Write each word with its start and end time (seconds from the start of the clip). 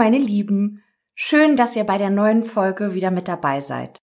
meine 0.00 0.16
Lieben. 0.16 0.82
Schön, 1.14 1.58
dass 1.58 1.76
ihr 1.76 1.84
bei 1.84 1.98
der 1.98 2.08
neuen 2.08 2.42
Folge 2.42 2.94
wieder 2.94 3.10
mit 3.10 3.28
dabei 3.28 3.60
seid. 3.60 3.98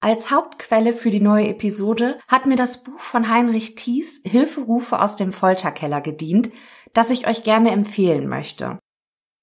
Als 0.00 0.32
Hauptquelle 0.32 0.92
für 0.92 1.10
die 1.10 1.20
neue 1.20 1.46
Episode 1.46 2.18
hat 2.26 2.46
mir 2.46 2.56
das 2.56 2.82
Buch 2.82 2.98
von 2.98 3.28
Heinrich 3.28 3.76
Thies 3.76 4.20
Hilferufe 4.24 5.00
aus 5.00 5.14
dem 5.14 5.32
Folterkeller 5.32 6.00
gedient, 6.00 6.50
das 6.92 7.10
ich 7.10 7.28
euch 7.28 7.44
gerne 7.44 7.70
empfehlen 7.70 8.26
möchte. 8.26 8.80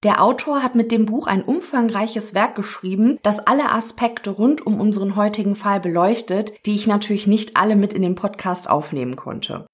Der 0.03 0.21
Autor 0.21 0.61
hat 0.61 0.75
mit 0.75 0.91
dem 0.91 1.05
Buch 1.05 1.27
ein 1.27 1.41
umfangreiches 1.41 2.33
Werk 2.33 2.55
geschrieben, 2.55 3.17
das 3.23 3.39
alle 3.39 3.71
Aspekte 3.71 4.31
rund 4.31 4.67
um 4.67 4.81
unseren 4.81 5.15
heutigen 5.15 5.55
Fall 5.55 5.79
beleuchtet, 5.79 6.51
die 6.65 6.75
ich 6.75 6.87
natürlich 6.87 7.25
nicht 7.25 7.55
alle 7.55 7.77
mit 7.77 7.93
in 7.93 8.01
den 8.01 8.15
Podcast 8.15 8.69
aufnehmen 8.69 9.15
konnte. 9.15 9.65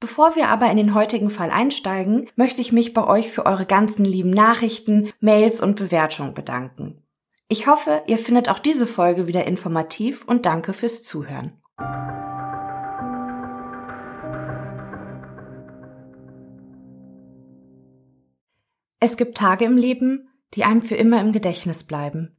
Bevor 0.00 0.36
wir 0.36 0.48
aber 0.48 0.70
in 0.70 0.76
den 0.76 0.94
heutigen 0.94 1.28
Fall 1.28 1.50
einsteigen, 1.50 2.28
möchte 2.36 2.60
ich 2.60 2.70
mich 2.70 2.92
bei 2.92 3.04
euch 3.04 3.30
für 3.30 3.46
eure 3.46 3.66
ganzen 3.66 4.04
lieben 4.04 4.30
Nachrichten, 4.30 5.10
Mails 5.18 5.60
und 5.60 5.74
Bewertungen 5.74 6.34
bedanken. 6.34 7.02
Ich 7.48 7.66
hoffe, 7.66 8.02
ihr 8.06 8.18
findet 8.18 8.48
auch 8.48 8.60
diese 8.60 8.86
Folge 8.86 9.26
wieder 9.26 9.46
informativ 9.46 10.24
und 10.24 10.46
danke 10.46 10.72
fürs 10.72 11.02
Zuhören. 11.02 11.60
Es 19.00 19.16
gibt 19.16 19.36
Tage 19.36 19.64
im 19.64 19.76
Leben, 19.76 20.28
die 20.54 20.64
einem 20.64 20.82
für 20.82 20.96
immer 20.96 21.20
im 21.20 21.32
Gedächtnis 21.32 21.84
bleiben. 21.84 22.36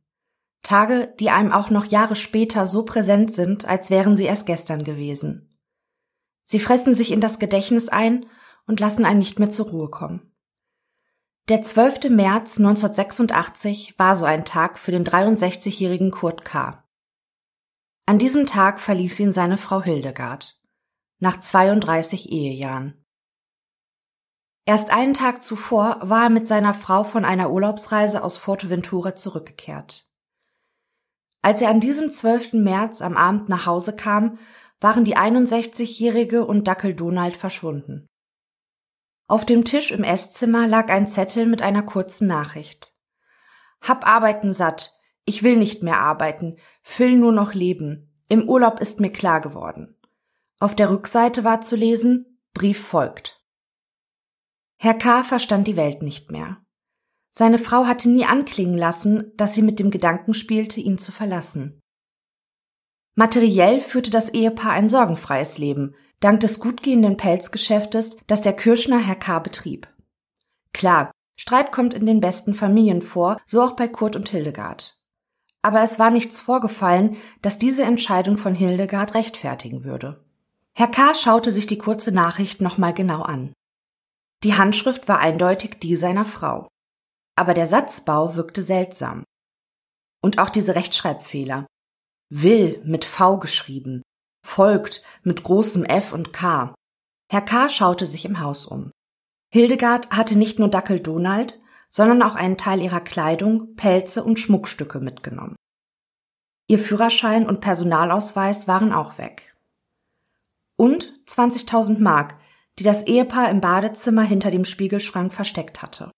Tage, 0.62 1.14
die 1.20 1.30
einem 1.30 1.52
auch 1.52 1.70
noch 1.70 1.86
Jahre 1.86 2.16
später 2.16 2.68
so 2.68 2.84
präsent 2.84 3.32
sind, 3.32 3.66
als 3.66 3.90
wären 3.90 4.16
sie 4.16 4.26
erst 4.26 4.46
gestern 4.46 4.84
gewesen. 4.84 5.49
Sie 6.52 6.60
fressen 6.60 6.96
sich 6.96 7.12
in 7.12 7.22
das 7.22 7.38
Gedächtnis 7.38 7.90
ein 7.90 8.26
und 8.66 8.80
lassen 8.80 9.06
einen 9.06 9.20
nicht 9.20 9.38
mehr 9.38 9.52
zur 9.52 9.70
Ruhe 9.70 9.90
kommen. 9.90 10.34
Der 11.48 11.62
12. 11.62 12.10
März 12.10 12.58
1986 12.58 14.00
war 14.00 14.16
so 14.16 14.26
ein 14.26 14.46
Tag 14.46 14.80
für 14.80 14.92
den 14.92 15.06
63-jährigen 15.06 16.10
Kurt 16.10 16.44
K. 16.44 16.84
An 18.08 18.18
diesem 18.18 18.48
Tag 18.48 18.80
verließ 18.80 19.20
ihn 19.20 19.32
seine 19.32 19.60
Frau 19.60 19.84
Hildegard. 19.84 20.60
Nach 21.20 21.40
32 21.40 22.32
Ehejahren. 22.32 23.06
Erst 24.66 24.90
einen 24.90 25.14
Tag 25.14 25.44
zuvor 25.44 26.00
war 26.02 26.24
er 26.24 26.30
mit 26.32 26.48
seiner 26.48 26.74
Frau 26.74 27.04
von 27.04 27.26
einer 27.26 27.52
Urlaubsreise 27.52 28.24
aus 28.24 28.38
Forteventura 28.38 29.16
zurückgekehrt. 29.16 30.10
Als 31.44 31.62
er 31.62 31.70
an 31.70 31.80
diesem 31.80 32.12
12. 32.12 32.54
März 32.54 33.04
am 33.04 33.18
Abend 33.18 33.50
nach 33.50 33.68
Hause 33.68 33.96
kam, 33.96 34.40
waren 34.80 35.06
die 35.06 35.18
61-Jährige 35.18 36.46
und 36.46 36.68
Dackel 36.68 36.94
Donald 36.94 37.38
verschwunden. 37.38 38.08
Auf 39.28 39.46
dem 39.46 39.64
Tisch 39.64 39.92
im 39.92 40.04
Esszimmer 40.04 40.68
lag 40.68 40.90
ein 40.90 41.08
Zettel 41.08 41.46
mit 41.46 41.62
einer 41.62 41.84
kurzen 41.84 42.28
Nachricht. 42.28 42.96
Hab 43.82 44.08
Arbeiten 44.08 44.52
satt. 44.52 44.94
Ich 45.26 45.44
will 45.44 45.58
nicht 45.58 45.84
mehr 45.84 46.00
arbeiten. 46.00 46.58
Will 46.98 47.16
nur 47.16 47.32
noch 47.32 47.54
leben. 47.54 48.12
Im 48.30 48.48
Urlaub 48.50 48.80
ist 48.80 49.00
mir 49.00 49.12
klar 49.12 49.42
geworden. 49.42 49.96
Auf 50.60 50.76
der 50.76 50.90
Rückseite 50.90 51.44
war 51.44 51.62
zu 51.62 51.76
lesen, 51.76 52.42
Brief 52.54 52.84
folgt. 52.84 53.40
Herr 54.78 54.96
K. 54.96 55.24
verstand 55.24 55.68
die 55.68 55.76
Welt 55.76 56.02
nicht 56.02 56.32
mehr. 56.32 56.58
Seine 57.30 57.60
Frau 57.60 57.86
hatte 57.86 58.10
nie 58.10 58.26
anklingen 58.26 58.78
lassen, 58.78 59.32
dass 59.36 59.54
sie 59.54 59.62
mit 59.62 59.80
dem 59.80 59.92
Gedanken 59.92 60.34
spielte, 60.34 60.80
ihn 60.80 60.98
zu 60.98 61.12
verlassen. 61.12 61.80
Materiell 63.20 63.82
führte 63.82 64.12
das 64.12 64.30
Ehepaar 64.30 64.72
ein 64.72 64.88
sorgenfreies 64.88 65.58
Leben, 65.58 65.94
dank 66.22 66.40
des 66.40 66.62
gut 66.62 66.82
gehenden 66.82 67.18
Pelzgeschäftes, 67.18 68.16
das 68.28 68.40
der 68.40 68.54
Kirschner 68.54 68.98
Herr 68.98 69.18
K. 69.18 69.40
betrieb. 69.40 69.90
Klar, 70.72 71.12
Streit 71.36 71.74
kommt 71.74 71.94
in 71.94 72.06
den 72.06 72.22
besten 72.22 72.54
Familien 72.54 73.02
vor, 73.02 73.36
so 73.46 73.62
auch 73.62 73.76
bei 73.76 73.90
Kurt 73.90 74.16
und 74.16 74.30
Hildegard. 74.30 75.04
Aber 75.62 75.84
es 75.84 76.00
war 76.00 76.12
nichts 76.12 76.40
vorgefallen, 76.40 77.18
das 77.42 77.60
diese 77.60 77.84
Entscheidung 77.84 78.38
von 78.38 78.56
Hildegard 78.56 79.16
rechtfertigen 79.16 79.84
würde. 79.84 80.24
Herr 80.74 80.88
K. 80.88 81.14
schaute 81.14 81.52
sich 81.52 81.68
die 81.68 81.78
kurze 81.78 82.14
Nachricht 82.14 82.62
nochmal 82.62 82.94
genau 82.94 83.24
an. 83.24 83.52
Die 84.46 84.54
Handschrift 84.54 85.10
war 85.10 85.20
eindeutig 85.20 85.78
die 85.82 85.98
seiner 85.98 86.24
Frau. 86.24 86.70
Aber 87.36 87.54
der 87.54 87.68
Satzbau 87.68 88.38
wirkte 88.38 88.64
seltsam. 88.64 89.26
Und 90.22 90.40
auch 90.40 90.50
diese 90.50 90.76
Rechtschreibfehler. 90.76 91.68
Will 92.32 92.82
mit 92.86 93.06
V 93.06 93.38
geschrieben, 93.40 94.04
folgt 94.46 95.04
mit 95.24 95.44
großem 95.44 95.84
F 95.84 96.14
und 96.14 96.32
K. 96.32 96.76
Herr 97.32 97.42
K. 97.42 97.70
schaute 97.70 98.06
sich 98.06 98.26
im 98.26 98.40
Haus 98.40 98.66
um. 98.66 98.92
Hildegard 99.52 100.12
hatte 100.12 100.38
nicht 100.38 100.60
nur 100.60 100.70
Dackel 100.70 101.00
Donald, 101.00 101.60
sondern 101.90 102.22
auch 102.22 102.36
einen 102.36 102.58
Teil 102.58 102.82
ihrer 102.82 103.02
Kleidung, 103.02 103.76
Pelze 103.76 104.24
und 104.24 104.40
Schmuckstücke 104.40 105.00
mitgenommen. 105.00 105.56
Ihr 106.68 106.78
Führerschein 106.78 107.48
und 107.48 107.62
Personalausweis 107.62 108.68
waren 108.68 108.94
auch 108.94 109.18
weg. 109.18 109.56
Und 110.78 111.12
20.000 111.28 111.98
Mark, 112.00 112.38
die 112.78 112.84
das 112.84 113.08
Ehepaar 113.08 113.50
im 113.50 113.60
Badezimmer 113.60 114.22
hinter 114.22 114.52
dem 114.52 114.66
Spiegelschrank 114.66 115.34
versteckt 115.34 115.82
hatte. 115.82 116.12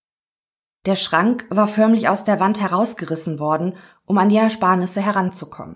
Der 0.84 0.94
Schrank 0.94 1.46
war 1.48 1.68
förmlich 1.68 2.08
aus 2.10 2.24
der 2.24 2.38
Wand 2.38 2.60
herausgerissen 2.60 3.38
worden, 3.38 3.76
um 4.04 4.18
an 4.18 4.28
die 4.28 4.36
Ersparnisse 4.36 5.00
heranzukommen. 5.00 5.74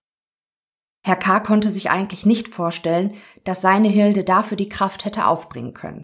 Herr 1.07 1.15
K. 1.15 1.39
konnte 1.39 1.71
sich 1.71 1.89
eigentlich 1.89 2.27
nicht 2.27 2.49
vorstellen, 2.49 3.15
dass 3.45 3.61
seine 3.63 3.87
Hilde 3.87 4.25
dafür 4.25 4.57
die 4.57 4.69
Kraft 4.69 5.05
hätte 5.05 5.29
aufbringen 5.29 5.73
können. 5.73 6.03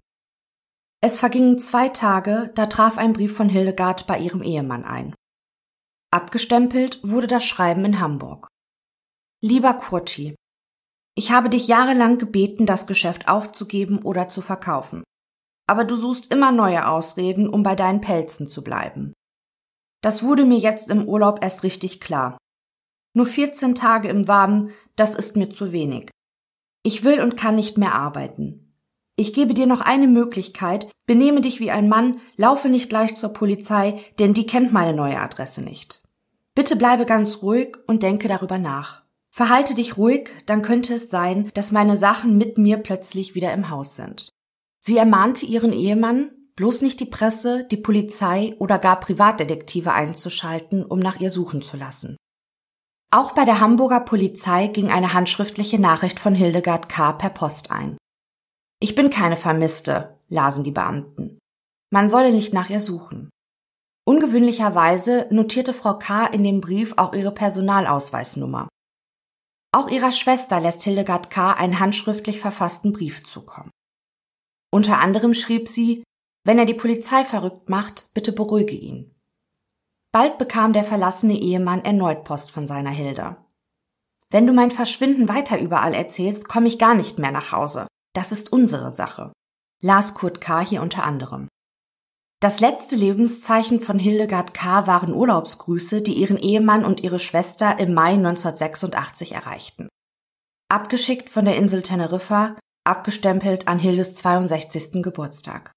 Es 1.01 1.19
vergingen 1.19 1.59
zwei 1.59 1.89
Tage, 1.89 2.53
da 2.55 2.67
traf 2.67 2.97
ein 2.97 3.11
Brief 3.11 3.35
von 3.35 3.49
Hildegard 3.49 4.07
bei 4.07 4.17
ihrem 4.17 4.41
Ehemann 4.41 4.85
ein. 4.85 5.13
Abgestempelt 6.09 7.01
wurde 7.03 7.27
das 7.27 7.43
Schreiben 7.43 7.83
in 7.83 7.99
Hamburg. 7.99 8.47
Lieber 9.41 9.73
Kurti, 9.73 10.35
ich 11.17 11.33
habe 11.33 11.49
dich 11.49 11.67
jahrelang 11.67 12.17
gebeten, 12.17 12.65
das 12.65 12.87
Geschäft 12.87 13.27
aufzugeben 13.27 14.03
oder 14.03 14.29
zu 14.29 14.41
verkaufen. 14.41 15.03
Aber 15.67 15.83
du 15.83 15.97
suchst 15.97 16.31
immer 16.31 16.53
neue 16.53 16.87
Ausreden, 16.87 17.49
um 17.49 17.61
bei 17.61 17.75
deinen 17.75 17.99
Pelzen 17.99 18.47
zu 18.47 18.63
bleiben. 18.63 19.11
Das 20.01 20.23
wurde 20.23 20.45
mir 20.45 20.59
jetzt 20.59 20.89
im 20.89 21.03
Urlaub 21.09 21.43
erst 21.43 21.63
richtig 21.63 21.99
klar. 21.99 22.37
Nur 23.15 23.27
14 23.27 23.75
Tage 23.75 24.07
im 24.07 24.27
Warmen, 24.27 24.71
das 24.95 25.15
ist 25.15 25.35
mir 25.35 25.51
zu 25.51 25.71
wenig. 25.71 26.09
Ich 26.83 27.03
will 27.03 27.21
und 27.21 27.37
kann 27.37 27.55
nicht 27.55 27.77
mehr 27.77 27.95
arbeiten. 27.95 28.75
Ich 29.15 29.33
gebe 29.33 29.53
dir 29.53 29.67
noch 29.67 29.81
eine 29.81 30.07
Möglichkeit, 30.07 30.89
benehme 31.05 31.41
dich 31.41 31.59
wie 31.59 31.71
ein 31.71 31.87
Mann, 31.87 32.19
laufe 32.35 32.67
nicht 32.67 32.89
gleich 32.89 33.15
zur 33.15 33.31
Polizei, 33.31 34.01
denn 34.19 34.33
die 34.33 34.47
kennt 34.47 34.73
meine 34.73 34.93
neue 34.95 35.19
Adresse 35.19 35.61
nicht. 35.61 36.01
Bitte 36.55 36.75
bleibe 36.75 37.05
ganz 37.05 37.41
ruhig 37.41 37.77
und 37.87 38.03
denke 38.03 38.27
darüber 38.27 38.57
nach. 38.57 39.03
Verhalte 39.29 39.73
dich 39.73 39.97
ruhig, 39.97 40.29
dann 40.45 40.61
könnte 40.61 40.95
es 40.95 41.09
sein, 41.09 41.51
dass 41.53 41.71
meine 41.71 41.97
Sachen 41.97 42.37
mit 42.37 42.57
mir 42.57 42.77
plötzlich 42.77 43.33
wieder 43.33 43.53
im 43.53 43.69
Haus 43.69 43.95
sind. 43.95 44.29
Sie 44.79 44.97
ermahnte 44.97 45.45
ihren 45.45 45.73
Ehemann, 45.73 46.31
bloß 46.55 46.81
nicht 46.81 46.99
die 46.99 47.05
Presse, 47.05 47.65
die 47.69 47.77
Polizei 47.77 48.55
oder 48.59 48.77
gar 48.77 48.99
Privatdetektive 48.99 49.93
einzuschalten, 49.93 50.85
um 50.85 50.99
nach 50.99 51.19
ihr 51.19 51.31
suchen 51.31 51.61
zu 51.61 51.77
lassen. 51.77 52.17
Auch 53.15 53.33
bei 53.33 53.45
der 53.45 53.59
Hamburger 53.59 53.99
Polizei 53.99 54.65
ging 54.65 54.89
eine 54.89 55.13
handschriftliche 55.13 55.77
Nachricht 55.77 56.19
von 56.19 56.33
Hildegard 56.33 56.89
K. 56.89 57.11
per 57.11 57.29
Post 57.29 57.69
ein. 57.69 57.95
Ich 58.79 58.95
bin 58.95 59.11
keine 59.11 59.35
Vermisste, 59.35 60.17
lasen 60.29 60.63
die 60.63 60.71
Beamten. 60.71 61.37
Man 61.91 62.09
solle 62.09 62.33
nicht 62.33 62.53
nach 62.53 62.71
ihr 62.71 62.81
suchen. 62.81 63.29
Ungewöhnlicherweise 64.03 65.27
notierte 65.29 65.75
Frau 65.75 65.99
K. 65.99 66.25
in 66.25 66.43
dem 66.43 66.59
Brief 66.59 66.95
auch 66.97 67.13
ihre 67.13 67.31
Personalausweisnummer. 67.31 68.67
Auch 69.71 69.89
ihrer 69.89 70.11
Schwester 70.11 70.59
lässt 70.59 70.81
Hildegard 70.81 71.29
K. 71.29 71.51
einen 71.51 71.79
handschriftlich 71.79 72.39
verfassten 72.39 72.93
Brief 72.93 73.23
zukommen. 73.23 73.69
Unter 74.73 74.97
anderem 74.97 75.35
schrieb 75.35 75.69
sie, 75.69 76.03
wenn 76.47 76.57
er 76.57 76.65
die 76.65 76.73
Polizei 76.73 77.23
verrückt 77.23 77.69
macht, 77.69 78.09
bitte 78.15 78.31
beruhige 78.31 78.73
ihn. 78.73 79.12
Bald 80.13 80.37
bekam 80.37 80.73
der 80.73 80.83
verlassene 80.83 81.33
Ehemann 81.33 81.83
erneut 81.83 82.23
Post 82.23 82.51
von 82.51 82.67
seiner 82.67 82.91
Hilda. 82.91 83.43
Wenn 84.29 84.45
du 84.45 84.53
mein 84.53 84.69
Verschwinden 84.69 85.27
weiter 85.27 85.59
überall 85.59 85.95
erzählst, 85.95 86.47
komme 86.47 86.67
ich 86.67 86.77
gar 86.77 86.93
nicht 86.93 87.17
mehr 87.17 87.31
nach 87.31 87.51
Hause. 87.51 87.87
Das 88.13 88.31
ist 88.31 88.51
unsere 88.51 88.93
Sache. 88.93 89.33
Las 89.81 90.13
Kurt 90.13 90.39
K. 90.39 90.61
hier 90.61 90.83
unter 90.83 91.03
anderem. 91.03 91.47
Das 92.39 92.59
letzte 92.59 92.95
Lebenszeichen 92.95 93.79
von 93.79 93.97
Hildegard 93.97 94.53
K. 94.53 94.85
waren 94.85 95.15
Urlaubsgrüße, 95.15 96.03
die 96.03 96.13
ihren 96.13 96.37
Ehemann 96.37 96.85
und 96.85 97.01
ihre 97.01 97.17
Schwester 97.17 97.79
im 97.79 97.95
Mai 97.95 98.13
1986 98.13 99.31
erreichten. 99.31 99.87
Abgeschickt 100.69 101.31
von 101.31 101.45
der 101.45 101.57
Insel 101.57 101.81
Teneriffa, 101.81 102.55
abgestempelt 102.83 103.67
an 103.67 103.79
Hildes 103.79 104.13
62. 104.15 105.01
Geburtstag. 105.01 105.71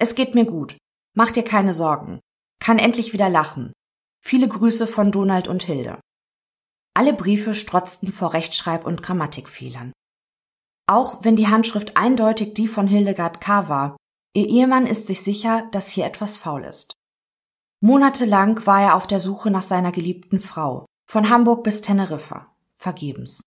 Es 0.00 0.16
geht 0.16 0.34
mir 0.34 0.46
gut. 0.46 0.76
Mach 1.14 1.30
dir 1.30 1.44
keine 1.44 1.74
Sorgen. 1.74 2.20
Kann 2.66 2.80
endlich 2.80 3.12
wieder 3.12 3.30
lachen. 3.30 3.72
Viele 4.20 4.48
Grüße 4.48 4.88
von 4.88 5.12
Donald 5.12 5.46
und 5.46 5.62
Hilde. 5.62 6.00
Alle 6.94 7.12
Briefe 7.12 7.54
strotzten 7.54 8.10
vor 8.10 8.34
Rechtschreib- 8.34 8.84
und 8.84 9.04
Grammatikfehlern. 9.04 9.92
Auch 10.88 11.22
wenn 11.22 11.36
die 11.36 11.46
Handschrift 11.46 11.96
eindeutig 11.96 12.54
die 12.54 12.66
von 12.66 12.88
Hildegard 12.88 13.40
K. 13.40 13.68
war, 13.68 13.96
ihr 14.34 14.48
Ehemann 14.48 14.88
ist 14.88 15.06
sich 15.06 15.22
sicher, 15.22 15.68
dass 15.70 15.90
hier 15.90 16.06
etwas 16.06 16.38
faul 16.38 16.64
ist. 16.64 16.94
Monatelang 17.80 18.66
war 18.66 18.82
er 18.82 18.94
auf 18.96 19.06
der 19.06 19.20
Suche 19.20 19.52
nach 19.52 19.62
seiner 19.62 19.92
geliebten 19.92 20.40
Frau, 20.40 20.86
von 21.08 21.30
Hamburg 21.30 21.62
bis 21.62 21.82
Teneriffa, 21.82 22.52
vergebens. 22.78 23.42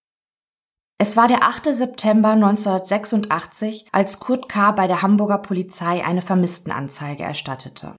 Es 0.97 1.17
war 1.17 1.27
der 1.27 1.43
8. 1.43 1.75
September 1.75 2.29
1986, 2.29 3.89
als 3.91 4.21
Kurt 4.21 4.47
K. 4.47 4.71
bei 4.71 4.87
der 4.87 5.01
Hamburger 5.01 5.39
Polizei 5.39 6.05
eine 6.05 6.21
Vermisstenanzeige 6.21 7.23
erstattete. 7.23 7.97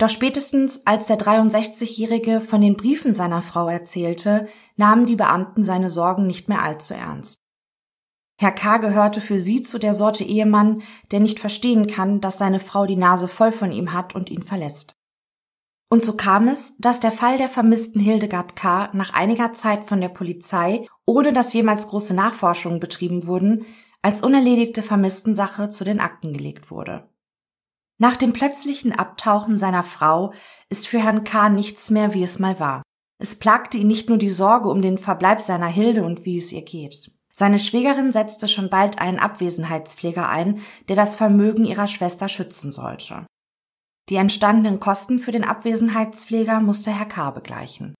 Doch 0.00 0.08
spätestens 0.08 0.86
als 0.86 1.08
der 1.08 1.18
63-Jährige 1.18 2.40
von 2.40 2.62
den 2.62 2.74
Briefen 2.74 3.12
seiner 3.12 3.42
Frau 3.42 3.68
erzählte, 3.68 4.48
nahmen 4.76 5.04
die 5.04 5.14
Beamten 5.14 5.62
seine 5.62 5.90
Sorgen 5.90 6.26
nicht 6.26 6.48
mehr 6.48 6.62
allzu 6.62 6.94
ernst. 6.94 7.36
Herr 8.40 8.52
K. 8.52 8.78
gehörte 8.78 9.20
für 9.20 9.38
sie 9.38 9.60
zu 9.60 9.78
der 9.78 9.92
Sorte 9.92 10.24
Ehemann, 10.24 10.80
der 11.10 11.20
nicht 11.20 11.38
verstehen 11.38 11.86
kann, 11.86 12.22
dass 12.22 12.38
seine 12.38 12.60
Frau 12.60 12.86
die 12.86 12.96
Nase 12.96 13.28
voll 13.28 13.52
von 13.52 13.72
ihm 13.72 13.92
hat 13.92 14.14
und 14.14 14.30
ihn 14.30 14.42
verlässt. 14.42 14.94
Und 15.90 16.02
so 16.02 16.16
kam 16.16 16.48
es, 16.48 16.78
dass 16.78 17.00
der 17.00 17.12
Fall 17.12 17.36
der 17.36 17.48
vermissten 17.48 18.00
Hildegard 18.00 18.56
K. 18.56 18.88
nach 18.94 19.12
einiger 19.12 19.52
Zeit 19.52 19.84
von 19.84 20.00
der 20.00 20.08
Polizei, 20.08 20.86
ohne 21.04 21.34
dass 21.34 21.52
jemals 21.52 21.88
große 21.88 22.14
Nachforschungen 22.14 22.80
betrieben 22.80 23.26
wurden, 23.26 23.66
als 24.00 24.22
unerledigte 24.22 24.82
Vermisstensache 24.82 25.68
zu 25.68 25.84
den 25.84 26.00
Akten 26.00 26.32
gelegt 26.32 26.70
wurde. 26.70 27.09
Nach 28.00 28.16
dem 28.16 28.32
plötzlichen 28.32 28.92
Abtauchen 28.92 29.58
seiner 29.58 29.82
Frau 29.82 30.32
ist 30.70 30.88
für 30.88 31.04
Herrn 31.04 31.22
K. 31.22 31.50
nichts 31.50 31.90
mehr, 31.90 32.14
wie 32.14 32.22
es 32.22 32.38
mal 32.38 32.58
war. 32.58 32.82
Es 33.18 33.38
plagte 33.38 33.76
ihn 33.76 33.88
nicht 33.88 34.08
nur 34.08 34.16
die 34.16 34.30
Sorge 34.30 34.70
um 34.70 34.80
den 34.80 34.96
Verbleib 34.96 35.42
seiner 35.42 35.66
Hilde 35.66 36.02
und 36.02 36.24
wie 36.24 36.38
es 36.38 36.50
ihr 36.50 36.62
geht. 36.62 37.12
Seine 37.34 37.58
Schwägerin 37.58 38.10
setzte 38.10 38.48
schon 38.48 38.70
bald 38.70 39.02
einen 39.02 39.18
Abwesenheitspfleger 39.18 40.26
ein, 40.30 40.62
der 40.88 40.96
das 40.96 41.14
Vermögen 41.14 41.66
ihrer 41.66 41.86
Schwester 41.86 42.28
schützen 42.28 42.72
sollte. 42.72 43.26
Die 44.08 44.16
entstandenen 44.16 44.80
Kosten 44.80 45.18
für 45.18 45.30
den 45.30 45.44
Abwesenheitspfleger 45.44 46.60
musste 46.60 46.92
Herr 46.92 47.04
K. 47.04 47.32
begleichen. 47.32 47.94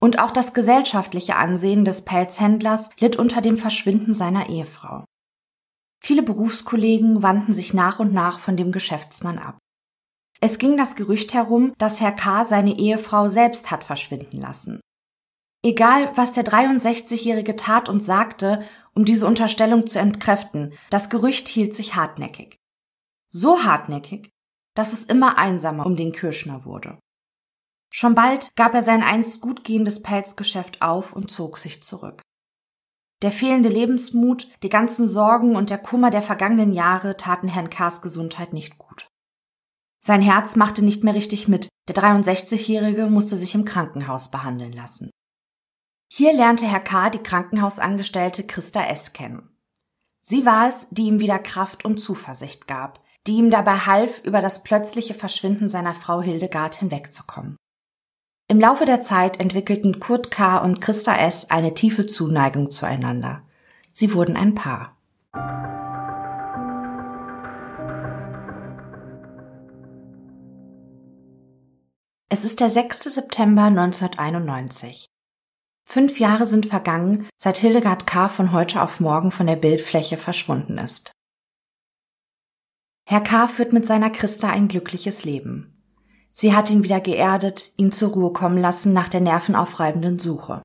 Und 0.00 0.20
auch 0.20 0.30
das 0.30 0.54
gesellschaftliche 0.54 1.36
Ansehen 1.36 1.84
des 1.84 2.06
Pelzhändlers 2.06 2.88
litt 2.98 3.16
unter 3.16 3.42
dem 3.42 3.58
Verschwinden 3.58 4.14
seiner 4.14 4.48
Ehefrau. 4.48 5.04
Viele 6.04 6.22
Berufskollegen 6.22 7.22
wandten 7.22 7.52
sich 7.52 7.74
nach 7.74 8.00
und 8.00 8.12
nach 8.12 8.40
von 8.40 8.56
dem 8.56 8.72
Geschäftsmann 8.72 9.38
ab. 9.38 9.58
Es 10.40 10.58
ging 10.58 10.76
das 10.76 10.96
Gerücht 10.96 11.34
herum, 11.34 11.72
dass 11.78 12.00
Herr 12.00 12.10
K. 12.10 12.44
seine 12.44 12.76
Ehefrau 12.76 13.28
selbst 13.28 13.70
hat 13.70 13.84
verschwinden 13.84 14.40
lassen. 14.40 14.80
Egal, 15.64 16.10
was 16.16 16.32
der 16.32 16.44
63-Jährige 16.44 17.54
tat 17.54 17.88
und 17.88 18.02
sagte, 18.02 18.66
um 18.94 19.04
diese 19.04 19.28
Unterstellung 19.28 19.86
zu 19.86 20.00
entkräften, 20.00 20.74
das 20.90 21.08
Gerücht 21.08 21.46
hielt 21.46 21.76
sich 21.76 21.94
hartnäckig. 21.94 22.56
So 23.28 23.62
hartnäckig, 23.62 24.30
dass 24.74 24.92
es 24.92 25.04
immer 25.04 25.38
einsamer 25.38 25.86
um 25.86 25.94
den 25.94 26.10
Kirschner 26.10 26.64
wurde. 26.64 26.98
Schon 27.94 28.16
bald 28.16 28.56
gab 28.56 28.74
er 28.74 28.82
sein 28.82 29.04
einst 29.04 29.40
gut 29.40 29.62
gehendes 29.62 30.02
Pelzgeschäft 30.02 30.82
auf 30.82 31.12
und 31.12 31.30
zog 31.30 31.58
sich 31.58 31.84
zurück. 31.84 32.22
Der 33.22 33.30
fehlende 33.30 33.68
Lebensmut, 33.68 34.48
die 34.64 34.68
ganzen 34.68 35.06
Sorgen 35.06 35.54
und 35.54 35.70
der 35.70 35.78
Kummer 35.78 36.10
der 36.10 36.22
vergangenen 36.22 36.72
Jahre 36.72 37.16
taten 37.16 37.48
Herrn 37.48 37.70
Kars 37.70 38.02
Gesundheit 38.02 38.52
nicht 38.52 38.78
gut. 38.78 39.06
Sein 40.00 40.20
Herz 40.20 40.56
machte 40.56 40.84
nicht 40.84 41.04
mehr 41.04 41.14
richtig 41.14 41.46
mit, 41.46 41.68
der 41.88 41.94
63-Jährige 41.94 43.06
musste 43.06 43.36
sich 43.36 43.54
im 43.54 43.64
Krankenhaus 43.64 44.32
behandeln 44.32 44.72
lassen. 44.72 45.10
Hier 46.12 46.32
lernte 46.32 46.66
Herr 46.66 46.80
K. 46.80 47.10
die 47.10 47.22
Krankenhausangestellte 47.22 48.44
Christa 48.44 48.84
S. 48.84 49.12
kennen. 49.12 49.48
Sie 50.20 50.44
war 50.44 50.68
es, 50.68 50.88
die 50.90 51.04
ihm 51.04 51.20
wieder 51.20 51.38
Kraft 51.38 51.84
und 51.84 51.98
Zuversicht 51.98 52.66
gab, 52.66 53.00
die 53.28 53.34
ihm 53.34 53.50
dabei 53.50 53.78
half, 53.78 54.24
über 54.24 54.40
das 54.40 54.64
plötzliche 54.64 55.14
Verschwinden 55.14 55.68
seiner 55.68 55.94
Frau 55.94 56.20
Hildegard 56.20 56.74
hinwegzukommen. 56.74 57.56
Im 58.52 58.60
Laufe 58.60 58.84
der 58.84 59.00
Zeit 59.00 59.40
entwickelten 59.40 59.98
Kurt 59.98 60.30
K. 60.30 60.58
und 60.58 60.82
Christa 60.82 61.16
S. 61.16 61.48
eine 61.48 61.72
tiefe 61.72 62.06
Zuneigung 62.06 62.70
zueinander. 62.70 63.40
Sie 63.92 64.12
wurden 64.12 64.36
ein 64.36 64.54
Paar. 64.54 64.94
Es 72.28 72.44
ist 72.44 72.60
der 72.60 72.68
6. 72.68 73.04
September 73.04 73.62
1991. 73.62 75.06
Fünf 75.88 76.20
Jahre 76.20 76.44
sind 76.44 76.66
vergangen, 76.66 77.30
seit 77.38 77.56
Hildegard 77.56 78.06
K. 78.06 78.28
von 78.28 78.52
heute 78.52 78.82
auf 78.82 79.00
morgen 79.00 79.30
von 79.30 79.46
der 79.46 79.56
Bildfläche 79.56 80.18
verschwunden 80.18 80.76
ist. 80.76 81.12
Herr 83.06 83.22
K. 83.22 83.48
führt 83.48 83.72
mit 83.72 83.86
seiner 83.86 84.10
Christa 84.10 84.50
ein 84.50 84.68
glückliches 84.68 85.24
Leben. 85.24 85.71
Sie 86.32 86.54
hat 86.54 86.70
ihn 86.70 86.82
wieder 86.82 87.00
geerdet, 87.00 87.72
ihn 87.76 87.92
zur 87.92 88.12
Ruhe 88.12 88.32
kommen 88.32 88.58
lassen 88.58 88.92
nach 88.92 89.08
der 89.08 89.20
nervenaufreibenden 89.20 90.18
Suche. 90.18 90.62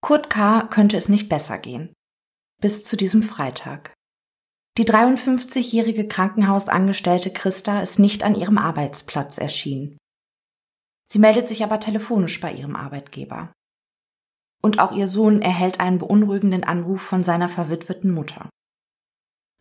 Kurt 0.00 0.30
K. 0.30 0.62
könnte 0.62 0.96
es 0.96 1.08
nicht 1.08 1.28
besser 1.28 1.58
gehen. 1.58 1.92
Bis 2.60 2.84
zu 2.84 2.96
diesem 2.96 3.22
Freitag. 3.22 3.92
Die 4.78 4.84
53-jährige 4.84 6.06
Krankenhausangestellte 6.06 7.32
Christa 7.32 7.80
ist 7.80 7.98
nicht 7.98 8.22
an 8.22 8.34
ihrem 8.34 8.56
Arbeitsplatz 8.56 9.36
erschienen. 9.36 9.98
Sie 11.12 11.18
meldet 11.18 11.48
sich 11.48 11.64
aber 11.64 11.80
telefonisch 11.80 12.40
bei 12.40 12.52
ihrem 12.52 12.76
Arbeitgeber. 12.76 13.52
Und 14.62 14.78
auch 14.78 14.92
ihr 14.92 15.08
Sohn 15.08 15.42
erhält 15.42 15.80
einen 15.80 15.98
beunruhigenden 15.98 16.64
Anruf 16.64 17.02
von 17.02 17.24
seiner 17.24 17.48
verwitweten 17.48 18.12
Mutter. 18.12 18.48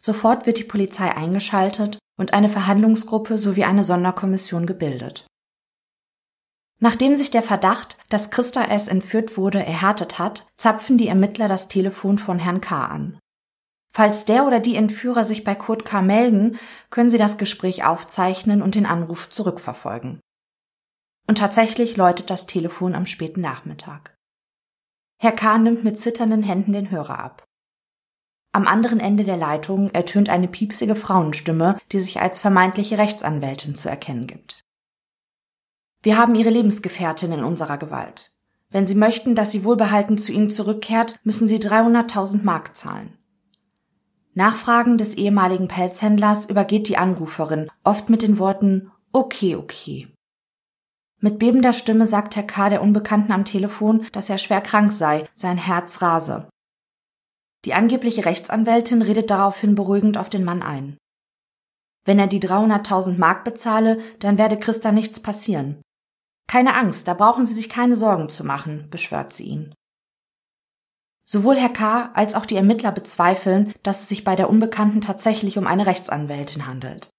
Sofort 0.02 0.46
wird 0.46 0.58
die 0.58 0.64
Polizei 0.64 1.16
eingeschaltet 1.16 2.00
und 2.18 2.34
eine 2.34 2.50
Verhandlungsgruppe 2.50 3.38
sowie 3.38 3.66
eine 3.66 3.84
Sonderkommission 3.84 4.66
gebildet. 4.66 5.28
Nachdem 6.82 7.18
sich 7.18 7.30
der 7.30 7.44
Verdacht, 7.44 7.98
dass 8.08 8.32
Christa 8.32 8.64
S. 8.64 8.88
entführt 8.88 9.36
wurde, 9.36 9.66
erhärtet 9.66 10.18
hat, 10.18 10.48
zapfen 10.56 10.98
die 10.98 11.10
Ermittler 11.10 11.50
das 11.50 11.68
Telefon 11.68 12.18
von 12.18 12.40
Herrn 12.40 12.62
K. 12.62 12.86
an. 12.86 13.20
Falls 13.94 14.24
der 14.24 14.46
oder 14.46 14.62
die 14.62 14.76
Entführer 14.76 15.26
sich 15.26 15.44
bei 15.44 15.56
Kurt 15.56 15.84
K. 15.84 16.02
melden, 16.02 16.58
können 16.90 17.10
sie 17.10 17.18
das 17.18 17.38
Gespräch 17.38 17.84
aufzeichnen 17.84 18.62
und 18.62 18.76
den 18.76 18.86
Anruf 18.86 19.30
zurückverfolgen. 19.30 20.22
Und 21.28 21.38
tatsächlich 21.38 21.98
läutet 21.98 22.30
das 22.30 22.46
Telefon 22.46 22.96
am 22.96 23.06
späten 23.06 23.42
Nachmittag. 23.42 24.16
Herr 25.22 25.34
K. 25.34 25.58
nimmt 25.58 25.84
mit 25.84 26.00
zitternden 26.00 26.44
Händen 26.44 26.72
den 26.72 26.92
Hörer 26.92 27.20
ab. 27.20 27.44
Am 28.52 28.66
anderen 28.68 29.00
Ende 29.00 29.24
der 29.24 29.38
Leitung 29.38 29.92
ertönt 29.92 30.30
eine 30.30 30.48
piepsige 30.48 30.96
Frauenstimme, 30.96 31.78
die 31.92 32.02
sich 32.02 32.20
als 32.20 32.40
vermeintliche 32.40 32.98
Rechtsanwältin 32.98 33.76
zu 33.76 33.90
erkennen 33.90 34.26
gibt. 34.26 34.64
Wir 36.02 36.18
haben 36.18 36.34
Ihre 36.36 36.50
Lebensgefährtin 36.50 37.32
in 37.32 37.44
unserer 37.44 37.78
Gewalt. 37.78 38.34
Wenn 38.72 38.88
Sie 38.88 38.96
möchten, 38.96 39.36
dass 39.36 39.52
sie 39.52 39.66
wohlbehalten 39.66 40.18
zu 40.18 40.32
Ihnen 40.32 40.50
zurückkehrt, 40.50 41.20
müssen 41.24 41.48
Sie 41.48 41.58
300.000 41.58 42.44
Mark 42.44 42.76
zahlen. 42.76 43.18
Nachfragen 44.34 44.98
des 44.98 45.16
ehemaligen 45.16 45.68
Pelzhändlers 45.68 46.46
übergeht 46.46 46.88
die 46.88 46.98
Anruferin, 46.98 47.70
oft 47.84 48.10
mit 48.10 48.22
den 48.22 48.40
Worten 48.40 48.92
Okay, 49.12 49.56
okay. 49.56 50.08
Mit 51.20 51.40
bebender 51.40 51.74
Stimme 51.74 52.08
sagt 52.08 52.36
Herr 52.36 52.44
K. 52.44 52.70
der 52.70 52.82
Unbekannten 52.82 53.32
am 53.32 53.44
Telefon, 53.44 54.06
dass 54.12 54.30
er 54.30 54.38
schwer 54.38 54.62
krank 54.62 54.92
sei, 54.92 55.28
sein 55.36 55.58
Herz 55.58 56.02
rase. 56.02 56.48
Die 57.66 57.74
angebliche 57.74 58.26
Rechtsanwältin 58.26 59.02
redet 59.02 59.30
daraufhin 59.30 59.76
beruhigend 59.76 60.18
auf 60.18 60.30
den 60.30 60.44
Mann 60.44 60.62
ein. 60.62 60.98
Wenn 62.06 62.20
er 62.20 62.28
die 62.28 62.40
300.000 62.40 63.18
Mark 63.18 63.44
bezahle, 63.44 64.00
dann 64.20 64.38
werde 64.38 64.58
Christa 64.58 64.92
nichts 64.92 65.20
passieren. 65.20 65.82
Keine 66.48 66.76
Angst, 66.76 67.08
da 67.08 67.14
brauchen 67.14 67.46
Sie 67.46 67.54
sich 67.54 67.70
keine 67.70 67.96
Sorgen 67.96 68.30
zu 68.30 68.44
machen, 68.44 68.88
beschwört 68.90 69.34
sie 69.34 69.44
ihn. 69.44 69.76
Sowohl 71.22 71.58
Herr 71.58 71.70
K. 71.70 72.10
als 72.16 72.34
auch 72.34 72.48
die 72.48 72.56
Ermittler 72.56 72.92
bezweifeln, 72.92 73.72
dass 73.84 74.02
es 74.02 74.10
sich 74.10 74.24
bei 74.24 74.36
der 74.36 74.50
Unbekannten 74.50 75.02
tatsächlich 75.02 75.60
um 75.60 75.68
eine 75.68 75.86
Rechtsanwältin 75.86 76.66
handelt. 76.66 77.12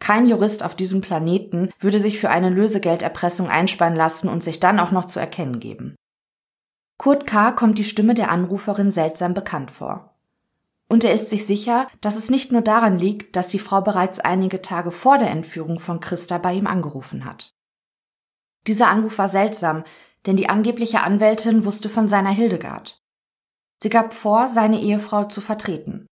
Kein 0.00 0.28
Jurist 0.28 0.62
auf 0.62 0.76
diesem 0.76 1.00
Planeten 1.00 1.70
würde 1.80 1.98
sich 1.98 2.20
für 2.20 2.30
eine 2.30 2.50
Lösegelderpressung 2.50 3.48
einspannen 3.48 3.98
lassen 3.98 4.28
und 4.28 4.44
sich 4.44 4.60
dann 4.60 4.78
auch 4.78 4.92
noch 4.92 5.06
zu 5.06 5.18
erkennen 5.18 5.58
geben. 5.58 5.96
Kurt 6.98 7.28
K. 7.28 7.52
kommt 7.52 7.78
die 7.78 7.84
Stimme 7.84 8.14
der 8.14 8.30
Anruferin 8.30 8.90
seltsam 8.90 9.32
bekannt 9.32 9.70
vor. 9.70 10.16
Und 10.88 11.04
er 11.04 11.14
ist 11.14 11.30
sich 11.30 11.46
sicher, 11.46 11.86
dass 12.00 12.16
es 12.16 12.28
nicht 12.28 12.50
nur 12.50 12.62
daran 12.62 12.98
liegt, 12.98 13.36
dass 13.36 13.48
die 13.48 13.60
Frau 13.60 13.80
bereits 13.82 14.18
einige 14.18 14.62
Tage 14.62 14.90
vor 14.90 15.16
der 15.18 15.30
Entführung 15.30 15.78
von 15.78 16.00
Christa 16.00 16.38
bei 16.38 16.54
ihm 16.54 16.66
angerufen 16.66 17.24
hat. 17.24 17.54
Dieser 18.66 18.88
Anruf 18.88 19.16
war 19.18 19.28
seltsam, 19.28 19.84
denn 20.26 20.36
die 20.36 20.48
angebliche 20.48 21.02
Anwältin 21.02 21.64
wusste 21.64 21.88
von 21.88 22.08
seiner 22.08 22.30
Hildegard. 22.30 23.00
Sie 23.80 23.90
gab 23.90 24.12
vor, 24.12 24.48
seine 24.48 24.80
Ehefrau 24.80 25.24
zu 25.24 25.40
vertreten. 25.40 26.06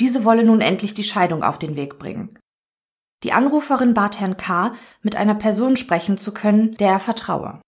Diese 0.00 0.24
wolle 0.26 0.44
nun 0.44 0.60
endlich 0.60 0.92
die 0.92 1.02
Scheidung 1.02 1.42
auf 1.42 1.58
den 1.58 1.76
Weg 1.76 1.98
bringen. 1.98 2.38
Die 3.22 3.32
Anruferin 3.32 3.94
bat 3.94 4.20
Herrn 4.20 4.36
K., 4.36 4.74
mit 5.00 5.16
einer 5.16 5.34
Person 5.34 5.76
sprechen 5.76 6.18
zu 6.18 6.34
können, 6.34 6.76
der 6.76 6.90
er 6.90 7.00
vertraue. 7.00 7.60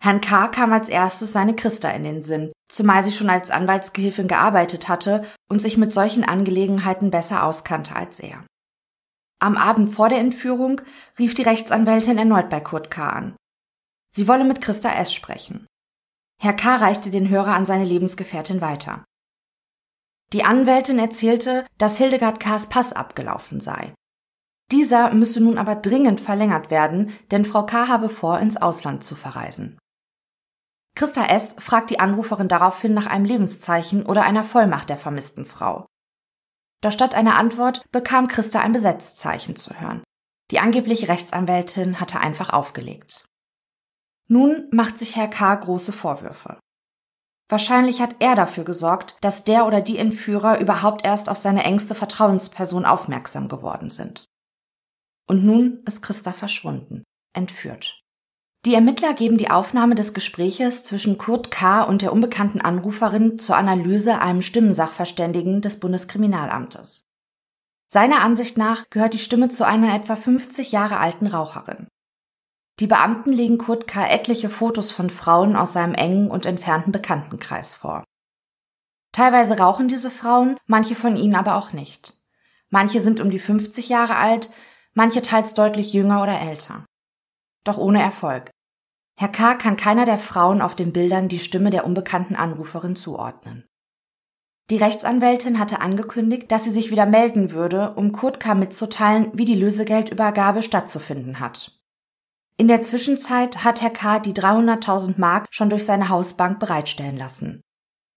Herrn 0.00 0.20
K. 0.20 0.48
kam 0.48 0.72
als 0.72 0.88
erstes 0.88 1.32
seine 1.32 1.56
Christa 1.56 1.90
in 1.90 2.04
den 2.04 2.22
Sinn, 2.22 2.52
zumal 2.68 3.02
sie 3.02 3.12
schon 3.12 3.28
als 3.28 3.50
Anwaltsgehilfin 3.50 4.28
gearbeitet 4.28 4.88
hatte 4.88 5.26
und 5.50 5.60
sich 5.60 5.76
mit 5.76 5.92
solchen 5.92 6.24
Angelegenheiten 6.24 7.10
besser 7.10 7.44
auskannte 7.44 7.96
als 7.96 8.20
er. 8.20 8.44
Am 9.40 9.56
Abend 9.56 9.88
vor 9.92 10.08
der 10.08 10.18
Entführung 10.18 10.80
rief 11.18 11.34
die 11.34 11.42
Rechtsanwältin 11.42 12.18
erneut 12.18 12.48
bei 12.48 12.60
Kurt 12.60 12.90
K. 12.90 13.08
an. 13.08 13.36
Sie 14.14 14.28
wolle 14.28 14.44
mit 14.44 14.60
Christa 14.60 14.90
S. 14.90 15.12
sprechen. 15.12 15.66
Herr 16.40 16.54
K. 16.54 16.76
reichte 16.76 17.10
den 17.10 17.28
Hörer 17.28 17.54
an 17.54 17.66
seine 17.66 17.84
Lebensgefährtin 17.84 18.60
weiter. 18.60 19.04
Die 20.32 20.44
Anwältin 20.44 20.98
erzählte, 20.98 21.66
dass 21.78 21.98
Hildegard 21.98 22.38
K.'s 22.38 22.68
Pass 22.68 22.92
abgelaufen 22.92 23.60
sei. 23.60 23.94
Dieser 24.70 25.12
müsse 25.14 25.40
nun 25.40 25.56
aber 25.58 25.76
dringend 25.76 26.20
verlängert 26.20 26.70
werden, 26.70 27.12
denn 27.30 27.44
Frau 27.44 27.64
K. 27.64 27.88
habe 27.88 28.08
vor, 28.08 28.38
ins 28.38 28.56
Ausland 28.56 29.02
zu 29.02 29.16
verreisen. 29.16 29.78
Christa 30.98 31.26
S. 31.26 31.54
fragt 31.58 31.90
die 31.90 32.00
Anruferin 32.00 32.48
daraufhin 32.48 32.92
nach 32.92 33.06
einem 33.06 33.24
Lebenszeichen 33.24 34.04
oder 34.04 34.24
einer 34.24 34.42
Vollmacht 34.42 34.88
der 34.88 34.96
vermissten 34.96 35.46
Frau. 35.46 35.86
Doch 36.82 36.90
statt 36.90 37.14
einer 37.14 37.36
Antwort 37.36 37.84
bekam 37.92 38.26
Christa 38.26 38.58
ein 38.58 38.72
Besetzzeichen 38.72 39.54
zu 39.54 39.80
hören. 39.80 40.02
Die 40.50 40.58
angebliche 40.58 41.06
Rechtsanwältin 41.06 42.00
hatte 42.00 42.18
einfach 42.18 42.52
aufgelegt. 42.52 43.28
Nun 44.26 44.66
macht 44.72 44.98
sich 44.98 45.14
Herr 45.14 45.28
K. 45.28 45.54
große 45.54 45.92
Vorwürfe. 45.92 46.58
Wahrscheinlich 47.48 48.00
hat 48.00 48.16
er 48.18 48.34
dafür 48.34 48.64
gesorgt, 48.64 49.18
dass 49.20 49.44
der 49.44 49.66
oder 49.66 49.80
die 49.80 49.98
Entführer 49.98 50.58
überhaupt 50.58 51.04
erst 51.04 51.28
auf 51.28 51.38
seine 51.38 51.62
engste 51.62 51.94
Vertrauensperson 51.94 52.84
aufmerksam 52.84 53.48
geworden 53.48 53.88
sind. 53.88 54.24
Und 55.28 55.44
nun 55.44 55.80
ist 55.86 56.02
Christa 56.02 56.32
verschwunden, 56.32 57.04
entführt. 57.36 58.02
Die 58.64 58.74
Ermittler 58.74 59.14
geben 59.14 59.38
die 59.38 59.50
Aufnahme 59.50 59.94
des 59.94 60.14
Gespräches 60.14 60.82
zwischen 60.82 61.16
Kurt 61.16 61.50
K. 61.50 61.84
und 61.84 62.02
der 62.02 62.12
unbekannten 62.12 62.60
Anruferin 62.60 63.38
zur 63.38 63.56
Analyse 63.56 64.20
einem 64.20 64.42
Stimmensachverständigen 64.42 65.60
des 65.60 65.78
Bundeskriminalamtes. 65.78 67.06
Seiner 67.86 68.20
Ansicht 68.20 68.58
nach 68.58 68.90
gehört 68.90 69.14
die 69.14 69.20
Stimme 69.20 69.48
zu 69.48 69.64
einer 69.64 69.94
etwa 69.94 70.16
50 70.16 70.72
Jahre 70.72 70.98
alten 70.98 71.28
Raucherin. 71.28 71.86
Die 72.80 72.86
Beamten 72.86 73.32
legen 73.32 73.58
Kurt 73.58 73.86
K. 73.86 74.06
etliche 74.06 74.50
Fotos 74.50 74.90
von 74.90 75.08
Frauen 75.08 75.56
aus 75.56 75.72
seinem 75.72 75.94
engen 75.94 76.30
und 76.30 76.44
entfernten 76.44 76.92
Bekanntenkreis 76.92 77.74
vor. 77.76 78.04
Teilweise 79.12 79.58
rauchen 79.58 79.88
diese 79.88 80.10
Frauen, 80.10 80.58
manche 80.66 80.94
von 80.94 81.16
ihnen 81.16 81.34
aber 81.34 81.56
auch 81.56 81.72
nicht. 81.72 82.14
Manche 82.70 83.00
sind 83.00 83.20
um 83.20 83.30
die 83.30 83.38
50 83.38 83.88
Jahre 83.88 84.16
alt, 84.16 84.50
manche 84.94 85.22
teils 85.22 85.54
deutlich 85.54 85.92
jünger 85.92 86.22
oder 86.22 86.38
älter. 86.40 86.84
Doch 87.68 87.76
ohne 87.76 88.00
Erfolg. 88.00 88.50
Herr 89.20 89.28
K. 89.28 89.54
kann 89.54 89.76
keiner 89.76 90.06
der 90.06 90.16
Frauen 90.16 90.62
auf 90.62 90.74
den 90.74 90.90
Bildern 90.90 91.28
die 91.28 91.38
Stimme 91.38 91.68
der 91.68 91.84
unbekannten 91.84 92.34
Anruferin 92.34 92.96
zuordnen. 92.96 93.66
Die 94.70 94.78
Rechtsanwältin 94.78 95.58
hatte 95.58 95.82
angekündigt, 95.82 96.50
dass 96.50 96.64
sie 96.64 96.70
sich 96.70 96.90
wieder 96.90 97.04
melden 97.04 97.50
würde, 97.50 97.92
um 97.96 98.12
Kurt 98.12 98.40
K. 98.40 98.54
mitzuteilen, 98.54 99.32
wie 99.34 99.44
die 99.44 99.54
Lösegeldübergabe 99.54 100.62
stattzufinden 100.62 101.40
hat. 101.40 101.78
In 102.56 102.68
der 102.68 102.80
Zwischenzeit 102.80 103.64
hat 103.64 103.82
Herr 103.82 103.90
K. 103.90 104.18
die 104.18 104.32
300.000 104.32 105.20
Mark 105.20 105.48
schon 105.50 105.68
durch 105.68 105.84
seine 105.84 106.08
Hausbank 106.08 106.60
bereitstellen 106.60 107.18
lassen. 107.18 107.60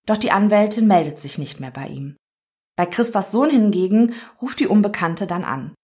Doch 0.05 0.17
die 0.17 0.31
Anwältin 0.31 0.87
meldet 0.87 1.19
sich 1.19 1.37
nicht 1.37 1.59
mehr 1.59 1.71
bei 1.71 1.87
ihm. 1.87 2.15
Bei 2.77 2.85
Christas 2.85 3.33
Sohn 3.33 3.49
hingegen 3.49 4.13
ruft 4.41 4.61
die 4.61 4.67
Unbekannte 4.67 5.27
dann 5.27 5.43
an. 5.43 5.75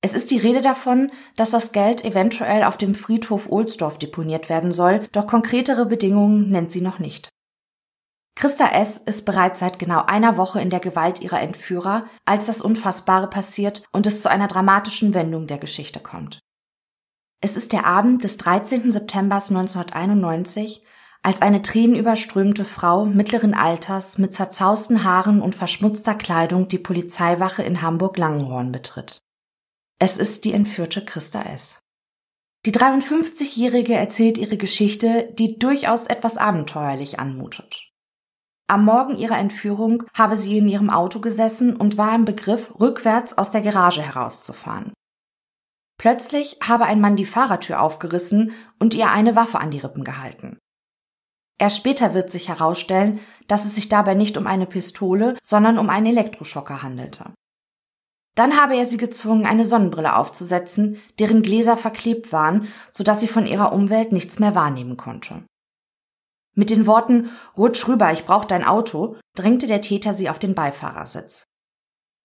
Es 0.00 0.14
ist 0.14 0.30
die 0.30 0.38
Rede 0.38 0.60
davon, 0.60 1.10
dass 1.34 1.50
das 1.50 1.72
Geld 1.72 2.04
eventuell 2.04 2.62
auf 2.62 2.76
dem 2.76 2.94
Friedhof 2.94 3.50
Ohlsdorf 3.50 3.98
deponiert 3.98 4.48
werden 4.48 4.72
soll, 4.72 5.08
doch 5.10 5.26
konkretere 5.26 5.86
Bedingungen 5.86 6.50
nennt 6.50 6.70
sie 6.70 6.80
noch 6.80 7.00
nicht. 7.00 7.28
Christa 8.36 8.68
S. 8.68 8.98
ist 8.98 9.24
bereits 9.24 9.58
seit 9.58 9.80
genau 9.80 10.04
einer 10.04 10.36
Woche 10.36 10.60
in 10.60 10.70
der 10.70 10.78
Gewalt 10.78 11.20
ihrer 11.20 11.40
Entführer, 11.40 12.06
als 12.24 12.46
das 12.46 12.60
Unfassbare 12.60 13.28
passiert 13.28 13.82
und 13.90 14.06
es 14.06 14.22
zu 14.22 14.30
einer 14.30 14.46
dramatischen 14.46 15.12
Wendung 15.12 15.48
der 15.48 15.58
Geschichte 15.58 15.98
kommt. 15.98 16.38
Es 17.40 17.56
ist 17.56 17.72
der 17.72 17.84
Abend 17.84 18.22
des 18.22 18.36
13. 18.36 18.92
September 18.92 19.36
1991, 19.36 20.84
als 21.24 21.42
eine 21.42 21.62
tränenüberströmte 21.62 22.64
Frau 22.64 23.04
mittleren 23.04 23.54
Alters 23.54 24.18
mit 24.18 24.34
zerzausten 24.34 25.02
Haaren 25.02 25.42
und 25.42 25.56
verschmutzter 25.56 26.14
Kleidung 26.14 26.68
die 26.68 26.78
Polizeiwache 26.78 27.64
in 27.64 27.82
Hamburg-Langenhorn 27.82 28.70
betritt. 28.70 29.24
Es 30.00 30.16
ist 30.16 30.44
die 30.44 30.52
entführte 30.52 31.04
Christa 31.04 31.42
S. 31.42 31.80
Die 32.64 32.72
53-Jährige 32.72 33.94
erzählt 33.94 34.38
ihre 34.38 34.56
Geschichte, 34.56 35.32
die 35.38 35.58
durchaus 35.58 36.06
etwas 36.06 36.36
abenteuerlich 36.36 37.18
anmutet. 37.18 37.90
Am 38.68 38.84
Morgen 38.84 39.16
ihrer 39.16 39.38
Entführung 39.38 40.04
habe 40.14 40.36
sie 40.36 40.58
in 40.58 40.68
ihrem 40.68 40.90
Auto 40.90 41.20
gesessen 41.20 41.74
und 41.74 41.96
war 41.98 42.14
im 42.14 42.24
Begriff, 42.24 42.78
rückwärts 42.78 43.36
aus 43.36 43.50
der 43.50 43.62
Garage 43.62 44.02
herauszufahren. 44.02 44.92
Plötzlich 45.98 46.58
habe 46.62 46.84
ein 46.84 47.00
Mann 47.00 47.16
die 47.16 47.24
Fahrertür 47.24 47.80
aufgerissen 47.80 48.52
und 48.78 48.94
ihr 48.94 49.10
eine 49.10 49.34
Waffe 49.34 49.58
an 49.58 49.72
die 49.72 49.78
Rippen 49.78 50.04
gehalten. 50.04 50.58
Erst 51.58 51.78
später 51.78 52.14
wird 52.14 52.30
sich 52.30 52.48
herausstellen, 52.48 53.20
dass 53.48 53.64
es 53.64 53.74
sich 53.74 53.88
dabei 53.88 54.14
nicht 54.14 54.36
um 54.36 54.46
eine 54.46 54.66
Pistole, 54.66 55.36
sondern 55.42 55.76
um 55.76 55.90
einen 55.90 56.06
Elektroschocker 56.06 56.82
handelte. 56.82 57.32
Dann 58.38 58.56
habe 58.56 58.76
er 58.76 58.86
sie 58.86 58.98
gezwungen, 58.98 59.46
eine 59.46 59.64
Sonnenbrille 59.64 60.14
aufzusetzen, 60.14 61.02
deren 61.18 61.42
Gläser 61.42 61.76
verklebt 61.76 62.32
waren, 62.32 62.68
so 62.92 63.02
dass 63.02 63.18
sie 63.18 63.26
von 63.26 63.48
ihrer 63.48 63.72
Umwelt 63.72 64.12
nichts 64.12 64.38
mehr 64.38 64.54
wahrnehmen 64.54 64.96
konnte. 64.96 65.42
Mit 66.54 66.70
den 66.70 66.86
Worten 66.86 67.30
Rutsch 67.56 67.88
rüber, 67.88 68.12
ich 68.12 68.26
brauch 68.26 68.44
dein 68.44 68.64
Auto, 68.64 69.16
drängte 69.34 69.66
der 69.66 69.80
Täter 69.80 70.14
sie 70.14 70.30
auf 70.30 70.38
den 70.38 70.54
Beifahrersitz. 70.54 71.46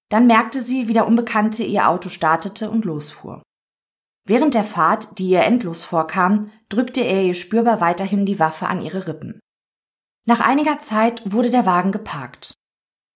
Dann 0.10 0.28
merkte 0.28 0.62
sie, 0.62 0.88
wie 0.88 0.94
der 0.94 1.08
Unbekannte 1.08 1.64
ihr 1.64 1.90
Auto 1.90 2.10
startete 2.10 2.70
und 2.70 2.86
losfuhr. 2.86 3.42
Während 4.28 4.54
der 4.54 4.66
Fahrt, 4.66 5.18
die 5.18 5.30
ihr 5.30 5.42
endlos 5.42 5.84
vorkam, 5.84 6.52
drückte 6.70 7.02
er 7.02 7.24
ihr 7.24 7.34
spürbar 7.34 7.82
weiterhin 7.82 8.28
die 8.28 8.40
Waffe 8.40 8.68
an 8.68 8.82
ihre 8.82 9.08
Rippen. 9.08 9.40
Nach 10.28 10.42
einiger 10.42 10.78
Zeit 10.78 11.24
wurde 11.26 11.50
der 11.50 11.66
Wagen 11.66 11.92
geparkt. 11.92 12.54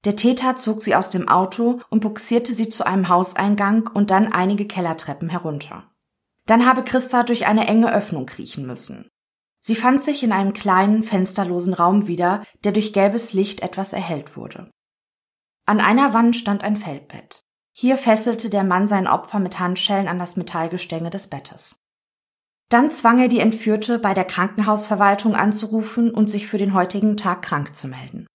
Der 0.06 0.16
Täter 0.16 0.56
zog 0.56 0.84
sie 0.84 0.96
aus 0.96 1.10
dem 1.10 1.28
Auto 1.28 1.82
und 1.90 2.02
buxierte 2.02 2.54
sie 2.54 2.70
zu 2.70 2.86
einem 2.86 3.10
Hauseingang 3.10 3.90
und 3.94 4.12
dann 4.12 4.32
einige 4.32 4.66
Kellertreppen 4.66 5.30
herunter. 5.30 5.90
Dann 6.46 6.66
habe 6.66 6.84
Christa 6.84 7.24
durch 7.24 7.48
eine 7.48 7.68
enge 7.68 7.94
Öffnung 7.94 8.26
kriechen 8.26 8.66
müssen. 8.66 9.10
Sie 9.60 9.76
fand 9.76 10.04
sich 10.04 10.24
in 10.24 10.32
einem 10.32 10.54
kleinen, 10.54 11.04
fensterlosen 11.04 11.74
Raum 11.74 12.08
wieder, 12.08 12.44
der 12.64 12.72
durch 12.72 12.94
gelbes 12.94 13.34
Licht 13.34 13.62
etwas 13.62 13.92
erhellt 13.92 14.38
wurde. 14.38 14.72
An 15.66 15.82
einer 15.82 16.14
Wand 16.14 16.38
stand 16.38 16.64
ein 16.64 16.78
Feldbett. 16.78 17.44
Hier 17.74 17.98
fesselte 17.98 18.50
der 18.50 18.64
Mann 18.64 18.88
sein 18.88 19.08
Opfer 19.08 19.40
mit 19.40 19.60
Handschellen 19.60 20.08
an 20.08 20.20
das 20.20 20.38
Metallgestänge 20.38 21.10
des 21.10 21.28
Bettes. 21.28 21.76
Dann 22.70 22.92
zwang 22.92 23.20
er 23.20 23.28
die 23.28 23.40
Entführte, 23.40 24.00
bei 24.00 24.14
der 24.14 24.26
Krankenhausverwaltung 24.26 25.36
anzurufen 25.36 26.12
und 26.12 26.28
sich 26.28 26.48
für 26.48 26.58
den 26.58 26.74
heutigen 26.74 27.18
Tag 27.18 27.42
krank 27.42 27.76
zu 27.76 27.88
melden. 27.88 28.26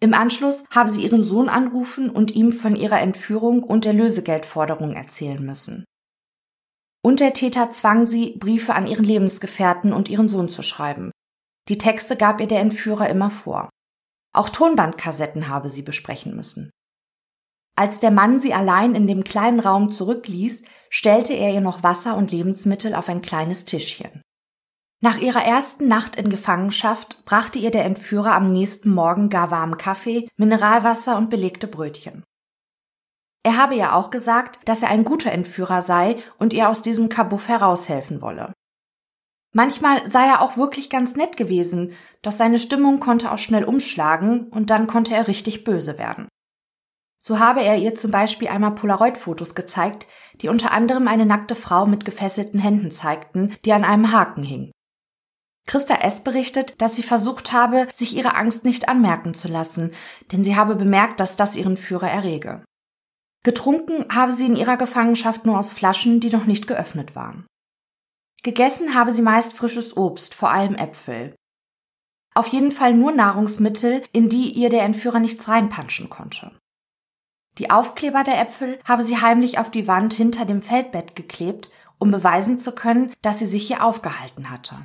Im 0.00 0.14
Anschluss 0.14 0.64
habe 0.70 0.90
sie 0.90 1.04
ihren 1.04 1.24
Sohn 1.24 1.50
anrufen 1.50 2.08
und 2.08 2.30
ihm 2.30 2.52
von 2.52 2.74
ihrer 2.74 3.00
Entführung 3.00 3.62
und 3.62 3.84
der 3.84 3.92
Lösegeldforderung 3.92 4.94
erzählen 4.94 5.44
müssen. 5.44 5.84
Und 7.02 7.20
der 7.20 7.34
Täter 7.34 7.70
zwang 7.70 8.06
sie, 8.06 8.36
Briefe 8.38 8.74
an 8.74 8.86
ihren 8.86 9.04
Lebensgefährten 9.04 9.92
und 9.92 10.08
ihren 10.08 10.28
Sohn 10.28 10.48
zu 10.48 10.62
schreiben. 10.62 11.10
Die 11.68 11.78
Texte 11.78 12.16
gab 12.16 12.40
ihr 12.40 12.48
der 12.48 12.60
Entführer 12.60 13.08
immer 13.08 13.30
vor. 13.30 13.68
Auch 14.34 14.48
Tonbandkassetten 14.48 15.48
habe 15.48 15.68
sie 15.68 15.82
besprechen 15.82 16.34
müssen. 16.34 16.70
Als 17.76 18.00
der 18.00 18.10
Mann 18.10 18.38
sie 18.38 18.52
allein 18.52 18.94
in 18.94 19.06
dem 19.06 19.24
kleinen 19.24 19.60
Raum 19.60 19.90
zurückließ, 19.90 20.64
stellte 20.90 21.32
er 21.32 21.52
ihr 21.52 21.60
noch 21.60 21.82
Wasser 21.82 22.16
und 22.16 22.30
Lebensmittel 22.30 22.94
auf 22.94 23.08
ein 23.08 23.22
kleines 23.22 23.64
Tischchen. 23.64 24.22
Nach 25.02 25.16
ihrer 25.16 25.42
ersten 25.42 25.88
Nacht 25.88 26.16
in 26.16 26.28
Gefangenschaft 26.28 27.24
brachte 27.24 27.58
ihr 27.58 27.70
der 27.70 27.86
Entführer 27.86 28.34
am 28.34 28.46
nächsten 28.46 28.90
Morgen 28.90 29.30
gar 29.30 29.50
warmen 29.50 29.78
Kaffee, 29.78 30.28
Mineralwasser 30.36 31.16
und 31.16 31.30
belegte 31.30 31.66
Brötchen. 31.66 32.22
Er 33.42 33.56
habe 33.56 33.74
ihr 33.74 33.94
auch 33.94 34.10
gesagt, 34.10 34.60
dass 34.66 34.82
er 34.82 34.90
ein 34.90 35.04
guter 35.04 35.32
Entführer 35.32 35.80
sei 35.80 36.18
und 36.38 36.52
ihr 36.52 36.68
aus 36.68 36.82
diesem 36.82 37.08
Kabuff 37.08 37.48
heraushelfen 37.48 38.20
wolle. 38.20 38.52
Manchmal 39.54 40.08
sei 40.08 40.26
er 40.26 40.42
auch 40.42 40.58
wirklich 40.58 40.90
ganz 40.90 41.16
nett 41.16 41.38
gewesen, 41.38 41.94
doch 42.20 42.32
seine 42.32 42.58
Stimmung 42.58 43.00
konnte 43.00 43.32
auch 43.32 43.38
schnell 43.38 43.64
umschlagen 43.64 44.48
und 44.48 44.68
dann 44.68 44.86
konnte 44.86 45.14
er 45.14 45.28
richtig 45.28 45.64
böse 45.64 45.98
werden. 45.98 46.28
So 47.22 47.38
habe 47.38 47.62
er 47.62 47.78
ihr 47.78 47.94
zum 47.94 48.10
Beispiel 48.10 48.48
einmal 48.48 48.74
Polaroid-Fotos 48.74 49.54
gezeigt, 49.54 50.06
die 50.42 50.48
unter 50.48 50.72
anderem 50.72 51.08
eine 51.08 51.26
nackte 51.26 51.54
Frau 51.54 51.86
mit 51.86 52.04
gefesselten 52.04 52.60
Händen 52.60 52.90
zeigten, 52.90 53.56
die 53.64 53.72
an 53.72 53.84
einem 53.84 54.12
Haken 54.12 54.42
hing. 54.42 54.72
Christa 55.70 55.94
S. 55.94 56.24
berichtet, 56.24 56.82
dass 56.82 56.96
sie 56.96 57.04
versucht 57.04 57.52
habe, 57.52 57.86
sich 57.94 58.16
ihre 58.16 58.34
Angst 58.34 58.64
nicht 58.64 58.88
anmerken 58.88 59.34
zu 59.34 59.46
lassen, 59.46 59.92
denn 60.32 60.42
sie 60.42 60.56
habe 60.56 60.74
bemerkt, 60.74 61.20
dass 61.20 61.36
das 61.36 61.54
ihren 61.54 61.76
Führer 61.76 62.10
errege. 62.10 62.64
Getrunken 63.44 64.12
habe 64.12 64.32
sie 64.32 64.46
in 64.46 64.56
ihrer 64.56 64.76
Gefangenschaft 64.76 65.46
nur 65.46 65.56
aus 65.56 65.72
Flaschen, 65.72 66.18
die 66.18 66.30
noch 66.30 66.46
nicht 66.46 66.66
geöffnet 66.66 67.14
waren. 67.14 67.46
Gegessen 68.42 68.94
habe 68.94 69.12
sie 69.12 69.22
meist 69.22 69.52
frisches 69.52 69.96
Obst, 69.96 70.34
vor 70.34 70.50
allem 70.50 70.74
Äpfel. 70.74 71.36
Auf 72.34 72.48
jeden 72.48 72.72
Fall 72.72 72.92
nur 72.92 73.12
Nahrungsmittel, 73.12 74.02
in 74.10 74.28
die 74.28 74.50
ihr 74.50 74.70
der 74.70 74.82
Entführer 74.82 75.20
nichts 75.20 75.46
reinpanschen 75.46 76.10
konnte. 76.10 76.50
Die 77.58 77.70
Aufkleber 77.70 78.24
der 78.24 78.40
Äpfel 78.40 78.80
habe 78.84 79.04
sie 79.04 79.20
heimlich 79.20 79.60
auf 79.60 79.70
die 79.70 79.86
Wand 79.86 80.14
hinter 80.14 80.46
dem 80.46 80.62
Feldbett 80.62 81.14
geklebt, 81.14 81.70
um 82.00 82.10
beweisen 82.10 82.58
zu 82.58 82.72
können, 82.72 83.12
dass 83.22 83.38
sie 83.38 83.46
sich 83.46 83.68
hier 83.68 83.84
aufgehalten 83.84 84.50
hatte. 84.50 84.84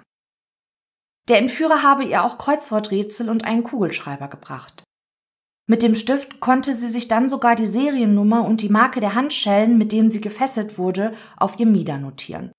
Der 1.27 1.39
Entführer 1.39 1.81
habe 1.81 2.03
ihr 2.03 2.23
auch 2.23 2.37
Kreuzworträtsel 2.37 3.29
und 3.29 3.45
einen 3.45 3.63
Kugelschreiber 3.63 4.27
gebracht. 4.27 4.83
Mit 5.67 5.81
dem 5.81 5.95
Stift 5.95 6.39
konnte 6.39 6.75
sie 6.75 6.87
sich 6.87 7.07
dann 7.07 7.27
sogar 7.27 7.55
die 7.55 7.65
Seriennummer 7.65 8.45
und 8.45 8.61
die 8.61 8.69
Marke 8.69 8.99
der 8.99 9.15
Handschellen, 9.15 9.79
mit 9.79 9.91
denen 9.91 10.11
sie 10.11 10.21
gefesselt 10.21 10.77
wurde, 10.77 11.15
auf 11.37 11.59
ihr 11.59 11.65
Mieder 11.65 11.97
notieren. 11.97 12.51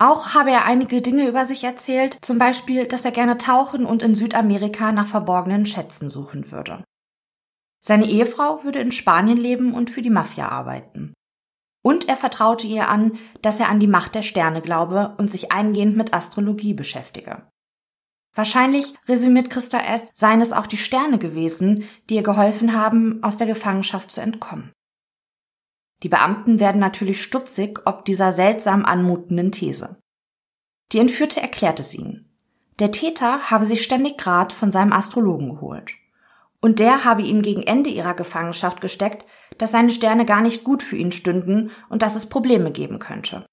Auch 0.00 0.34
habe 0.34 0.52
er 0.52 0.64
einige 0.64 1.02
Dinge 1.02 1.26
über 1.26 1.44
sich 1.44 1.64
erzählt, 1.64 2.18
zum 2.22 2.38
Beispiel, 2.38 2.86
dass 2.86 3.04
er 3.04 3.10
gerne 3.10 3.36
tauchen 3.36 3.84
und 3.84 4.04
in 4.04 4.14
Südamerika 4.14 4.92
nach 4.92 5.08
verborgenen 5.08 5.66
Schätzen 5.66 6.08
suchen 6.08 6.52
würde. 6.52 6.84
Seine 7.84 8.06
Ehefrau 8.06 8.62
würde 8.62 8.78
in 8.78 8.92
Spanien 8.92 9.36
leben 9.36 9.74
und 9.74 9.90
für 9.90 10.02
die 10.02 10.10
Mafia 10.10 10.48
arbeiten. 10.48 11.14
Und 11.88 12.06
er 12.06 12.16
vertraute 12.16 12.66
ihr 12.66 12.90
an, 12.90 13.12
dass 13.40 13.60
er 13.60 13.70
an 13.70 13.80
die 13.80 13.86
Macht 13.86 14.14
der 14.14 14.20
Sterne 14.20 14.60
glaube 14.60 15.14
und 15.16 15.30
sich 15.30 15.52
eingehend 15.52 15.96
mit 15.96 16.12
Astrologie 16.12 16.74
beschäftige. 16.74 17.48
Wahrscheinlich, 18.34 18.92
resümiert 19.08 19.48
Christa 19.48 19.78
S., 19.78 20.10
seien 20.12 20.42
es 20.42 20.52
auch 20.52 20.66
die 20.66 20.76
Sterne 20.76 21.16
gewesen, 21.16 21.88
die 22.10 22.16
ihr 22.16 22.22
geholfen 22.22 22.74
haben, 22.74 23.22
aus 23.22 23.38
der 23.38 23.46
Gefangenschaft 23.46 24.12
zu 24.12 24.20
entkommen. 24.20 24.70
Die 26.02 26.10
Beamten 26.10 26.60
werden 26.60 26.78
natürlich 26.78 27.22
stutzig 27.22 27.80
ob 27.86 28.04
dieser 28.04 28.32
seltsam 28.32 28.84
anmutenden 28.84 29.50
These. 29.50 29.96
Die 30.92 30.98
Entführte 30.98 31.40
erklärt 31.40 31.80
es 31.80 31.94
ihnen. 31.94 32.30
Der 32.80 32.92
Täter 32.92 33.50
habe 33.50 33.64
sich 33.64 33.82
ständig 33.82 34.26
Rat 34.26 34.52
von 34.52 34.70
seinem 34.70 34.92
Astrologen 34.92 35.54
geholt. 35.54 35.94
Und 36.60 36.80
der 36.80 37.06
habe 37.06 37.22
ihm 37.22 37.40
gegen 37.40 37.62
Ende 37.62 37.88
ihrer 37.88 38.12
Gefangenschaft 38.12 38.82
gesteckt, 38.82 39.24
dass 39.58 39.72
seine 39.72 39.92
Sterne 39.92 40.24
gar 40.24 40.40
nicht 40.40 40.64
gut 40.64 40.82
für 40.82 40.96
ihn 40.96 41.12
stünden 41.12 41.70
und 41.88 42.02
dass 42.02 42.14
es 42.14 42.28
Probleme 42.28 42.70
geben 42.70 42.98
könnte. 42.98 43.46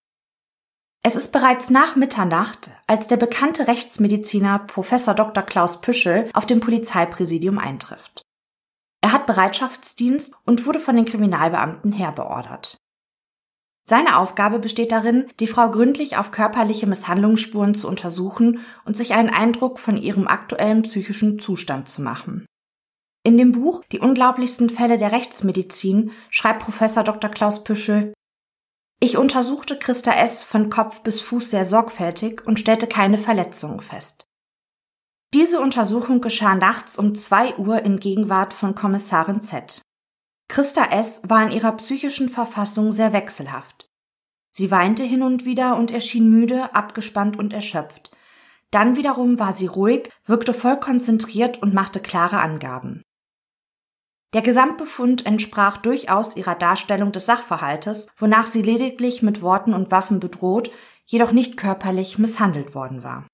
Es 1.03 1.15
ist 1.15 1.31
bereits 1.31 1.69
nach 1.69 1.95
Mitternacht, 1.95 2.71
als 2.87 3.07
der 3.07 3.17
bekannte 3.17 3.67
Rechtsmediziner 3.67 4.59
Professor 4.59 5.13
Dr. 5.13 5.43
Klaus 5.43 5.79
Püschel 5.79 6.29
auf 6.33 6.47
dem 6.47 6.59
Polizeipräsidium 6.59 7.59
eintrifft. 7.59 8.23
Er 9.01 9.11
hat 9.11 9.27
Bereitschaftsdienst 9.27 10.33
und 10.45 10.65
wurde 10.65 10.79
von 10.79 10.95
den 10.95 11.05
Kriminalbeamten 11.05 11.91
herbeordert. 11.91 12.77
Seine 13.87 14.17
Aufgabe 14.17 14.57
besteht 14.57 14.91
darin, 14.91 15.27
die 15.39 15.45
Frau 15.45 15.69
gründlich 15.69 16.17
auf 16.17 16.31
körperliche 16.31 16.87
Misshandlungsspuren 16.87 17.75
zu 17.75 17.87
untersuchen 17.87 18.61
und 18.83 18.97
sich 18.97 19.13
einen 19.13 19.29
Eindruck 19.29 19.77
von 19.77 19.97
ihrem 19.97 20.27
aktuellen 20.27 20.81
psychischen 20.81 21.37
Zustand 21.37 21.87
zu 21.87 22.01
machen. 22.01 22.47
In 23.25 23.39
dem 23.39 23.53
Buch 23.53 23.83
Die 23.91 23.99
unglaublichsten 23.99 24.69
Fälle 24.69 24.99
der 24.99 25.11
Rechtsmedizin 25.11 26.11
schreibt 26.29 26.61
Professor 26.61 27.03
Dr. 27.03 27.31
Klaus 27.31 27.63
Püschel 27.63 28.13
Ich 28.99 29.17
untersuchte 29.17 29.79
Christa 29.79 30.13
S. 30.13 30.43
von 30.43 30.69
Kopf 30.69 31.01
bis 31.01 31.21
Fuß 31.21 31.49
sehr 31.49 31.65
sorgfältig 31.65 32.45
und 32.45 32.59
stellte 32.59 32.85
keine 32.85 33.17
Verletzungen 33.17 33.79
fest. 33.79 34.27
Diese 35.33 35.59
Untersuchung 35.59 36.21
geschah 36.21 36.53
nachts 36.53 36.99
um 36.99 37.15
zwei 37.15 37.55
Uhr 37.55 37.81
in 37.81 37.99
Gegenwart 37.99 38.53
von 38.53 38.75
Kommissarin 38.75 39.41
Z. 39.41 39.81
Christa 40.47 40.85
S. 40.91 41.21
war 41.23 41.41
in 41.41 41.51
ihrer 41.51 41.71
psychischen 41.71 42.29
Verfassung 42.29 42.91
sehr 42.91 43.11
wechselhaft. 43.11 43.89
Sie 44.51 44.69
weinte 44.69 45.03
hin 45.03 45.23
und 45.23 45.45
wieder 45.45 45.77
und 45.77 45.89
erschien 45.89 46.29
müde, 46.29 46.75
abgespannt 46.75 47.39
und 47.39 47.53
erschöpft. 47.53 48.11
Dann 48.69 48.97
wiederum 48.97 49.39
war 49.39 49.53
sie 49.53 49.65
ruhig, 49.65 50.11
wirkte 50.27 50.53
voll 50.53 50.79
konzentriert 50.79 51.59
und 51.63 51.73
machte 51.73 51.99
klare 51.99 52.39
Angaben. 52.39 53.01
Der 54.35 54.41
Gesamtbefund 54.41 55.25
entsprach 55.25 55.77
durchaus 55.77 56.35
ihrer 56.35 56.55
Darstellung 56.55 57.13
des 57.13 57.25
Sachverhaltes, 57.25 58.09
wonach 58.17 58.47
sie 58.47 58.61
lediglich 58.61 59.21
mit 59.21 59.41
Worten 59.41 59.73
und 59.73 59.91
Waffen 59.91 60.19
bedroht, 60.19 60.73
jedoch 61.05 61.31
nicht 61.31 61.55
körperlich 61.55 62.17
misshandelt 62.17 62.75
worden 62.75 63.01
war. 63.01 63.25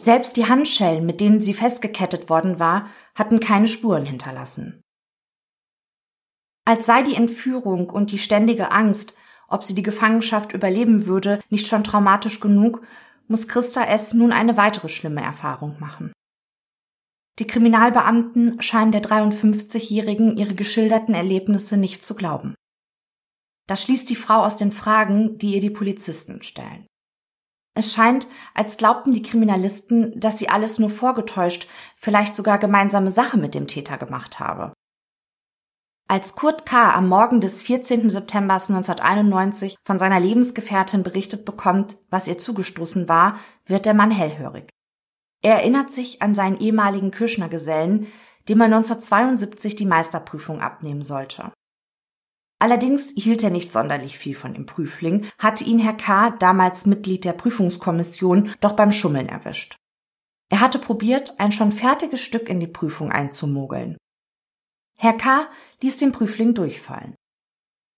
Selbst 0.00 0.38
die 0.38 0.48
Handschellen, 0.48 1.04
mit 1.04 1.20
denen 1.20 1.42
sie 1.42 1.52
festgekettet 1.52 2.30
worden 2.30 2.58
war, 2.58 2.88
hatten 3.14 3.38
keine 3.38 3.68
Spuren 3.68 4.06
hinterlassen. 4.06 4.80
Als 6.64 6.86
sei 6.86 7.02
die 7.02 7.16
Entführung 7.16 7.90
und 7.90 8.10
die 8.10 8.18
ständige 8.18 8.72
Angst, 8.72 9.14
ob 9.48 9.62
sie 9.62 9.74
die 9.74 9.82
Gefangenschaft 9.82 10.52
überleben 10.52 11.04
würde, 11.04 11.38
nicht 11.50 11.66
schon 11.66 11.84
traumatisch 11.84 12.40
genug, 12.40 12.80
muss 13.28 13.46
Christa 13.46 13.84
S. 13.84 14.14
nun 14.14 14.32
eine 14.32 14.56
weitere 14.56 14.88
schlimme 14.88 15.20
Erfahrung 15.20 15.76
machen. 15.80 16.14
Die 17.38 17.46
Kriminalbeamten 17.46 18.62
scheinen 18.62 18.92
der 18.92 19.02
53-Jährigen 19.02 20.36
ihre 20.36 20.54
geschilderten 20.54 21.14
Erlebnisse 21.14 21.76
nicht 21.76 22.04
zu 22.04 22.14
glauben. 22.14 22.54
Das 23.66 23.82
schließt 23.82 24.08
die 24.08 24.16
Frau 24.16 24.40
aus 24.42 24.56
den 24.56 24.72
Fragen, 24.72 25.38
die 25.38 25.54
ihr 25.54 25.60
die 25.60 25.70
Polizisten 25.70 26.42
stellen. 26.42 26.86
Es 27.74 27.92
scheint, 27.92 28.26
als 28.54 28.78
glaubten 28.78 29.12
die 29.12 29.22
Kriminalisten, 29.22 30.18
dass 30.18 30.38
sie 30.38 30.48
alles 30.48 30.78
nur 30.78 30.88
vorgetäuscht, 30.88 31.68
vielleicht 31.98 32.34
sogar 32.34 32.58
gemeinsame 32.58 33.10
Sache 33.10 33.36
mit 33.36 33.54
dem 33.54 33.66
Täter 33.66 33.98
gemacht 33.98 34.40
habe. 34.40 34.72
Als 36.08 36.36
Kurt 36.36 36.64
K. 36.64 36.92
am 36.92 37.08
Morgen 37.08 37.40
des 37.40 37.62
14. 37.62 38.08
September 38.08 38.54
1991 38.54 39.76
von 39.84 39.98
seiner 39.98 40.20
Lebensgefährtin 40.20 41.02
berichtet 41.02 41.44
bekommt, 41.44 41.98
was 42.08 42.28
ihr 42.28 42.38
zugestoßen 42.38 43.08
war, 43.08 43.40
wird 43.66 43.84
der 43.84 43.94
Mann 43.94 44.12
hellhörig. 44.12 44.70
Er 45.46 45.58
erinnert 45.58 45.92
sich 45.92 46.22
an 46.22 46.34
seinen 46.34 46.58
ehemaligen 46.58 47.12
Kirschner-Gesellen, 47.12 48.08
dem 48.48 48.60
er 48.60 48.64
1972 48.64 49.76
die 49.76 49.86
Meisterprüfung 49.86 50.60
abnehmen 50.60 51.04
sollte. 51.04 51.52
Allerdings 52.58 53.12
hielt 53.14 53.44
er 53.44 53.50
nicht 53.50 53.72
sonderlich 53.72 54.18
viel 54.18 54.34
von 54.34 54.54
dem 54.54 54.66
Prüfling, 54.66 55.24
hatte 55.38 55.62
ihn 55.62 55.78
Herr 55.78 55.96
K., 55.96 56.30
damals 56.30 56.84
Mitglied 56.84 57.24
der 57.24 57.32
Prüfungskommission, 57.32 58.50
doch 58.60 58.72
beim 58.72 58.90
Schummeln 58.90 59.28
erwischt. 59.28 59.76
Er 60.48 60.58
hatte 60.58 60.80
probiert, 60.80 61.38
ein 61.38 61.52
schon 61.52 61.70
fertiges 61.70 62.22
Stück 62.22 62.48
in 62.48 62.58
die 62.58 62.66
Prüfung 62.66 63.12
einzumogeln. 63.12 63.96
Herr 64.98 65.12
K. 65.12 65.46
ließ 65.80 65.96
den 65.98 66.10
Prüfling 66.10 66.54
durchfallen. 66.54 67.14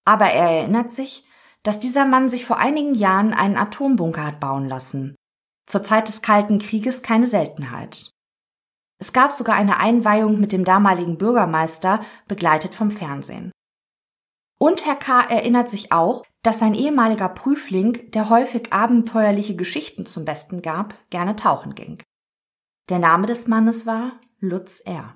Aber 0.05 0.27
er 0.27 0.51
erinnert 0.51 0.93
sich, 0.93 1.25
dass 1.63 1.81
dieser 1.81 2.05
Mann 2.05 2.29
sich 2.29 2.45
vor 2.45 2.59
einigen 2.59 2.95
Jahren 2.95 3.33
einen 3.33 3.57
Atombunker 3.57 4.27
hat 4.27 4.39
bauen 4.39 4.67
lassen 4.67 5.15
zur 5.69 5.85
Zeit 5.85 6.09
des 6.09 6.23
Kalten 6.23 6.59
Krieges 6.59 7.03
keine 7.03 7.27
Seltenheit. 7.27 8.11
Es 9.01 9.13
gab 9.13 9.33
sogar 9.33 9.55
eine 9.55 9.77
Einweihung 9.77 10.41
mit 10.41 10.53
dem 10.53 10.65
damaligen 10.65 11.19
Bürgermeister, 11.19 12.01
begleitet 12.27 12.75
vom 12.75 12.91
Fernsehen. 12.91 13.53
Und 14.59 14.87
Herr 14.87 14.97
K. 14.97 15.21
erinnert 15.21 15.71
sich 15.71 15.93
auch, 15.93 16.25
dass 16.43 16.59
sein 16.59 16.75
ehemaliger 16.75 17.29
Prüfling, 17.29 18.11
der 18.11 18.29
häufig 18.29 18.73
abenteuerliche 18.73 19.55
Geschichten 19.55 20.05
zum 20.05 20.25
Besten 20.25 20.63
gab, 20.63 20.95
gerne 21.11 21.37
tauchen 21.37 21.77
ging. 21.77 22.03
Der 22.89 22.99
Name 22.99 23.27
des 23.27 23.47
Mannes 23.47 23.87
war 23.87 24.19
Lutz 24.41 24.81
R. 24.81 25.15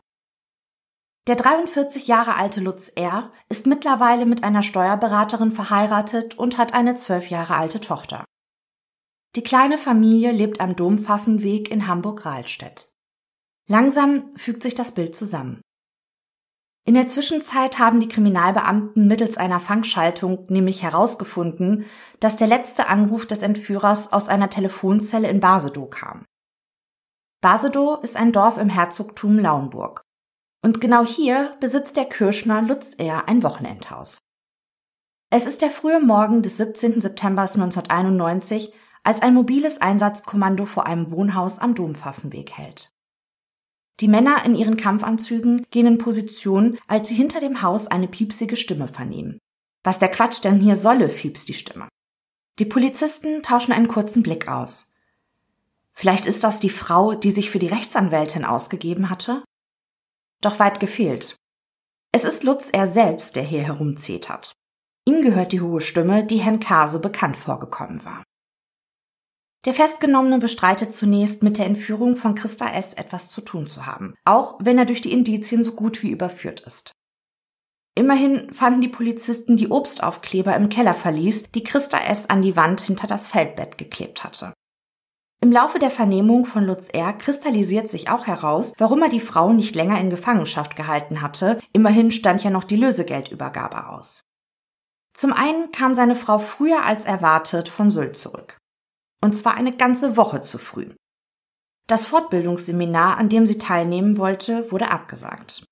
Der 1.27 1.37
43 1.37 2.07
Jahre 2.09 2.37
alte 2.37 2.61
Lutz 2.61 2.89
R. 2.95 3.33
ist 3.49 3.67
mittlerweile 3.67 4.27
mit 4.27 4.45
einer 4.45 4.63
Steuerberaterin 4.63 5.53
verheiratet 5.53 6.37
und 6.37 6.59
hat 6.59 6.75
eine 6.75 6.97
zwölf 6.97 7.31
Jahre 7.31 7.57
alte 7.57 7.81
Tochter. 7.81 8.25
Die 9.35 9.43
kleine 9.43 9.79
Familie 9.79 10.31
lebt 10.33 10.61
am 10.61 10.77
Dompfaffenweg 10.77 11.71
in 11.71 11.87
Hamburg-Rahlstedt. 11.87 12.93
Langsam 13.67 14.31
fügt 14.37 14.63
sich 14.63 14.75
das 14.75 14.93
Bild 14.93 15.17
zusammen. 15.17 15.63
In 16.85 16.95
der 16.95 17.09
Zwischenzeit 17.09 17.79
haben 17.79 18.01
die 18.01 18.09
Kriminalbeamten 18.09 19.07
mittels 19.07 19.37
einer 19.37 19.61
Fangschaltung 19.61 20.47
nämlich 20.49 20.83
herausgefunden, 20.83 21.87
dass 22.19 22.37
der 22.37 22.49
letzte 22.49 22.89
Anruf 22.89 23.25
des 23.25 23.43
Entführers 23.43 24.13
aus 24.13 24.29
einer 24.29 24.51
Telefonzelle 24.51 25.29
in 25.29 25.41
Basedow 25.41 25.89
kam. 25.89 26.25
Basedow 27.41 28.01
ist 28.03 28.17
ein 28.17 28.33
Dorf 28.33 28.59
im 28.59 28.69
Herzogtum 28.69 29.39
Lauenburg. 29.39 30.03
Und 30.65 30.81
genau 30.81 31.05
hier 31.05 31.57
besitzt 31.61 31.97
der 31.97 32.05
Kirschner 32.05 32.63
Lutz 32.63 32.95
Ehr 32.99 33.29
ein 33.29 33.43
Wochenendhaus. 33.43 34.19
Es 35.31 35.47
ist 35.47 35.63
der 35.63 35.71
frühe 35.71 36.01
Morgen 36.01 36.43
des 36.43 36.59
17. 36.59 37.01
September 37.01 37.43
1991, 37.43 38.73
als 39.03 39.23
ein 39.23 39.35
mobiles 39.35 39.81
Einsatzkommando 39.81 40.67
vor 40.67 40.87
einem 40.87 41.11
Wohnhaus 41.11 41.59
am 41.59 41.75
Dompfaffenweg 41.75 42.53
hält. 42.53 42.91
Die 44.01 44.09
Männer 44.09 44.45
in 44.45 44.55
ihren 44.55 44.77
Kampfanzügen 44.77 45.65
gehen 45.71 45.87
in 45.87 45.99
Position, 45.99 46.79
als 46.89 47.09
sie 47.09 47.15
hinter 47.15 47.41
dem 47.41 47.63
Haus 47.63 47.87
eine 47.87 48.09
piepsige 48.09 48.57
Stimme 48.57 48.89
vernehmen. 48.89 49.39
Was 49.85 49.99
der 49.99 50.09
Quatsch 50.09 50.43
denn 50.43 50.61
hier 50.61 50.77
solle, 50.77 51.09
fiebst 51.09 51.49
die 51.49 51.55
Stimme. 51.55 51.89
Die 52.59 52.65
Polizisten 52.65 53.43
tauschen 53.43 53.73
einen 53.73 53.89
kurzen 53.89 54.23
Blick 54.23 54.49
aus. 54.49 54.93
Vielleicht 55.93 56.27
ist 56.27 56.45
das 56.45 56.61
die 56.61 56.71
Frau, 56.71 57.15
die 57.15 57.31
sich 57.31 57.51
für 57.51 57.59
die 57.59 57.67
Rechtsanwältin 57.67 58.45
ausgegeben 58.45 59.11
hatte? 59.11 59.45
Doch 60.41 60.59
weit 60.59 60.81
gefehlt. 60.81 61.37
Es 62.13 62.25
ist 62.25 62.45
Lutz 62.45 62.71
er 62.71 62.87
selbst, 62.87 63.37
der 63.37 63.43
hier 63.43 63.63
herumzetert. 63.63 64.53
Ihm 65.07 65.23
gehört 65.23 65.53
die 65.53 65.61
hohe 65.61 65.81
Stimme, 65.81 66.25
die 66.25 66.39
Herrn 66.39 66.61
K. 66.61 66.89
so 66.89 67.01
bekannt 67.01 67.37
vorgekommen 67.37 68.05
war. 68.05 68.23
Der 69.65 69.73
Festgenommene 69.73 70.39
bestreitet 70.39 70.97
zunächst, 70.97 71.45
mit 71.45 71.57
der 71.57 71.67
Entführung 71.67 72.17
von 72.17 72.35
Christa 72.35 72.73
S. 72.73 72.95
etwas 72.95 73.29
zu 73.29 73.43
tun 73.43 73.69
zu 73.69 73.87
haben, 73.87 74.15
auch 74.25 74.59
wenn 74.61 74.77
er 74.77 74.87
durch 74.87 75.01
die 75.01 75.13
Indizien 75.13 75.63
so 75.63 75.73
gut 75.73 76.03
wie 76.03 76.11
überführt 76.11 76.61
ist. 76.61 76.93
Immerhin 77.95 78.53
fanden 78.53 78.81
die 78.81 78.89
Polizisten 78.89 79.57
die 79.57 79.71
Obstaufkleber 79.71 80.57
im 80.57 80.69
Kellerverlies, 80.69 81.45
die 81.55 81.63
Christa 81.63 81.99
S. 81.99 82.29
an 82.29 82.43
die 82.43 82.57
Wand 82.57 82.81
hinter 82.81 83.07
das 83.07 83.29
Feldbett 83.29 83.79
geklebt 83.79 84.25
hatte. 84.25 84.53
Im 85.41 85.53
Laufe 85.53 85.79
der 85.79 85.91
Vernehmung 85.91 86.45
von 86.45 86.65
Lutz 86.65 86.89
R. 86.89 87.13
kristallisiert 87.13 87.89
sich 87.89 88.09
auch 88.09 88.27
heraus, 88.27 88.73
warum 88.79 89.03
er 89.03 89.09
die 89.09 89.21
Frau 89.21 89.53
nicht 89.53 89.75
länger 89.75 90.01
in 90.01 90.09
Gefangenschaft 90.09 90.75
gehalten 90.75 91.21
hatte. 91.21 91.61
Immerhin 91.73 92.11
stand 92.11 92.43
ja 92.43 92.51
noch 92.51 92.65
die 92.65 92.77
Lösegeldübergabe 92.77 93.89
aus. 93.89 94.23
Zum 95.15 95.33
einen 95.33 95.71
kam 95.73 95.95
seine 95.95 96.15
Frau 96.15 96.39
früher 96.39 96.85
als 96.85 97.05
erwartet 97.05 97.69
von 97.69 97.91
Sylt 97.91 98.17
zurück. 98.17 98.62
Und 99.23 99.35
zwar 99.35 99.55
eine 99.55 99.75
ganze 99.75 100.17
Woche 100.17 100.43
zu 100.43 100.59
früh. 100.59 100.95
Das 101.87 102.07
Fortbildungsseminar, 102.07 103.17
an 103.17 103.29
dem 103.29 103.47
sie 103.47 103.59
teilnehmen 103.59 104.19
wollte, 104.19 104.71
wurde 104.71 104.91
abgesagt. 104.91 105.65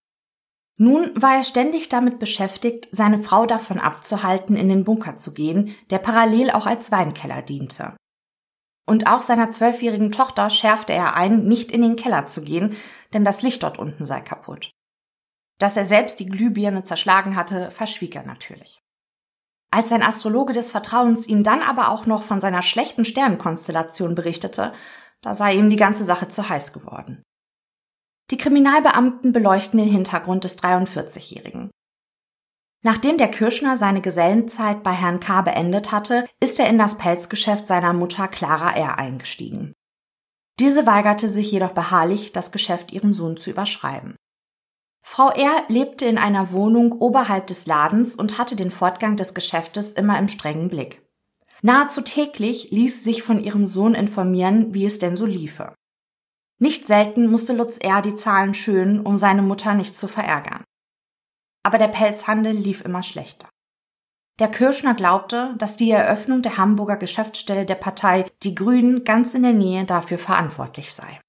Nun 0.76 1.10
war 1.20 1.36
er 1.36 1.44
ständig 1.44 1.90
damit 1.90 2.18
beschäftigt, 2.18 2.88
seine 2.90 3.22
Frau 3.22 3.44
davon 3.44 3.78
abzuhalten, 3.78 4.56
in 4.56 4.70
den 4.70 4.84
Bunker 4.84 5.16
zu 5.16 5.34
gehen, 5.34 5.74
der 5.90 5.98
parallel 5.98 6.50
auch 6.50 6.66
als 6.66 6.90
Weinkeller 6.90 7.42
diente. 7.42 7.96
Und 8.86 9.06
auch 9.06 9.20
seiner 9.20 9.50
zwölfjährigen 9.50 10.10
Tochter 10.10 10.48
schärfte 10.48 10.92
er 10.92 11.14
ein, 11.14 11.44
nicht 11.44 11.70
in 11.70 11.82
den 11.82 11.96
Keller 11.96 12.26
zu 12.26 12.42
gehen, 12.42 12.76
denn 13.12 13.24
das 13.24 13.42
Licht 13.42 13.62
dort 13.62 13.78
unten 13.78 14.06
sei 14.06 14.20
kaputt. 14.20 14.70
Dass 15.58 15.76
er 15.76 15.84
selbst 15.84 16.18
die 16.18 16.26
Glühbirne 16.26 16.84
zerschlagen 16.84 17.36
hatte, 17.36 17.70
verschwieg 17.70 18.16
er 18.16 18.24
natürlich. 18.24 18.80
Als 19.70 19.90
sein 19.90 20.02
Astrologe 20.02 20.52
des 20.52 20.70
Vertrauens 20.70 21.26
ihm 21.28 21.42
dann 21.44 21.62
aber 21.62 21.90
auch 21.90 22.06
noch 22.06 22.22
von 22.22 22.40
seiner 22.40 22.62
schlechten 22.62 23.04
Sternenkonstellation 23.04 24.14
berichtete, 24.14 24.72
da 25.22 25.34
sei 25.34 25.54
ihm 25.54 25.70
die 25.70 25.76
ganze 25.76 26.04
Sache 26.04 26.28
zu 26.28 26.48
heiß 26.48 26.72
geworden. 26.72 27.22
Die 28.30 28.36
Kriminalbeamten 28.36 29.32
beleuchten 29.32 29.78
den 29.78 29.88
Hintergrund 29.88 30.44
des 30.44 30.58
43-Jährigen. 30.58 31.70
Nachdem 32.82 33.18
der 33.18 33.28
Kirschner 33.28 33.76
seine 33.76 34.00
Gesellenzeit 34.00 34.82
bei 34.82 34.92
Herrn 34.92 35.20
K. 35.20 35.42
beendet 35.42 35.92
hatte, 35.92 36.26
ist 36.40 36.58
er 36.58 36.68
in 36.68 36.78
das 36.78 36.96
Pelzgeschäft 36.96 37.66
seiner 37.66 37.92
Mutter 37.92 38.26
Clara 38.26 38.74
R. 38.74 38.98
eingestiegen. 38.98 39.74
Diese 40.58 40.86
weigerte 40.86 41.28
sich 41.28 41.50
jedoch 41.52 41.72
beharrlich, 41.72 42.32
das 42.32 42.52
Geschäft 42.52 42.92
ihrem 42.92 43.12
Sohn 43.12 43.36
zu 43.36 43.50
überschreiben. 43.50 44.16
Frau 45.02 45.30
R. 45.30 45.64
lebte 45.68 46.06
in 46.06 46.18
einer 46.18 46.52
Wohnung 46.52 46.92
oberhalb 46.92 47.46
des 47.46 47.66
Ladens 47.66 48.14
und 48.14 48.38
hatte 48.38 48.56
den 48.56 48.70
Fortgang 48.70 49.16
des 49.16 49.34
Geschäftes 49.34 49.92
immer 49.92 50.18
im 50.18 50.28
strengen 50.28 50.68
Blick. 50.68 51.02
Nahezu 51.62 52.00
täglich 52.00 52.70
ließ 52.70 53.04
sich 53.04 53.22
von 53.22 53.42
ihrem 53.42 53.66
Sohn 53.66 53.94
informieren, 53.94 54.72
wie 54.72 54.86
es 54.86 54.98
denn 54.98 55.16
so 55.16 55.26
liefe. 55.26 55.74
Nicht 56.58 56.86
selten 56.86 57.30
musste 57.30 57.54
Lutz 57.54 57.78
R. 57.78 58.02
die 58.02 58.14
Zahlen 58.14 58.54
schönen, 58.54 59.00
um 59.00 59.18
seine 59.18 59.42
Mutter 59.42 59.74
nicht 59.74 59.96
zu 59.96 60.08
verärgern. 60.08 60.64
Aber 61.62 61.78
der 61.78 61.88
Pelzhandel 61.88 62.52
lief 62.52 62.82
immer 62.82 63.02
schlechter. 63.02 63.48
Der 64.38 64.48
Kirschner 64.48 64.94
glaubte, 64.94 65.54
dass 65.58 65.76
die 65.76 65.90
Eröffnung 65.90 66.40
der 66.40 66.56
Hamburger 66.56 66.96
Geschäftsstelle 66.96 67.66
der 67.66 67.74
Partei 67.74 68.24
Die 68.42 68.54
Grünen 68.54 69.04
ganz 69.04 69.34
in 69.34 69.42
der 69.42 69.52
Nähe 69.52 69.84
dafür 69.84 70.18
verantwortlich 70.18 70.94
sei. 70.94 71.20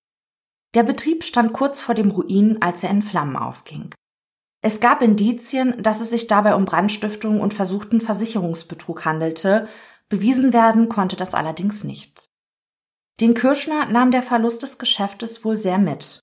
Der 0.73 0.83
Betrieb 0.83 1.23
stand 1.23 1.53
kurz 1.53 1.81
vor 1.81 1.95
dem 1.95 2.11
Ruin, 2.11 2.61
als 2.61 2.83
er 2.83 2.91
in 2.91 3.01
Flammen 3.01 3.35
aufging. 3.35 3.93
Es 4.61 4.79
gab 4.79 5.01
Indizien, 5.01 5.81
dass 5.81 6.01
es 6.01 6.11
sich 6.11 6.27
dabei 6.27 6.55
um 6.55 6.65
Brandstiftung 6.65 7.41
und 7.41 7.53
versuchten 7.53 7.99
Versicherungsbetrug 7.99 9.05
handelte, 9.05 9.67
bewiesen 10.07 10.53
werden 10.53 10.87
konnte 10.87 11.15
das 11.15 11.33
allerdings 11.33 11.83
nicht. 11.83 12.27
Den 13.19 13.33
Kirschner 13.33 13.85
nahm 13.87 14.11
der 14.11 14.23
Verlust 14.23 14.63
des 14.63 14.77
Geschäftes 14.77 15.43
wohl 15.43 15.57
sehr 15.57 15.77
mit. 15.77 16.19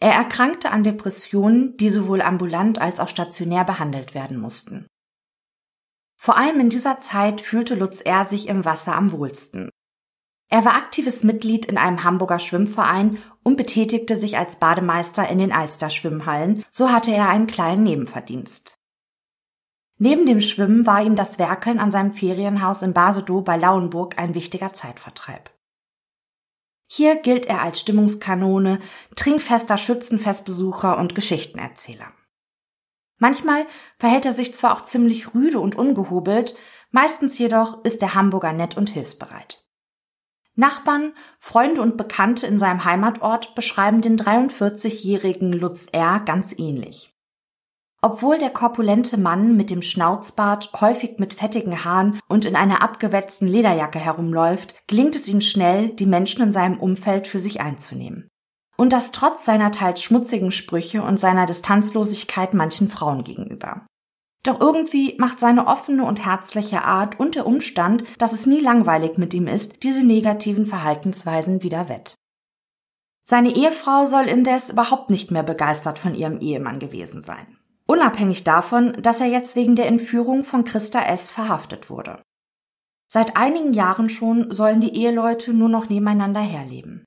Er 0.00 0.12
erkrankte 0.12 0.70
an 0.70 0.82
Depressionen, 0.82 1.76
die 1.76 1.88
sowohl 1.88 2.22
ambulant 2.22 2.78
als 2.80 3.00
auch 3.00 3.08
stationär 3.08 3.64
behandelt 3.64 4.14
werden 4.14 4.38
mussten. 4.38 4.86
Vor 6.16 6.36
allem 6.36 6.60
in 6.60 6.70
dieser 6.70 7.00
Zeit 7.00 7.40
fühlte 7.40 7.74
Lutz 7.74 8.00
R. 8.00 8.24
sich 8.24 8.48
im 8.48 8.64
Wasser 8.64 8.96
am 8.96 9.12
wohlsten. 9.12 9.70
Er 10.50 10.64
war 10.64 10.74
aktives 10.74 11.24
Mitglied 11.24 11.66
in 11.66 11.78
einem 11.78 12.04
Hamburger 12.04 12.38
Schwimmverein 12.38 13.18
und 13.44 13.56
betätigte 13.56 14.18
sich 14.18 14.36
als 14.36 14.56
Bademeister 14.56 15.28
in 15.28 15.38
den 15.38 15.52
Alster-Schwimmhallen, 15.52 16.64
so 16.70 16.90
hatte 16.90 17.12
er 17.12 17.28
einen 17.28 17.46
kleinen 17.46 17.84
Nebenverdienst. 17.84 18.74
Neben 19.98 20.26
dem 20.26 20.40
Schwimmen 20.40 20.86
war 20.86 21.02
ihm 21.02 21.14
das 21.14 21.38
Werkeln 21.38 21.78
an 21.78 21.92
seinem 21.92 22.12
Ferienhaus 22.12 22.82
in 22.82 22.92
Basedow 22.92 23.42
bei 23.42 23.56
Lauenburg 23.56 24.18
ein 24.18 24.34
wichtiger 24.34 24.72
Zeitvertreib. 24.72 25.50
Hier 26.86 27.16
gilt 27.16 27.46
er 27.46 27.62
als 27.62 27.80
Stimmungskanone, 27.80 28.80
trinkfester 29.14 29.76
Schützenfestbesucher 29.76 30.98
und 30.98 31.14
Geschichtenerzähler. 31.14 32.12
Manchmal 33.18 33.66
verhält 33.98 34.26
er 34.26 34.32
sich 34.32 34.54
zwar 34.54 34.76
auch 34.76 34.82
ziemlich 34.82 35.34
rüde 35.34 35.60
und 35.60 35.76
ungehobelt, 35.76 36.56
meistens 36.90 37.38
jedoch 37.38 37.84
ist 37.84 38.02
der 38.02 38.14
Hamburger 38.14 38.52
nett 38.52 38.76
und 38.76 38.90
hilfsbereit. 38.90 39.63
Nachbarn, 40.56 41.14
Freunde 41.38 41.82
und 41.82 41.96
Bekannte 41.96 42.46
in 42.46 42.58
seinem 42.58 42.84
Heimatort 42.84 43.54
beschreiben 43.54 44.00
den 44.00 44.16
43-jährigen 44.16 45.52
Lutz 45.52 45.86
R. 45.92 46.20
ganz 46.20 46.54
ähnlich. 46.56 47.14
Obwohl 48.00 48.38
der 48.38 48.50
korpulente 48.50 49.16
Mann 49.16 49.56
mit 49.56 49.70
dem 49.70 49.80
Schnauzbart 49.80 50.70
häufig 50.80 51.18
mit 51.18 51.32
fettigen 51.32 51.84
Haaren 51.84 52.20
und 52.28 52.44
in 52.44 52.54
einer 52.54 52.82
abgewetzten 52.82 53.48
Lederjacke 53.48 53.98
herumläuft, 53.98 54.74
gelingt 54.86 55.16
es 55.16 55.26
ihm 55.26 55.40
schnell, 55.40 55.88
die 55.88 56.04
Menschen 56.04 56.42
in 56.42 56.52
seinem 56.52 56.78
Umfeld 56.78 57.26
für 57.26 57.38
sich 57.38 57.62
einzunehmen. 57.62 58.28
Und 58.76 58.92
das 58.92 59.10
trotz 59.10 59.44
seiner 59.44 59.70
teils 59.70 60.02
schmutzigen 60.02 60.50
Sprüche 60.50 61.02
und 61.02 61.18
seiner 61.18 61.46
Distanzlosigkeit 61.46 62.52
manchen 62.52 62.90
Frauen 62.90 63.24
gegenüber. 63.24 63.86
Doch 64.44 64.60
irgendwie 64.60 65.16
macht 65.18 65.40
seine 65.40 65.66
offene 65.66 66.04
und 66.04 66.24
herzliche 66.24 66.84
Art 66.84 67.18
und 67.18 67.34
der 67.34 67.46
Umstand, 67.46 68.04
dass 68.18 68.34
es 68.34 68.46
nie 68.46 68.60
langweilig 68.60 69.16
mit 69.16 69.32
ihm 69.32 69.46
ist, 69.46 69.82
diese 69.82 70.04
negativen 70.04 70.66
Verhaltensweisen 70.66 71.62
wieder 71.62 71.88
wett. 71.88 72.14
Seine 73.26 73.56
Ehefrau 73.56 74.04
soll 74.04 74.26
indes 74.26 74.68
überhaupt 74.68 75.08
nicht 75.08 75.30
mehr 75.30 75.42
begeistert 75.42 75.98
von 75.98 76.14
ihrem 76.14 76.40
Ehemann 76.40 76.78
gewesen 76.78 77.22
sein. 77.22 77.56
Unabhängig 77.86 78.44
davon, 78.44 78.92
dass 79.00 79.20
er 79.20 79.28
jetzt 79.28 79.56
wegen 79.56 79.76
der 79.76 79.86
Entführung 79.86 80.44
von 80.44 80.64
Christa 80.64 81.02
S. 81.02 81.30
verhaftet 81.30 81.88
wurde. 81.88 82.22
Seit 83.10 83.36
einigen 83.36 83.72
Jahren 83.72 84.10
schon 84.10 84.52
sollen 84.52 84.80
die 84.80 84.94
Eheleute 84.94 85.54
nur 85.54 85.70
noch 85.70 85.88
nebeneinander 85.88 86.40
herleben. 86.40 87.04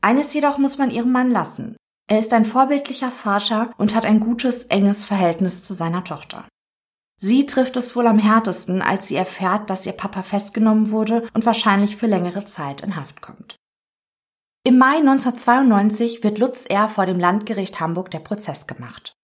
Eines 0.00 0.32
jedoch 0.32 0.58
muss 0.58 0.78
man 0.78 0.90
ihrem 0.90 1.10
Mann 1.10 1.30
lassen. 1.30 1.76
Er 2.08 2.18
ist 2.18 2.32
ein 2.32 2.44
vorbildlicher 2.44 3.10
Vater 3.10 3.72
und 3.78 3.94
hat 3.94 4.04
ein 4.04 4.20
gutes, 4.20 4.64
enges 4.64 5.04
Verhältnis 5.04 5.62
zu 5.62 5.74
seiner 5.74 6.04
Tochter. 6.04 6.46
Sie 7.24 7.46
trifft 7.46 7.76
es 7.76 7.94
wohl 7.94 8.08
am 8.08 8.18
härtesten, 8.18 8.82
als 8.82 9.06
sie 9.06 9.14
erfährt, 9.14 9.70
dass 9.70 9.86
ihr 9.86 9.92
Papa 9.92 10.24
festgenommen 10.24 10.90
wurde 10.90 11.28
und 11.34 11.46
wahrscheinlich 11.46 11.96
für 11.96 12.08
längere 12.08 12.46
Zeit 12.46 12.80
in 12.80 12.96
Haft 12.96 13.22
kommt. 13.22 13.54
Im 14.64 14.76
Mai 14.76 14.96
1992 14.96 16.24
wird 16.24 16.38
Lutz 16.38 16.64
R. 16.66 16.88
vor 16.88 17.06
dem 17.06 17.20
Landgericht 17.20 17.78
Hamburg 17.78 18.10
der 18.10 18.18
Prozess 18.18 18.66
gemacht. 18.66 19.14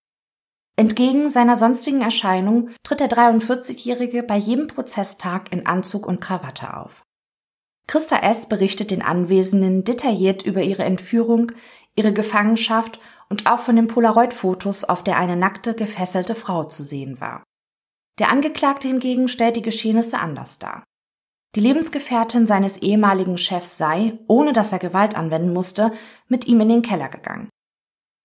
Entgegen 0.76 1.28
seiner 1.28 1.56
sonstigen 1.56 2.00
Erscheinung 2.00 2.70
tritt 2.84 3.00
der 3.00 3.10
43-Jährige 3.10 4.22
bei 4.22 4.36
jedem 4.36 4.68
Prozesstag 4.68 5.52
in 5.52 5.66
Anzug 5.66 6.06
und 6.06 6.20
Krawatte 6.20 6.76
auf. 6.76 7.02
Christa 7.88 8.18
S. 8.18 8.46
berichtet 8.48 8.92
den 8.92 9.02
Anwesenden 9.02 9.82
detailliert 9.82 10.46
über 10.46 10.62
ihre 10.62 10.84
Entführung, 10.84 11.50
ihre 11.96 12.12
Gefangenschaft 12.12 13.00
und 13.28 13.50
auch 13.50 13.58
von 13.58 13.74
den 13.74 13.88
Polaroid-Fotos, 13.88 14.84
auf 14.84 15.02
der 15.02 15.16
eine 15.16 15.34
nackte, 15.34 15.74
gefesselte 15.74 16.36
Frau 16.36 16.62
zu 16.62 16.84
sehen 16.84 17.20
war. 17.20 17.42
Der 18.18 18.30
Angeklagte 18.30 18.88
hingegen 18.88 19.28
stellt 19.28 19.56
die 19.56 19.62
Geschehnisse 19.62 20.18
anders 20.18 20.58
dar. 20.58 20.84
Die 21.54 21.60
Lebensgefährtin 21.60 22.46
seines 22.46 22.76
ehemaligen 22.78 23.38
Chefs 23.38 23.78
sei, 23.78 24.18
ohne 24.26 24.52
dass 24.52 24.72
er 24.72 24.78
Gewalt 24.78 25.16
anwenden 25.16 25.52
musste, 25.52 25.92
mit 26.26 26.46
ihm 26.46 26.60
in 26.60 26.68
den 26.68 26.82
Keller 26.82 27.08
gegangen. 27.08 27.48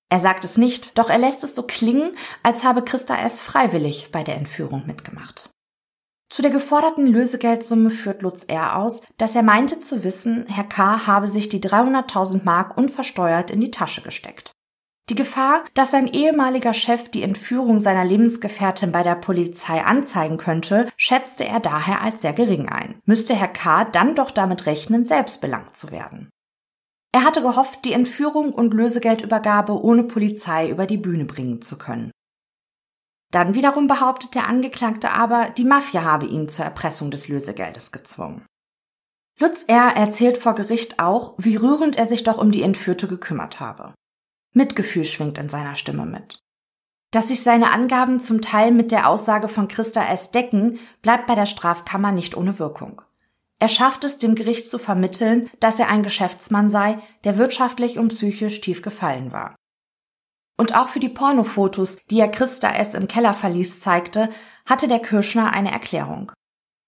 Er 0.09 0.19
sagt 0.19 0.43
es 0.43 0.57
nicht, 0.57 0.97
doch 0.97 1.09
er 1.09 1.17
lässt 1.17 1.43
es 1.43 1.55
so 1.55 1.63
klingen, 1.63 2.11
als 2.43 2.63
habe 2.63 2.83
Christa 2.83 3.17
S. 3.17 3.41
freiwillig 3.41 4.11
bei 4.11 4.23
der 4.23 4.35
Entführung 4.35 4.85
mitgemacht. 4.85 5.49
Zu 6.29 6.41
der 6.41 6.51
geforderten 6.51 7.07
Lösegeldsumme 7.07 7.91
führt 7.91 8.23
Lutz 8.23 8.43
R. 8.43 8.77
aus, 8.77 9.03
dass 9.17 9.35
er 9.35 9.43
meinte 9.43 9.79
zu 9.79 10.03
wissen, 10.03 10.45
Herr 10.47 10.63
K. 10.63 11.07
habe 11.07 11.27
sich 11.27 11.49
die 11.49 11.61
300.000 11.61 12.43
Mark 12.43 12.77
unversteuert 12.77 13.51
in 13.51 13.61
die 13.61 13.71
Tasche 13.71 14.01
gesteckt. 14.01 14.52
Die 15.09 15.15
Gefahr, 15.15 15.65
dass 15.73 15.91
sein 15.91 16.07
ehemaliger 16.07 16.73
Chef 16.73 17.09
die 17.09 17.23
Entführung 17.23 17.81
seiner 17.81 18.05
Lebensgefährtin 18.05 18.93
bei 18.93 19.03
der 19.03 19.15
Polizei 19.15 19.83
anzeigen 19.83 20.37
könnte, 20.37 20.87
schätzte 20.95 21.45
er 21.45 21.59
daher 21.59 22.01
als 22.01 22.21
sehr 22.21 22.31
gering 22.31 22.69
ein. 22.69 23.01
Müsste 23.05 23.35
Herr 23.35 23.49
K. 23.49 23.83
dann 23.83 24.15
doch 24.15 24.31
damit 24.31 24.65
rechnen, 24.65 25.03
selbst 25.03 25.41
belangt 25.41 25.75
zu 25.75 25.91
werden. 25.91 26.29
Er 27.11 27.25
hatte 27.25 27.41
gehofft, 27.41 27.83
die 27.83 27.91
Entführung 27.91 28.53
und 28.53 28.73
Lösegeldübergabe 28.73 29.73
ohne 29.73 30.05
Polizei 30.05 30.69
über 30.69 30.87
die 30.87 30.97
Bühne 30.97 31.25
bringen 31.25 31.61
zu 31.61 31.77
können. 31.77 32.11
Dann 33.31 33.55
wiederum 33.55 33.87
behauptet 33.87 34.35
der 34.35 34.47
Angeklagte 34.47 35.11
aber, 35.11 35.49
die 35.49 35.65
Mafia 35.65 36.03
habe 36.03 36.27
ihn 36.27 36.47
zur 36.47 36.63
Erpressung 36.63 37.11
des 37.11 37.27
Lösegeldes 37.27 37.91
gezwungen. 37.91 38.45
Lutz 39.39 39.63
R. 39.63 39.95
erzählt 39.95 40.37
vor 40.37 40.55
Gericht 40.55 40.99
auch, 40.99 41.33
wie 41.37 41.55
rührend 41.55 41.97
er 41.97 42.05
sich 42.05 42.23
doch 42.23 42.37
um 42.37 42.51
die 42.51 42.61
Entführte 42.61 43.07
gekümmert 43.07 43.59
habe. 43.59 43.93
Mitgefühl 44.53 45.05
schwingt 45.05 45.37
in 45.37 45.49
seiner 45.49 45.75
Stimme 45.75 46.05
mit. 46.05 46.39
Dass 47.11 47.27
sich 47.27 47.43
seine 47.43 47.71
Angaben 47.71 48.19
zum 48.19 48.41
Teil 48.41 48.71
mit 48.71 48.91
der 48.91 49.07
Aussage 49.07 49.47
von 49.47 49.67
Christa 49.67 50.05
S. 50.07 50.31
decken, 50.31 50.79
bleibt 51.01 51.27
bei 51.27 51.35
der 51.35 51.45
Strafkammer 51.45 52.11
nicht 52.11 52.35
ohne 52.35 52.57
Wirkung. 52.57 53.01
Er 53.59 53.67
schafft 53.67 54.03
es, 54.03 54.19
dem 54.19 54.35
Gericht 54.35 54.69
zu 54.69 54.77
vermitteln, 54.77 55.49
dass 55.59 55.79
er 55.79 55.89
ein 55.89 56.03
Geschäftsmann 56.03 56.69
sei, 56.69 56.99
der 57.23 57.37
wirtschaftlich 57.37 57.97
und 57.97 58.09
psychisch 58.09 58.61
tief 58.61 58.81
gefallen 58.81 59.31
war. 59.31 59.55
Und 60.57 60.75
auch 60.75 60.87
für 60.87 60.99
die 60.99 61.09
Pornofotos, 61.09 61.97
die 62.09 62.19
er 62.19 62.29
Christa 62.29 62.71
S. 62.71 62.93
im 62.93 63.07
Keller 63.07 63.33
verließ, 63.33 63.79
zeigte, 63.79 64.29
hatte 64.65 64.87
der 64.87 64.99
Kirschner 64.99 65.51
eine 65.53 65.71
Erklärung. 65.71 66.31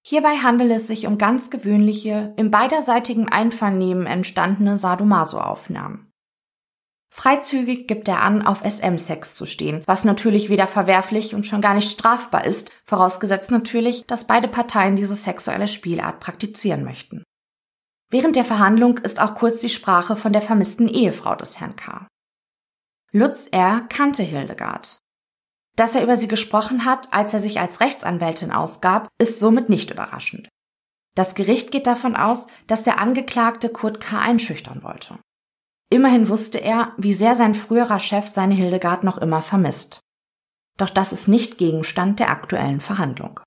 Hierbei 0.06 0.38
handelt 0.38 0.72
es 0.72 0.88
sich 0.88 1.08
um 1.08 1.18
ganz 1.18 1.50
gewöhnliche, 1.50 2.34
im 2.38 2.52
beiderseitigen 2.52 3.28
Einvernehmen 3.28 4.06
entstandene 4.06 4.78
Sadomaso-Aufnahmen. 4.78 6.12
Freizügig 7.16 7.88
gibt 7.88 8.10
er 8.10 8.22
an, 8.22 8.46
auf 8.46 8.62
SM-Sex 8.70 9.36
zu 9.36 9.46
stehen, 9.46 9.84
was 9.86 10.04
natürlich 10.04 10.50
weder 10.50 10.68
verwerflich 10.68 11.34
und 11.34 11.48
schon 11.48 11.62
gar 11.62 11.74
nicht 11.74 11.90
strafbar 11.90 12.44
ist, 12.44 12.74
vorausgesetzt 12.84 13.52
natürlich, 13.52 14.06
dass 14.06 14.28
beide 14.28 14.50
Parteien 14.50 14.98
diese 14.98 15.16
sexuelle 15.16 15.70
Spielart 15.70 16.20
praktizieren 16.20 16.84
möchten. 16.84 17.24
Während 18.12 18.36
der 18.36 18.44
Verhandlung 18.44 18.98
ist 18.98 19.22
auch 19.22 19.34
kurz 19.34 19.62
die 19.62 19.70
Sprache 19.70 20.18
von 20.18 20.34
der 20.34 20.42
vermissten 20.42 20.90
Ehefrau 20.90 21.36
des 21.36 21.62
Herrn 21.62 21.78
K. 21.78 22.06
Lutz 23.14 23.48
R. 23.50 23.86
kannte 23.88 24.22
Hildegard. 24.22 24.98
Dass 25.78 25.96
er 25.96 26.04
über 26.04 26.18
sie 26.18 26.28
gesprochen 26.28 26.84
hat, 26.84 27.14
als 27.14 27.34
er 27.34 27.40
sich 27.40 27.62
als 27.62 27.80
Rechtsanwältin 27.80 28.52
ausgab, 28.52 29.08
ist 29.20 29.40
somit 29.40 29.70
nicht 29.70 29.90
überraschend. 29.90 30.50
Das 31.16 31.34
Gericht 31.34 31.72
geht 31.72 31.88
davon 31.88 32.18
aus, 32.18 32.48
dass 32.68 32.84
der 32.84 33.00
Angeklagte 33.00 33.70
Kurt 33.70 34.02
K. 34.02 34.20
einschüchtern 34.20 34.84
wollte. 34.84 35.18
Immerhin 35.96 36.28
wusste 36.28 36.58
er, 36.58 36.92
wie 36.98 37.14
sehr 37.14 37.36
sein 37.36 37.56
früherer 37.56 38.00
Chef 38.00 38.28
seine 38.28 38.54
Hildegard 38.54 39.06
noch 39.06 39.18
immer 39.18 39.42
vermisst. 39.42 40.02
Doch 40.78 40.90
das 40.90 41.14
ist 41.14 41.30
nicht 41.30 41.58
Gegenstand 41.58 42.20
der 42.20 42.32
aktuellen 42.32 42.82
Verhandlung. 42.82 43.40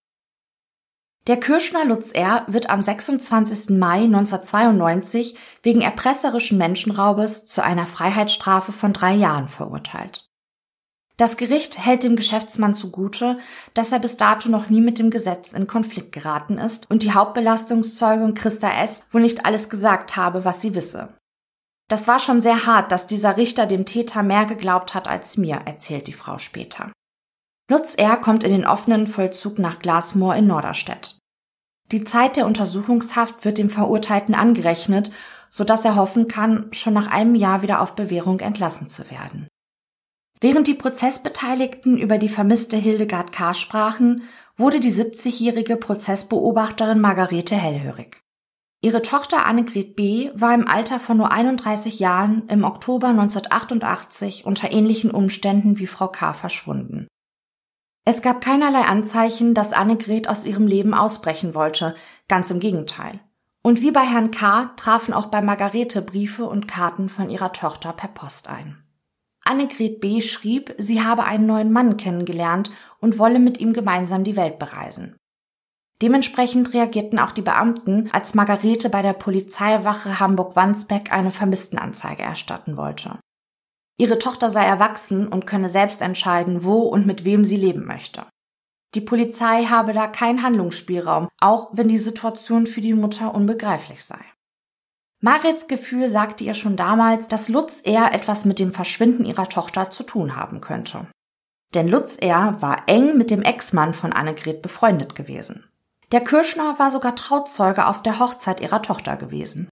Der 1.26 1.36
Kirschner 1.38 1.84
Lutz 1.84 2.10
R. 2.12 2.46
wird 2.46 2.70
am 2.70 2.80
26. 2.80 3.76
Mai 3.76 4.04
1992 4.04 5.36
wegen 5.62 5.82
erpresserischen 5.82 6.56
Menschenraubes 6.56 7.44
zu 7.44 7.62
einer 7.62 7.84
Freiheitsstrafe 7.84 8.72
von 8.72 8.94
drei 8.94 9.12
Jahren 9.12 9.48
verurteilt. 9.48 10.30
Das 11.18 11.36
Gericht 11.36 11.78
hält 11.78 12.02
dem 12.02 12.16
Geschäftsmann 12.16 12.74
zugute, 12.74 13.36
dass 13.74 13.92
er 13.92 13.98
bis 13.98 14.16
dato 14.16 14.48
noch 14.48 14.70
nie 14.70 14.80
mit 14.80 14.98
dem 14.98 15.10
Gesetz 15.10 15.52
in 15.52 15.66
Konflikt 15.66 16.12
geraten 16.12 16.56
ist 16.56 16.90
und 16.90 17.02
die 17.02 17.12
Hauptbelastungszeugin 17.12 18.32
Christa 18.32 18.70
S. 18.82 19.02
wohl 19.10 19.20
nicht 19.20 19.44
alles 19.44 19.68
gesagt 19.68 20.16
habe, 20.16 20.46
was 20.46 20.62
sie 20.62 20.74
wisse. 20.74 21.10
Das 21.88 22.06
war 22.06 22.18
schon 22.18 22.42
sehr 22.42 22.66
hart, 22.66 22.92
dass 22.92 23.06
dieser 23.06 23.36
Richter 23.38 23.66
dem 23.66 23.86
Täter 23.86 24.22
mehr 24.22 24.44
geglaubt 24.44 24.94
hat 24.94 25.08
als 25.08 25.38
mir, 25.38 25.62
erzählt 25.64 26.06
die 26.06 26.12
Frau 26.12 26.38
später. 26.38 26.92
Lutz 27.70 27.94
R. 27.94 28.16
kommt 28.18 28.44
in 28.44 28.52
den 28.52 28.66
offenen 28.66 29.06
Vollzug 29.06 29.58
nach 29.58 29.78
Glasmoor 29.78 30.36
in 30.36 30.46
Norderstedt. 30.46 31.18
Die 31.90 32.04
Zeit 32.04 32.36
der 32.36 32.46
Untersuchungshaft 32.46 33.44
wird 33.44 33.56
dem 33.58 33.70
Verurteilten 33.70 34.34
angerechnet, 34.34 35.10
so 35.50 35.64
dass 35.64 35.84
er 35.84 35.96
hoffen 35.96 36.28
kann, 36.28 36.68
schon 36.72 36.92
nach 36.92 37.06
einem 37.06 37.34
Jahr 37.34 37.62
wieder 37.62 37.80
auf 37.80 37.94
Bewährung 37.94 38.40
entlassen 38.40 38.90
zu 38.90 39.10
werden. 39.10 39.48
Während 40.40 40.66
die 40.66 40.74
Prozessbeteiligten 40.74 41.98
über 41.98 42.18
die 42.18 42.28
vermisste 42.28 42.76
Hildegard 42.76 43.32
K. 43.32 43.54
sprachen, 43.54 44.22
wurde 44.56 44.80
die 44.80 44.92
70-jährige 44.92 45.76
Prozessbeobachterin 45.76 47.00
Margarete 47.00 47.56
hellhörig. 47.56 48.20
Ihre 48.80 49.02
Tochter 49.02 49.44
Annegret 49.44 49.96
B. 49.96 50.30
war 50.34 50.54
im 50.54 50.68
Alter 50.68 51.00
von 51.00 51.16
nur 51.16 51.32
31 51.32 51.98
Jahren 51.98 52.46
im 52.46 52.62
Oktober 52.62 53.08
1988 53.08 54.46
unter 54.46 54.70
ähnlichen 54.70 55.10
Umständen 55.10 55.78
wie 55.78 55.88
Frau 55.88 56.06
K. 56.06 56.32
verschwunden. 56.32 57.08
Es 58.04 58.22
gab 58.22 58.40
keinerlei 58.40 58.82
Anzeichen, 58.82 59.52
dass 59.52 59.72
Annegret 59.72 60.28
aus 60.28 60.44
ihrem 60.44 60.68
Leben 60.68 60.94
ausbrechen 60.94 61.56
wollte, 61.56 61.96
ganz 62.28 62.52
im 62.52 62.60
Gegenteil. 62.60 63.20
Und 63.62 63.82
wie 63.82 63.90
bei 63.90 64.02
Herrn 64.02 64.30
K. 64.30 64.70
trafen 64.76 65.12
auch 65.12 65.26
bei 65.26 65.42
Margarete 65.42 66.00
Briefe 66.00 66.44
und 66.44 66.68
Karten 66.68 67.08
von 67.08 67.30
ihrer 67.30 67.52
Tochter 67.52 67.92
per 67.92 68.08
Post 68.08 68.48
ein. 68.48 68.84
Annegret 69.44 69.98
B. 69.98 70.20
schrieb, 70.20 70.72
sie 70.78 71.02
habe 71.02 71.24
einen 71.24 71.46
neuen 71.46 71.72
Mann 71.72 71.96
kennengelernt 71.96 72.70
und 73.00 73.18
wolle 73.18 73.40
mit 73.40 73.58
ihm 73.58 73.72
gemeinsam 73.72 74.22
die 74.22 74.36
Welt 74.36 74.60
bereisen. 74.60 75.16
Dementsprechend 76.00 76.74
reagierten 76.74 77.18
auch 77.18 77.32
die 77.32 77.42
Beamten, 77.42 78.08
als 78.12 78.34
Margarete 78.34 78.88
bei 78.88 79.02
der 79.02 79.14
Polizeiwache 79.14 80.20
Hamburg-Wandsbek 80.20 81.12
eine 81.12 81.32
Vermisstenanzeige 81.32 82.22
erstatten 82.22 82.76
wollte. 82.76 83.18
Ihre 84.00 84.18
Tochter 84.18 84.48
sei 84.48 84.64
erwachsen 84.64 85.26
und 85.26 85.46
könne 85.46 85.68
selbst 85.68 86.02
entscheiden, 86.02 86.62
wo 86.62 86.82
und 86.82 87.06
mit 87.06 87.24
wem 87.24 87.44
sie 87.44 87.56
leben 87.56 87.84
möchte. 87.84 88.26
Die 88.94 89.00
Polizei 89.00 89.64
habe 89.64 89.92
da 89.92 90.06
keinen 90.06 90.42
Handlungsspielraum, 90.42 91.28
auch 91.40 91.70
wenn 91.72 91.88
die 91.88 91.98
Situation 91.98 92.66
für 92.66 92.80
die 92.80 92.94
Mutter 92.94 93.34
unbegreiflich 93.34 94.04
sei. 94.04 94.20
Margrets 95.20 95.66
Gefühl 95.66 96.08
sagte 96.08 96.44
ihr 96.44 96.54
schon 96.54 96.76
damals, 96.76 97.26
dass 97.26 97.48
Lutz 97.48 97.80
eher 97.84 98.14
etwas 98.14 98.44
mit 98.44 98.60
dem 98.60 98.72
Verschwinden 98.72 99.24
ihrer 99.24 99.48
Tochter 99.48 99.90
zu 99.90 100.04
tun 100.04 100.36
haben 100.36 100.60
könnte. 100.60 101.08
Denn 101.74 101.88
Lutz 101.88 102.16
R. 102.16 102.62
war 102.62 102.84
eng 102.86 103.18
mit 103.18 103.30
dem 103.30 103.42
Ex-Mann 103.42 103.92
von 103.94 104.12
Annegret 104.12 104.62
befreundet 104.62 105.16
gewesen. 105.16 105.67
Der 106.10 106.22
Kirschner 106.22 106.78
war 106.78 106.90
sogar 106.90 107.14
Trauzeuge 107.14 107.86
auf 107.86 108.02
der 108.02 108.18
Hochzeit 108.18 108.60
ihrer 108.60 108.82
Tochter 108.82 109.16
gewesen. 109.16 109.68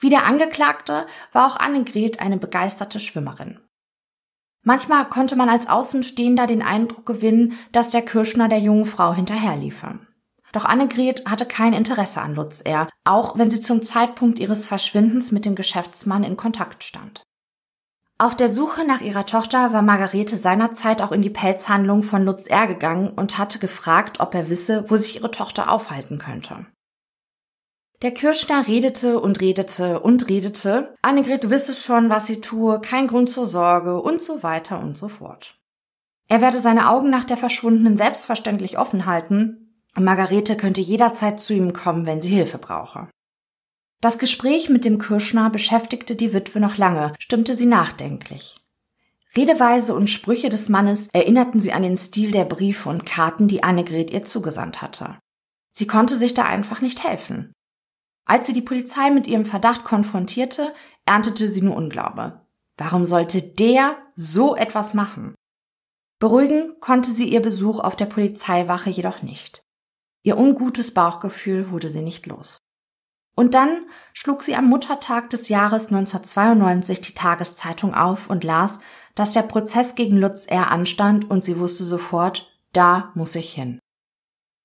Wie 0.00 0.10
der 0.10 0.24
Angeklagte 0.24 1.06
war 1.32 1.46
auch 1.46 1.56
Annegret 1.56 2.20
eine 2.20 2.36
begeisterte 2.36 3.00
Schwimmerin. 3.00 3.60
Manchmal 4.64 5.08
konnte 5.08 5.36
man 5.36 5.48
als 5.48 5.68
Außenstehender 5.68 6.46
den 6.46 6.62
Eindruck 6.62 7.06
gewinnen, 7.06 7.58
dass 7.72 7.90
der 7.90 8.02
Kirschner 8.02 8.48
der 8.48 8.58
jungen 8.58 8.86
Frau 8.86 9.14
hinterherliefe. 9.14 10.00
Doch 10.52 10.64
Annegret 10.64 11.26
hatte 11.28 11.46
kein 11.46 11.72
Interesse 11.72 12.20
an 12.20 12.34
Lutz 12.34 12.60
R., 12.62 12.88
auch 13.04 13.38
wenn 13.38 13.50
sie 13.50 13.60
zum 13.60 13.82
Zeitpunkt 13.82 14.38
ihres 14.38 14.66
Verschwindens 14.66 15.30
mit 15.30 15.44
dem 15.44 15.54
Geschäftsmann 15.54 16.24
in 16.24 16.36
Kontakt 16.36 16.84
stand. 16.84 17.22
Auf 18.20 18.36
der 18.36 18.48
Suche 18.48 18.84
nach 18.84 19.00
ihrer 19.00 19.26
Tochter 19.26 19.72
war 19.72 19.82
Margarete 19.82 20.36
seinerzeit 20.36 21.02
auch 21.02 21.12
in 21.12 21.22
die 21.22 21.30
Pelzhandlung 21.30 22.02
von 22.02 22.24
Lutz 22.24 22.46
R. 22.46 22.66
gegangen 22.66 23.10
und 23.10 23.38
hatte 23.38 23.60
gefragt, 23.60 24.18
ob 24.18 24.34
er 24.34 24.50
wisse, 24.50 24.90
wo 24.90 24.96
sich 24.96 25.16
ihre 25.16 25.30
Tochter 25.30 25.70
aufhalten 25.70 26.18
könnte. 26.18 26.66
Der 28.02 28.10
Kirschner 28.12 28.66
redete 28.66 29.20
und 29.20 29.40
redete 29.40 30.00
und 30.00 30.28
redete. 30.28 30.94
Annegret 31.02 31.48
wisse 31.50 31.74
schon, 31.74 32.10
was 32.10 32.26
sie 32.26 32.40
tue, 32.40 32.80
kein 32.80 33.06
Grund 33.06 33.30
zur 33.30 33.46
Sorge 33.46 34.00
und 34.00 34.20
so 34.20 34.42
weiter 34.42 34.80
und 34.80 34.96
so 34.96 35.08
fort. 35.08 35.56
Er 36.28 36.40
werde 36.40 36.58
seine 36.58 36.90
Augen 36.90 37.10
nach 37.10 37.24
der 37.24 37.36
Verschwundenen 37.36 37.96
selbstverständlich 37.96 38.78
offen 38.78 39.06
halten 39.06 39.64
Margarete 39.96 40.56
könnte 40.56 40.80
jederzeit 40.80 41.40
zu 41.40 41.54
ihm 41.54 41.72
kommen, 41.72 42.06
wenn 42.06 42.20
sie 42.20 42.28
Hilfe 42.28 42.58
brauche. 42.58 43.08
Das 44.00 44.18
Gespräch 44.18 44.68
mit 44.68 44.84
dem 44.84 44.98
Kirschner 44.98 45.50
beschäftigte 45.50 46.14
die 46.14 46.32
Witwe 46.32 46.60
noch 46.60 46.76
lange, 46.76 47.14
stimmte 47.18 47.56
sie 47.56 47.66
nachdenklich. 47.66 48.60
Redeweise 49.36 49.94
und 49.94 50.08
Sprüche 50.08 50.48
des 50.50 50.68
Mannes 50.68 51.08
erinnerten 51.12 51.60
sie 51.60 51.72
an 51.72 51.82
den 51.82 51.98
Stil 51.98 52.30
der 52.30 52.44
Briefe 52.44 52.88
und 52.88 53.04
Karten, 53.04 53.48
die 53.48 53.64
Annegret 53.64 54.10
ihr 54.10 54.24
zugesandt 54.24 54.80
hatte. 54.82 55.18
Sie 55.72 55.86
konnte 55.86 56.16
sich 56.16 56.32
da 56.32 56.44
einfach 56.44 56.80
nicht 56.80 57.02
helfen. 57.04 57.52
Als 58.24 58.46
sie 58.46 58.52
die 58.52 58.62
Polizei 58.62 59.10
mit 59.10 59.26
ihrem 59.26 59.44
Verdacht 59.44 59.84
konfrontierte, 59.84 60.72
erntete 61.04 61.48
sie 61.48 61.62
nur 61.62 61.76
Unglaube. 61.76 62.40
Warum 62.76 63.04
sollte 63.04 63.42
der 63.42 63.96
so 64.14 64.54
etwas 64.54 64.94
machen? 64.94 65.34
Beruhigen 66.20 66.78
konnte 66.80 67.10
sie 67.10 67.28
ihr 67.28 67.42
Besuch 67.42 67.80
auf 67.80 67.96
der 67.96 68.06
Polizeiwache 68.06 68.90
jedoch 68.90 69.22
nicht. 69.22 69.62
Ihr 70.22 70.38
ungutes 70.38 70.94
Bauchgefühl 70.94 71.70
wurde 71.70 71.90
sie 71.90 72.02
nicht 72.02 72.26
los. 72.26 72.58
Und 73.38 73.54
dann 73.54 73.86
schlug 74.14 74.42
sie 74.42 74.56
am 74.56 74.64
Muttertag 74.64 75.30
des 75.30 75.48
Jahres 75.48 75.92
1992 75.92 77.00
die 77.02 77.14
Tageszeitung 77.14 77.94
auf 77.94 78.28
und 78.28 78.42
las, 78.42 78.80
dass 79.14 79.30
der 79.30 79.42
Prozess 79.42 79.94
gegen 79.94 80.16
Lutz 80.16 80.46
R. 80.46 80.72
anstand 80.72 81.30
und 81.30 81.44
sie 81.44 81.56
wusste 81.60 81.84
sofort, 81.84 82.50
da 82.72 83.12
muss 83.14 83.36
ich 83.36 83.52
hin. 83.52 83.78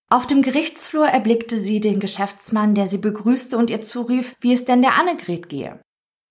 Auf 0.09 0.25
dem 0.25 0.41
Gerichtsflur 0.41 1.05
erblickte 1.05 1.59
sie 1.59 1.81
den 1.81 1.99
Geschäftsmann, 1.99 2.73
der 2.73 2.88
sie 2.88 2.97
begrüßte 2.97 3.59
und 3.59 3.69
ihr 3.69 3.83
zurief, 3.83 4.36
wie 4.39 4.53
es 4.53 4.65
denn 4.65 4.81
der 4.81 4.95
Annegret 4.95 5.49
gehe. 5.49 5.79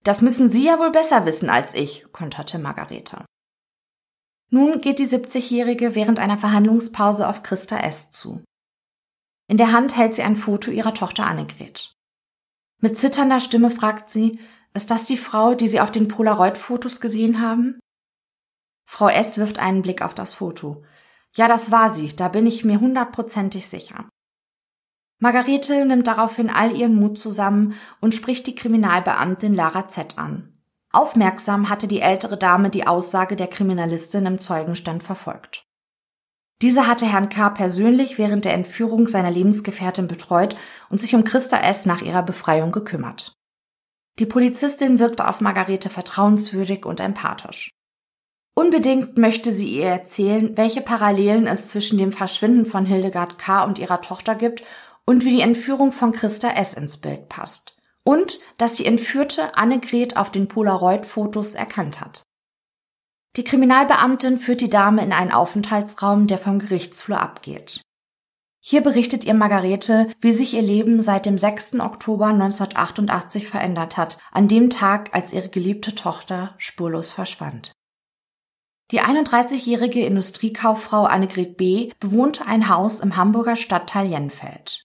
Das 0.02 0.20
müssen 0.20 0.50
Sie 0.50 0.64
ja 0.64 0.81
wohl 0.81 0.90
besser 0.90 1.24
wissen 1.26 1.48
als 1.48 1.74
ich, 1.74 2.07
konterte 2.11 2.59
Margarete. 2.59 3.24
Nun 4.50 4.81
geht 4.81 4.98
die 4.98 5.07
70-Jährige 5.07 5.94
während 5.94 6.18
einer 6.18 6.38
Verhandlungspause 6.38 7.28
auf 7.28 7.44
Christa 7.44 7.78
S. 7.78 8.11
zu. 8.11 8.42
In 9.48 9.59
der 9.59 9.70
Hand 9.70 9.96
hält 9.96 10.16
sie 10.16 10.22
ein 10.22 10.35
Foto 10.35 10.72
ihrer 10.72 10.92
Tochter 10.92 11.24
Annegret. 11.24 11.94
Mit 12.83 12.99
zitternder 12.99 13.38
Stimme 13.38 13.71
fragt 13.71 14.11
sie, 14.11 14.40
ist 14.75 14.90
das 14.90 15.05
die 15.05 15.16
Frau, 15.16 15.55
die 15.55 15.68
Sie 15.68 15.81
auf 15.81 15.92
den 15.92 16.09
Polaroid-Fotos 16.09 17.01
gesehen 17.01 17.40
haben? 17.40 17.79
Frau 18.90 19.09
S. 19.09 19.38
wirft 19.38 19.61
einen 19.61 19.83
Blick 19.83 20.03
auf 20.03 20.14
das 20.14 20.35
Foto. 20.35 20.83
Ja, 21.35 21.47
das 21.47 21.71
war 21.71 21.90
sie, 21.90 22.14
da 22.14 22.29
bin 22.29 22.45
ich 22.45 22.64
mir 22.64 22.81
hundertprozentig 22.81 23.68
sicher. 23.68 24.09
Margarete 25.21 25.87
nimmt 25.87 26.09
daraufhin 26.09 26.51
all 26.51 26.77
ihren 26.77 26.97
Mut 26.97 27.18
zusammen 27.18 27.75
und 28.01 28.14
spricht 28.14 28.49
die 28.49 28.57
Kriminalbeamtin 28.57 29.55
Lara 29.55 29.87
Z. 29.87 30.18
an. 30.18 30.61
Aufmerksam 30.90 31.68
hatte 31.68 31.87
die 31.87 32.01
ältere 32.01 32.37
Dame 32.37 32.68
die 32.68 32.88
Aussage 32.88 33.37
der 33.37 33.47
Kriminalistin 33.47 34.27
im 34.27 34.40
Zeugenstand 34.40 35.05
verfolgt. 35.05 35.64
Diese 36.62 36.87
hatte 36.87 37.07
Herrn 37.07 37.29
K. 37.29 37.51
persönlich 37.51 38.18
während 38.18 38.44
der 38.44 38.55
Entführung 38.55 39.09
seiner 39.09 39.33
Lebensgefährtin 39.33 40.07
betreut 40.07 40.57
und 40.90 41.01
sich 41.01 41.14
um 41.16 41.25
Christa 41.25 41.59
S. 41.59 41.87
nach 41.87 42.03
ihrer 42.03 42.22
Befreiung 42.22 42.70
gekümmert. 42.70 43.35
Die 44.20 44.27
Polizistin 44.27 45.01
wirkte 45.01 45.29
auf 45.29 45.40
Margarete 45.40 45.88
vertrauenswürdig 45.88 46.87
und 46.87 47.01
empathisch. 47.01 47.72
Unbedingt 48.55 49.18
möchte 49.18 49.51
sie 49.53 49.70
ihr 49.70 49.87
erzählen, 49.87 50.57
welche 50.57 50.83
Parallelen 50.83 51.48
es 51.48 51.68
zwischen 51.68 51.98
dem 51.98 52.12
Verschwinden 52.12 52.66
von 52.66 52.87
Hildegard 52.87 53.38
K. 53.38 53.64
und 53.64 53.79
ihrer 53.79 54.01
Tochter 54.01 54.37
gibt 54.37 54.62
und 55.05 55.25
wie 55.25 55.31
die 55.31 55.40
Entführung 55.40 55.90
von 55.90 56.12
Christa 56.12 56.51
S. 56.51 56.75
ins 56.75 56.98
Bild 56.98 57.29
passt 57.29 57.77
und 58.05 58.38
dass 58.59 58.75
die 58.75 58.87
Entführte 58.87 59.57
Annegret 59.57 60.16
auf 60.16 60.31
den 60.31 60.46
Polaroid-Fotos 60.46 61.55
erkannt 61.55 62.01
hat. 62.01 62.22
Die 63.37 63.45
Kriminalbeamtin 63.45 64.37
führt 64.37 64.61
die 64.61 64.68
Dame 64.68 65.03
in 65.03 65.12
einen 65.12 65.33
Aufenthaltsraum, 65.33 66.27
der 66.27 66.37
vom 66.37 66.59
Gerichtsflur 66.59 67.18
abgeht. 67.18 67.81
Hier 68.64 68.83
berichtet 68.83 69.25
ihr 69.25 69.35
Margarete, 69.35 70.09
wie 70.21 70.33
sich 70.33 70.55
ihr 70.55 70.62
Leben 70.62 71.03
seit 71.03 71.27
dem 71.27 71.38
6. 71.38 71.81
Oktober 71.81 72.27
1988 72.27 73.49
verändert 73.49 73.97
hat, 73.97 74.18
an 74.31 74.49
dem 74.49 74.71
Tag, 74.71 75.14
als 75.14 75.33
ihre 75.33 75.49
geliebte 75.49 75.95
Tochter 75.95 76.55
spurlos 76.59 77.11
verschwand. 77.11 77.73
Die 78.92 79.01
31-jährige 79.01 80.05
Industriekauffrau 80.05 81.05
Annegret 81.05 81.57
B. 81.57 81.90
bewohnte 81.99 82.47
ein 82.47 82.68
Haus 82.68 83.01
im 83.01 83.16
Hamburger 83.16 83.57
Stadtteil 83.57 84.07
Jenfeld. 84.07 84.85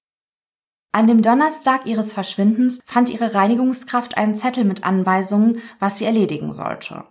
An 0.94 1.06
dem 1.06 1.22
Donnerstag 1.22 1.86
ihres 1.86 2.14
Verschwindens 2.14 2.80
fand 2.86 3.10
ihre 3.10 3.34
Reinigungskraft 3.34 4.18
einen 4.18 4.36
Zettel 4.36 4.64
mit 4.64 4.86
Anweisungen, 4.86 5.62
was 5.80 5.98
sie 5.98 6.06
erledigen 6.06 6.54
sollte. 6.54 7.06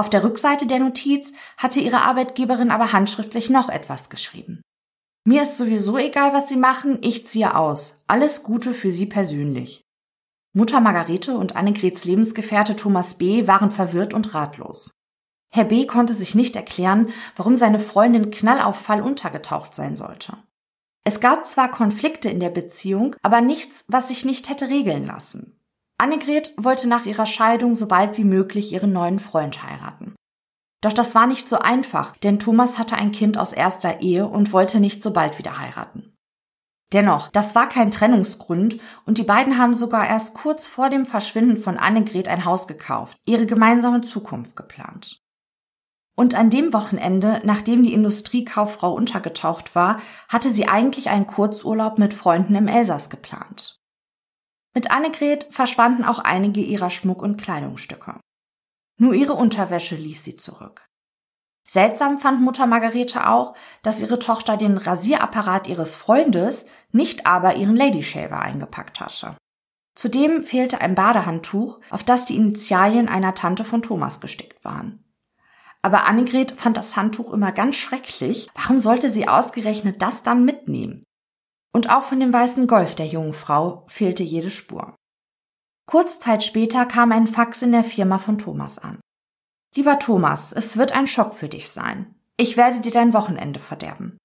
Auf 0.00 0.08
der 0.08 0.24
Rückseite 0.24 0.66
der 0.66 0.78
Notiz 0.78 1.34
hatte 1.58 1.78
ihre 1.78 2.00
Arbeitgeberin 2.00 2.70
aber 2.70 2.94
handschriftlich 2.94 3.50
noch 3.50 3.68
etwas 3.68 4.08
geschrieben. 4.08 4.62
Mir 5.26 5.42
ist 5.42 5.58
sowieso 5.58 5.98
egal, 5.98 6.32
was 6.32 6.48
Sie 6.48 6.56
machen, 6.56 7.00
ich 7.02 7.26
ziehe 7.26 7.54
aus. 7.54 8.00
Alles 8.06 8.42
Gute 8.42 8.72
für 8.72 8.90
Sie 8.90 9.04
persönlich. 9.04 9.82
Mutter 10.54 10.80
Margarete 10.80 11.36
und 11.36 11.54
Annegrets 11.54 12.06
Lebensgefährte 12.06 12.76
Thomas 12.76 13.18
B. 13.18 13.46
waren 13.46 13.70
verwirrt 13.70 14.14
und 14.14 14.32
ratlos. 14.32 14.90
Herr 15.52 15.66
B. 15.66 15.86
konnte 15.86 16.14
sich 16.14 16.34
nicht 16.34 16.56
erklären, 16.56 17.10
warum 17.36 17.56
seine 17.56 17.78
Freundin 17.78 18.30
knallauffall 18.30 19.02
untergetaucht 19.02 19.74
sein 19.74 19.96
sollte. 19.96 20.38
Es 21.04 21.20
gab 21.20 21.46
zwar 21.46 21.70
Konflikte 21.70 22.30
in 22.30 22.40
der 22.40 22.48
Beziehung, 22.48 23.16
aber 23.20 23.42
nichts, 23.42 23.84
was 23.88 24.08
sich 24.08 24.24
nicht 24.24 24.48
hätte 24.48 24.70
regeln 24.70 25.04
lassen. 25.04 25.59
Annegret 26.00 26.54
wollte 26.56 26.88
nach 26.88 27.04
ihrer 27.04 27.26
Scheidung 27.26 27.74
so 27.74 27.86
bald 27.86 28.16
wie 28.16 28.24
möglich 28.24 28.72
ihren 28.72 28.92
neuen 28.92 29.18
Freund 29.18 29.62
heiraten. 29.62 30.14
Doch 30.82 30.94
das 30.94 31.14
war 31.14 31.26
nicht 31.26 31.46
so 31.46 31.58
einfach, 31.58 32.16
denn 32.16 32.38
Thomas 32.38 32.78
hatte 32.78 32.96
ein 32.96 33.12
Kind 33.12 33.36
aus 33.36 33.52
erster 33.52 34.00
Ehe 34.00 34.26
und 34.26 34.52
wollte 34.52 34.80
nicht 34.80 35.02
so 35.02 35.12
bald 35.12 35.38
wieder 35.38 35.58
heiraten. 35.58 36.14
Dennoch, 36.92 37.28
das 37.28 37.54
war 37.54 37.68
kein 37.68 37.90
Trennungsgrund 37.90 38.78
und 39.04 39.18
die 39.18 39.24
beiden 39.24 39.58
haben 39.58 39.74
sogar 39.74 40.08
erst 40.08 40.34
kurz 40.34 40.66
vor 40.66 40.88
dem 40.88 41.04
Verschwinden 41.04 41.56
von 41.56 41.76
Annegret 41.76 42.28
ein 42.28 42.44
Haus 42.44 42.66
gekauft, 42.66 43.18
ihre 43.26 43.46
gemeinsame 43.46 44.00
Zukunft 44.00 44.56
geplant. 44.56 45.20
Und 46.16 46.34
an 46.34 46.50
dem 46.50 46.72
Wochenende, 46.72 47.40
nachdem 47.44 47.82
die 47.84 47.92
Industriekauffrau 47.92 48.92
untergetaucht 48.92 49.74
war, 49.74 50.00
hatte 50.28 50.50
sie 50.50 50.66
eigentlich 50.66 51.10
einen 51.10 51.26
Kurzurlaub 51.26 51.98
mit 51.98 52.12
Freunden 52.14 52.54
im 52.56 52.68
Elsass 52.68 53.10
geplant. 53.10 53.79
Mit 54.74 54.90
Annegret 54.90 55.44
verschwanden 55.50 56.04
auch 56.04 56.20
einige 56.20 56.60
ihrer 56.60 56.90
Schmuck- 56.90 57.22
und 57.22 57.40
Kleidungsstücke. 57.40 58.20
Nur 58.98 59.14
ihre 59.14 59.32
Unterwäsche 59.32 59.96
ließ 59.96 60.22
sie 60.22 60.36
zurück. 60.36 60.86
Seltsam 61.66 62.18
fand 62.18 62.40
Mutter 62.42 62.66
Margarete 62.66 63.28
auch, 63.28 63.54
dass 63.82 64.00
ihre 64.00 64.18
Tochter 64.18 64.56
den 64.56 64.76
Rasierapparat 64.76 65.68
ihres 65.68 65.94
Freundes, 65.94 66.66
nicht 66.90 67.26
aber 67.26 67.54
ihren 67.54 67.76
Ladyshaver 67.76 68.40
eingepackt 68.40 69.00
hatte. 69.00 69.36
Zudem 69.94 70.42
fehlte 70.42 70.80
ein 70.80 70.94
Badehandtuch, 70.94 71.80
auf 71.90 72.04
das 72.04 72.24
die 72.24 72.36
Initialien 72.36 73.08
einer 73.08 73.34
Tante 73.34 73.64
von 73.64 73.82
Thomas 73.82 74.20
gestickt 74.20 74.64
waren. 74.64 75.04
Aber 75.82 76.06
Annegret 76.06 76.52
fand 76.52 76.76
das 76.76 76.96
Handtuch 76.96 77.32
immer 77.32 77.52
ganz 77.52 77.76
schrecklich. 77.76 78.48
Warum 78.54 78.80
sollte 78.80 79.08
sie 79.08 79.28
ausgerechnet 79.28 80.02
das 80.02 80.22
dann 80.22 80.44
mitnehmen? 80.44 81.04
Und 81.72 81.90
auch 81.90 82.02
von 82.02 82.20
dem 82.20 82.32
weißen 82.32 82.66
Golf 82.66 82.94
der 82.94 83.06
jungen 83.06 83.34
Frau 83.34 83.84
fehlte 83.88 84.22
jede 84.22 84.50
Spur. 84.50 84.94
Kurz 85.86 86.20
Zeit 86.20 86.42
später 86.44 86.86
kam 86.86 87.12
ein 87.12 87.26
Fax 87.26 87.62
in 87.62 87.72
der 87.72 87.84
Firma 87.84 88.18
von 88.18 88.38
Thomas 88.38 88.78
an. 88.78 89.00
Lieber 89.74 89.98
Thomas, 89.98 90.52
es 90.52 90.76
wird 90.76 90.92
ein 90.92 91.06
Schock 91.06 91.34
für 91.34 91.48
dich 91.48 91.68
sein. 91.70 92.14
Ich 92.36 92.56
werde 92.56 92.80
dir 92.80 92.92
dein 92.92 93.12
Wochenende 93.12 93.60
verderben. 93.60 94.18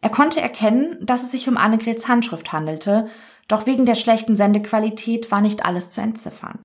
Er 0.00 0.10
konnte 0.10 0.40
erkennen, 0.40 0.98
dass 1.04 1.22
es 1.22 1.30
sich 1.30 1.48
um 1.48 1.56
Annegrets 1.56 2.08
Handschrift 2.08 2.52
handelte, 2.52 3.08
doch 3.48 3.66
wegen 3.66 3.84
der 3.84 3.94
schlechten 3.94 4.36
Sendequalität 4.36 5.30
war 5.30 5.40
nicht 5.40 5.64
alles 5.64 5.90
zu 5.90 6.00
entziffern. 6.00 6.62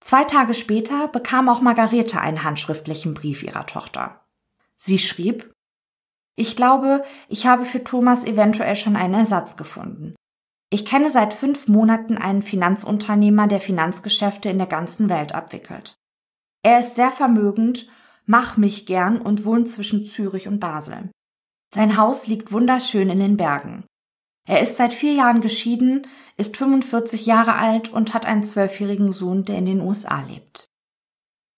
Zwei 0.00 0.24
Tage 0.24 0.54
später 0.54 1.08
bekam 1.08 1.48
auch 1.48 1.60
Margarete 1.60 2.20
einen 2.20 2.44
handschriftlichen 2.44 3.14
Brief 3.14 3.42
ihrer 3.42 3.66
Tochter. 3.66 4.24
Sie 4.76 4.98
schrieb 4.98 5.52
Ich 6.36 6.54
glaube, 6.54 7.02
ich 7.28 7.46
habe 7.46 7.64
für 7.64 7.82
Thomas 7.82 8.24
eventuell 8.24 8.76
schon 8.76 8.94
einen 8.94 9.14
Ersatz 9.14 9.56
gefunden. 9.56 10.14
Ich 10.70 10.84
kenne 10.84 11.08
seit 11.08 11.32
fünf 11.32 11.68
Monaten 11.68 12.18
einen 12.18 12.42
Finanzunternehmer, 12.42 13.46
der 13.46 13.60
Finanzgeschäfte 13.60 14.50
in 14.50 14.58
der 14.58 14.66
ganzen 14.66 15.08
Welt 15.08 15.34
abwickelt. 15.34 15.94
Er 16.62 16.80
ist 16.80 16.96
sehr 16.96 17.10
vermögend, 17.10 17.88
mach 18.26 18.56
mich 18.56 18.86
gern 18.86 19.20
und 19.20 19.44
wohnt 19.44 19.70
zwischen 19.70 20.04
Zürich 20.04 20.48
und 20.48 20.60
Basel. 20.60 21.10
Sein 21.72 21.96
Haus 21.96 22.26
liegt 22.26 22.52
wunderschön 22.52 23.08
in 23.10 23.20
den 23.20 23.36
Bergen. 23.36 23.84
Er 24.48 24.60
ist 24.60 24.76
seit 24.76 24.92
vier 24.92 25.12
Jahren 25.12 25.40
geschieden, 25.40 26.06
ist 26.36 26.56
45 26.56 27.26
Jahre 27.26 27.56
alt 27.56 27.92
und 27.92 28.14
hat 28.14 28.26
einen 28.26 28.44
zwölfjährigen 28.44 29.12
Sohn, 29.12 29.44
der 29.44 29.58
in 29.58 29.66
den 29.66 29.80
USA 29.80 30.22
lebt. 30.22 30.55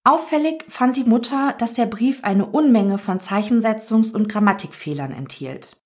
Auffällig 0.08 0.64
fand 0.68 0.96
die 0.96 1.04
Mutter, 1.04 1.54
dass 1.58 1.74
der 1.74 1.84
Brief 1.84 2.24
eine 2.24 2.46
Unmenge 2.46 2.96
von 2.96 3.20
Zeichensetzungs- 3.20 4.14
und 4.14 4.26
Grammatikfehlern 4.26 5.12
enthielt. 5.12 5.76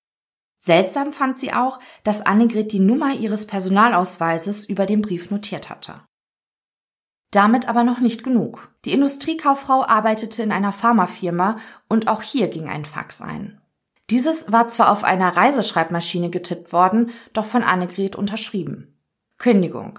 Seltsam 0.60 1.12
fand 1.12 1.40
sie 1.40 1.52
auch, 1.52 1.80
dass 2.04 2.24
Annegret 2.24 2.70
die 2.70 2.78
Nummer 2.78 3.14
ihres 3.14 3.46
Personalausweises 3.48 4.64
über 4.64 4.86
dem 4.86 5.02
Brief 5.02 5.32
notiert 5.32 5.70
hatte. 5.70 6.02
Damit 7.32 7.68
aber 7.68 7.82
noch 7.82 7.98
nicht 7.98 8.22
genug. 8.22 8.72
Die 8.84 8.92
Industriekauffrau 8.92 9.84
arbeitete 9.84 10.44
in 10.44 10.52
einer 10.52 10.70
Pharmafirma 10.70 11.56
und 11.88 12.06
auch 12.06 12.22
hier 12.22 12.46
ging 12.46 12.68
ein 12.68 12.84
Fax 12.84 13.20
ein. 13.20 13.60
Dieses 14.08 14.52
war 14.52 14.68
zwar 14.68 14.92
auf 14.92 15.02
einer 15.02 15.36
Reiseschreibmaschine 15.36 16.30
getippt 16.30 16.72
worden, 16.72 17.10
doch 17.32 17.46
von 17.46 17.64
Annegret 17.64 18.14
unterschrieben. 18.14 18.96
Kündigung. 19.38 19.98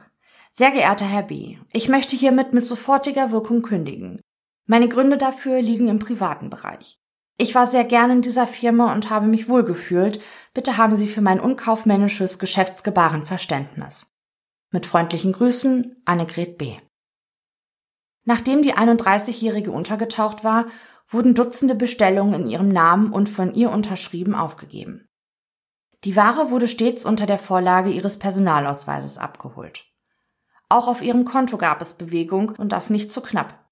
Sehr 0.56 0.70
geehrter 0.70 1.06
Herr 1.08 1.24
B., 1.24 1.58
ich 1.72 1.90
möchte 1.90 2.16
hiermit 2.16 2.54
mit 2.54 2.68
sofortiger 2.68 3.32
Wirkung 3.32 3.64
kündigen. 3.64 4.22
Meine 4.68 4.88
Gründe 4.88 5.18
dafür 5.18 5.60
liegen 5.60 5.88
im 5.88 5.98
privaten 5.98 6.52
Bereich. 6.52 7.00
Ich 7.40 7.56
war 7.56 7.66
sehr 7.66 7.84
gern 7.84 8.12
in 8.12 8.22
dieser 8.22 8.46
Firma 8.46 8.94
und 8.94 9.10
habe 9.10 9.26
mich 9.26 9.50
wohlgefühlt. 9.50 10.22
Bitte 10.54 10.78
haben 10.78 10.96
Sie 10.96 11.08
für 11.08 11.22
mein 11.22 11.40
unkaufmännisches 11.40 12.38
Geschäftsgebaren 12.38 13.26
Verständnis. 13.26 14.06
Mit 14.72 14.86
freundlichen 14.86 15.32
Grüßen, 15.32 16.00
Annegret 16.06 16.60
B. 16.60 16.78
Nachdem 18.24 18.62
die 18.62 18.76
31-Jährige 18.76 19.72
untergetaucht 19.72 20.44
war, 20.44 20.68
wurden 21.08 21.34
Dutzende 21.34 21.74
Bestellungen 21.74 22.44
in 22.44 22.48
ihrem 22.48 22.70
Namen 22.70 23.12
und 23.12 23.28
von 23.28 23.56
ihr 23.56 23.72
unterschrieben 23.72 24.36
aufgegeben. 24.36 25.08
Die 26.04 26.16
Ware 26.16 26.52
wurde 26.52 26.68
stets 26.68 27.08
unter 27.08 27.26
der 27.26 27.40
Vorlage 27.40 27.90
ihres 27.90 28.20
Personalausweises 28.20 29.18
abgeholt. 29.18 29.93
Auch 30.70 30.88
auf 30.88 31.02
ihrem 31.02 31.26
Konto 31.26 31.58
gab 31.58 31.82
es 31.82 31.94
Bewegung 31.94 32.50
und 32.58 32.72
das 32.72 32.90
nicht 32.90 33.12
zu 33.12 33.22
knapp. 33.22 33.64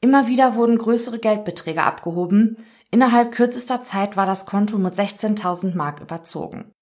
Immer 0.00 0.28
wieder 0.28 0.54
wurden 0.54 0.78
größere 0.78 1.18
Geldbeträge 1.18 1.82
abgehoben. 1.82 2.56
Innerhalb 2.90 3.32
kürzester 3.32 3.82
Zeit 3.82 4.16
war 4.16 4.26
das 4.26 4.46
Konto 4.46 4.78
mit 4.78 4.94
16.000 4.94 5.74
Mark 5.76 6.00
überzogen. 6.00 6.72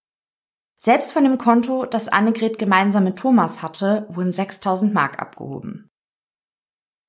Selbst 0.79 1.13
von 1.13 1.25
dem 1.25 1.39
Konto, 1.39 1.87
das 1.87 2.09
Annegret 2.09 2.59
gemeinsam 2.59 3.05
mit 3.05 3.19
Thomas 3.19 3.63
hatte, 3.63 4.07
wurden 4.09 4.31
6.000 4.31 4.93
Mark 4.93 5.21
abgehoben. 5.21 5.89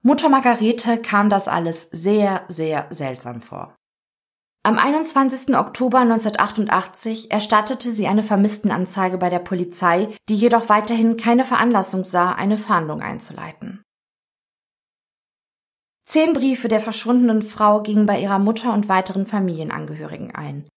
Mutter 0.02 0.30
Margarete 0.30 1.02
kam 1.02 1.30
das 1.30 1.48
alles 1.48 1.90
sehr, 1.92 2.46
sehr 2.48 2.88
seltsam 2.92 3.42
vor. 3.42 3.77
Am 4.68 4.78
21. 4.78 5.56
Oktober 5.56 6.00
1988 6.00 7.32
erstattete 7.32 7.90
sie 7.94 8.06
eine 8.06 8.22
Vermisstenanzeige 8.22 9.18
bei 9.18 9.30
der 9.30 9.40
Polizei, 9.40 10.10
die 10.28 10.36
jedoch 10.36 10.68
weiterhin 10.68 11.16
keine 11.16 11.46
Veranlassung 11.46 12.04
sah, 12.04 12.34
eine 12.34 12.58
Fahndung 12.58 13.02
einzuleiten. 13.02 13.82
Zehn 16.06 16.34
Briefe 16.34 16.68
der 16.68 16.82
verschwundenen 16.82 17.44
Frau 17.44 17.82
gingen 17.82 18.06
bei 18.06 18.20
ihrer 18.20 18.40
Mutter 18.40 18.74
und 18.74 18.90
weiteren 18.90 19.26
Familienangehörigen 19.26 20.36
ein. 20.36 20.68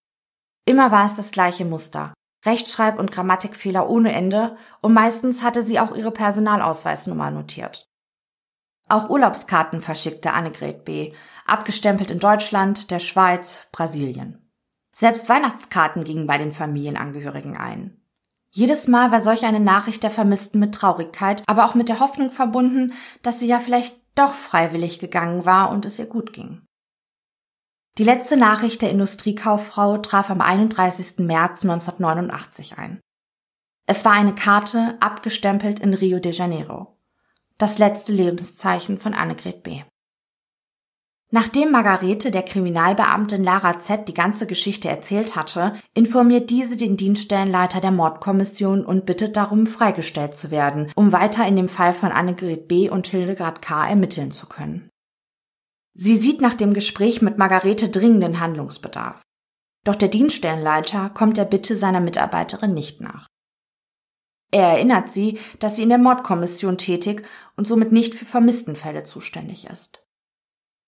Immer 0.69 0.93
war 0.93 1.07
es 1.07 1.17
das 1.17 1.33
gleiche 1.33 1.65
Muster. 1.65 2.15
Rechtschreib- 2.47 3.01
und 3.01 3.11
Grammatikfehler 3.11 3.91
ohne 3.91 4.13
Ende 4.13 4.57
und 4.83 4.93
meistens 4.93 5.43
hatte 5.43 5.65
sie 5.65 5.81
auch 5.81 5.97
ihre 5.97 6.13
Personalausweisnummer 6.13 7.33
notiert. 7.33 7.91
Auch 8.91 9.09
Urlaubskarten 9.09 9.81
verschickte 9.81 10.33
Annegret 10.33 10.85
B., 10.85 11.13
abgestempelt 11.51 12.11
in 12.11 12.19
Deutschland, 12.19 12.91
der 12.91 12.99
Schweiz, 12.99 13.67
Brasilien. 13.73 14.51
Selbst 14.93 15.29
Weihnachtskarten 15.29 16.05
gingen 16.05 16.27
bei 16.27 16.39
den 16.39 16.53
Familienangehörigen 16.53 17.57
ein. 17.57 17.97
Jedes 18.51 18.89
Mal 18.89 19.13
war 19.13 19.21
solch 19.21 19.45
eine 19.45 19.61
Nachricht 19.61 20.03
der 20.03 20.11
Vermissten 20.11 20.59
mit 20.59 20.75
Traurigkeit, 20.75 21.43
aber 21.47 21.65
auch 21.65 21.75
mit 21.75 21.89
der 21.89 22.01
Hoffnung 22.01 22.33
verbunden, 22.33 22.93
dass 23.23 23.39
sie 23.39 23.47
ja 23.47 23.61
vielleicht 23.61 23.97
doch 24.17 24.33
freiwillig 24.33 24.99
gegangen 24.99 25.45
war 25.45 25.71
und 25.71 25.85
es 25.87 25.99
ihr 25.99 26.07
gut 26.07 26.33
ging. 26.33 26.63
Die 27.99 28.05
letzte 28.05 28.37
Nachricht 28.37 28.83
der 28.83 28.91
Industriekauffrau 28.91 29.99
traf 29.99 30.31
am 30.31 30.41
31. 30.41 31.19
März 31.19 31.63
1989 31.63 32.79
ein. 32.79 33.01
Es 33.87 34.05
war 34.05 34.13
eine 34.13 34.35
Karte, 34.35 34.97
abgestempelt 35.01 35.81
in 35.81 35.95
Rio 35.95 36.19
de 36.19 36.33
Janeiro. 36.33 36.97
Das 37.59 37.79
letzte 37.79 38.13
Lebenszeichen 38.13 38.99
von 38.99 39.15
Annegret 39.15 39.63
B. 39.63 39.83
Nachdem 41.33 41.71
Margarete 41.71 42.33
der 42.33 42.43
Kriminalbeamtin 42.43 43.45
Lara 43.45 43.79
Z. 43.79 44.09
die 44.09 44.15
ganze 44.15 44.49
Geschichte 44.49 44.89
erzählt 44.89 45.37
hatte, 45.37 45.75
informiert 45.95 46.51
diese 46.51 46.77
den 46.77 46.97
Dienststellenleiter 46.97 47.81
der 47.81 47.93
Mordkommission 47.93 48.85
und 48.85 49.07
bittet 49.07 49.37
darum, 49.37 49.69
freigestellt 49.69 50.35
zu 50.35 50.51
werden, 50.51 50.91
um 50.97 51.13
weiter 51.13 51.47
in 51.47 51.55
dem 51.55 51.69
Fall 51.69 51.95
von 51.95 52.11
Annegret 52.11 52.67
B. 52.67 52.91
und 52.91 53.07
Hildegard 53.07 53.63
K. 53.63 53.89
ermitteln 53.89 54.33
zu 54.33 54.47
können. 54.47 54.91
Sie 55.95 56.17
sieht 56.17 56.41
nach 56.41 56.55
dem 56.55 56.75
Gespräch 56.75 57.23
mit 57.23 57.39
Margarete 57.39 57.89
dringenden 57.89 58.41
Handlungsbedarf. 58.41 59.23
Doch 59.85 59.95
der 59.95 60.09
Dienststellenleiter 60.09 61.11
kommt 61.11 61.37
der 61.37 61.45
Bitte 61.45 61.77
seiner 61.77 62.01
Mitarbeiterin 62.01 62.75
nicht 62.75 63.01
nach. 63.01 63.29
Er 64.51 64.67
erinnert 64.67 65.11
sie, 65.11 65.39
dass 65.61 65.77
sie 65.77 65.85
in 65.85 65.91
der 65.91 65.99
Mordkommission 65.99 66.77
tätig 66.77 67.25
und 67.57 67.69
somit 67.69 67.93
nicht 67.93 68.17
für 68.17 68.25
Vermisstenfälle 68.25 69.05
zuständig 69.05 69.67
ist. 69.67 70.03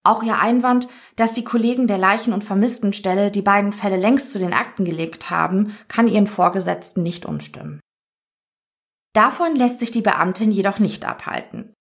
Auch 0.04 0.22
ihr 0.22 0.38
Einwand, 0.38 0.88
dass 1.16 1.32
die 1.32 1.44
Kollegen 1.44 1.86
der 1.86 1.98
Leichen- 1.98 2.32
und 2.32 2.42
Vermisstenstelle 2.42 3.30
die 3.30 3.42
beiden 3.42 3.72
Fälle 3.72 3.96
längst 3.96 4.32
zu 4.32 4.38
den 4.38 4.52
Akten 4.52 4.84
gelegt 4.84 5.30
haben, 5.30 5.76
kann 5.88 6.08
ihren 6.08 6.26
Vorgesetzten 6.26 7.02
nicht 7.02 7.24
umstimmen. 7.24 7.80
Davon 9.14 9.54
lässt 9.54 9.78
sich 9.78 9.90
die 9.90 10.00
Beamtin 10.00 10.50
jedoch 10.50 10.78
nicht 10.78 11.04
abhalten. 11.04 11.74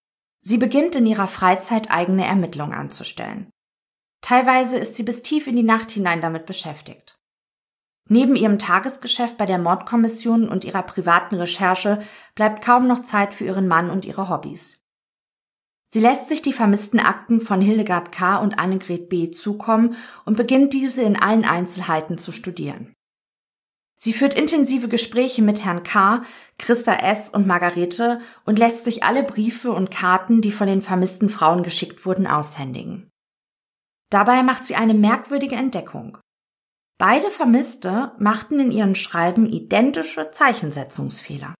Sie 0.43 0.57
beginnt 0.57 0.95
in 0.95 1.05
ihrer 1.05 1.27
Freizeit 1.27 1.89
eigene 1.89 2.25
Ermittlungen 2.25 2.73
anzustellen. 2.73 3.49
Teilweise 4.21 4.77
ist 4.77 4.95
sie 4.95 5.03
bis 5.03 5.21
tief 5.21 5.47
in 5.47 5.55
die 5.55 5.63
Nacht 5.63 5.91
hinein 5.91 6.21
damit 6.21 6.45
beschäftigt. 6.45 7.19
Neben 8.09 8.35
ihrem 8.35 8.59
Tagesgeschäft 8.59 9.37
bei 9.37 9.45
der 9.45 9.57
Mordkommission 9.57 10.49
und 10.49 10.65
ihrer 10.65 10.83
privaten 10.83 11.35
Recherche 11.35 12.01
bleibt 12.35 12.63
kaum 12.63 12.87
noch 12.87 13.03
Zeit 13.03 13.33
für 13.33 13.45
ihren 13.45 13.67
Mann 13.67 13.89
und 13.89 14.05
ihre 14.05 14.29
Hobbys. 14.29 14.80
Sie 15.93 15.99
lässt 15.99 16.29
sich 16.29 16.41
die 16.41 16.53
vermissten 16.53 16.99
Akten 16.99 17.41
von 17.41 17.59
Hildegard 17.59 18.13
K. 18.13 18.37
und 18.37 18.57
Annegret 18.57 19.09
B. 19.09 19.29
zukommen 19.29 19.95
und 20.25 20.37
beginnt 20.37 20.73
diese 20.73 21.01
in 21.01 21.17
allen 21.17 21.43
Einzelheiten 21.43 22.17
zu 22.17 22.31
studieren. 22.31 22.93
Sie 23.97 24.13
führt 24.13 24.33
intensive 24.33 24.87
Gespräche 24.87 25.41
mit 25.41 25.63
Herrn 25.63 25.83
K., 25.83 26.23
Christa 26.57 26.93
S. 26.93 27.29
und 27.29 27.45
Margarete 27.45 28.21
und 28.45 28.57
lässt 28.57 28.83
sich 28.85 29.03
alle 29.03 29.21
Briefe 29.21 29.73
und 29.73 29.91
Karten, 29.91 30.41
die 30.41 30.51
von 30.51 30.65
den 30.65 30.81
vermissten 30.81 31.29
Frauen 31.29 31.61
geschickt 31.61 32.05
wurden, 32.05 32.25
aushändigen. 32.25 33.11
Dabei 34.09 34.43
macht 34.43 34.65
sie 34.65 34.75
eine 34.75 34.93
merkwürdige 34.93 35.55
Entdeckung. 35.55 36.17
Beide 36.97 37.31
Vermisste 37.31 38.13
machten 38.17 38.59
in 38.59 38.71
ihren 38.71 38.95
Schreiben 38.95 39.45
identische 39.45 40.31
Zeichensetzungsfehler. 40.31 41.53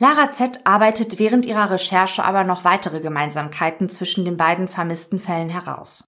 Lara 0.00 0.32
Z 0.32 0.66
arbeitet 0.66 1.18
während 1.18 1.44
ihrer 1.44 1.70
Recherche 1.70 2.24
aber 2.24 2.42
noch 2.42 2.64
weitere 2.64 3.00
Gemeinsamkeiten 3.00 3.90
zwischen 3.90 4.24
den 4.24 4.38
beiden 4.38 4.66
vermissten 4.66 5.18
Fällen 5.18 5.50
heraus. 5.50 6.04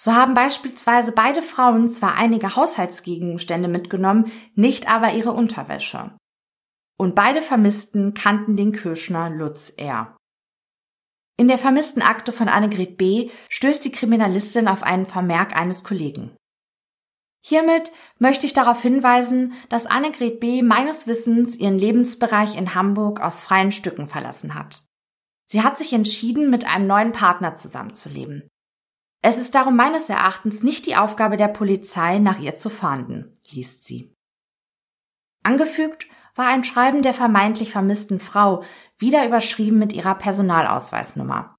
So 0.00 0.14
haben 0.14 0.32
beispielsweise 0.32 1.12
beide 1.12 1.42
Frauen 1.42 1.90
zwar 1.90 2.14
einige 2.14 2.56
Haushaltsgegenstände 2.56 3.68
mitgenommen, 3.68 4.32
nicht 4.54 4.88
aber 4.88 5.12
ihre 5.12 5.32
Unterwäsche. 5.32 6.16
Und 6.96 7.14
beide 7.14 7.42
Vermissten 7.42 8.14
kannten 8.14 8.56
den 8.56 8.72
Kirschner 8.72 9.28
Lutz 9.28 9.74
R. 9.76 10.16
In 11.36 11.48
der 11.48 11.58
vermissten 11.58 12.00
Akte 12.00 12.32
von 12.32 12.48
Annegret 12.48 12.96
B. 12.96 13.30
stößt 13.50 13.84
die 13.84 13.92
Kriminalistin 13.92 14.68
auf 14.68 14.82
einen 14.82 15.04
Vermerk 15.04 15.54
eines 15.54 15.84
Kollegen. 15.84 16.34
Hiermit 17.40 17.92
möchte 18.18 18.46
ich 18.46 18.52
darauf 18.52 18.82
hinweisen, 18.82 19.54
dass 19.68 19.86
Annegret 19.86 20.40
B. 20.40 20.62
meines 20.62 21.06
Wissens 21.06 21.56
ihren 21.56 21.78
Lebensbereich 21.78 22.56
in 22.56 22.74
Hamburg 22.74 23.20
aus 23.20 23.40
freien 23.40 23.72
Stücken 23.72 24.08
verlassen 24.08 24.54
hat. 24.54 24.84
Sie 25.46 25.62
hat 25.62 25.78
sich 25.78 25.92
entschieden, 25.92 26.50
mit 26.50 26.66
einem 26.66 26.86
neuen 26.86 27.12
Partner 27.12 27.54
zusammenzuleben. 27.54 28.48
Es 29.22 29.38
ist 29.38 29.54
darum 29.54 29.76
meines 29.76 30.08
Erachtens 30.08 30.62
nicht 30.62 30.86
die 30.86 30.96
Aufgabe 30.96 31.36
der 31.36 31.48
Polizei, 31.48 32.18
nach 32.18 32.38
ihr 32.38 32.54
zu 32.54 32.68
fahnden, 32.68 33.34
liest 33.48 33.84
sie. 33.84 34.14
Angefügt 35.42 36.06
war 36.34 36.46
ein 36.46 36.64
Schreiben 36.64 37.02
der 37.02 37.14
vermeintlich 37.14 37.72
vermissten 37.72 38.20
Frau, 38.20 38.62
wieder 38.96 39.26
überschrieben 39.26 39.78
mit 39.78 39.92
ihrer 39.92 40.14
Personalausweisnummer. 40.14 41.56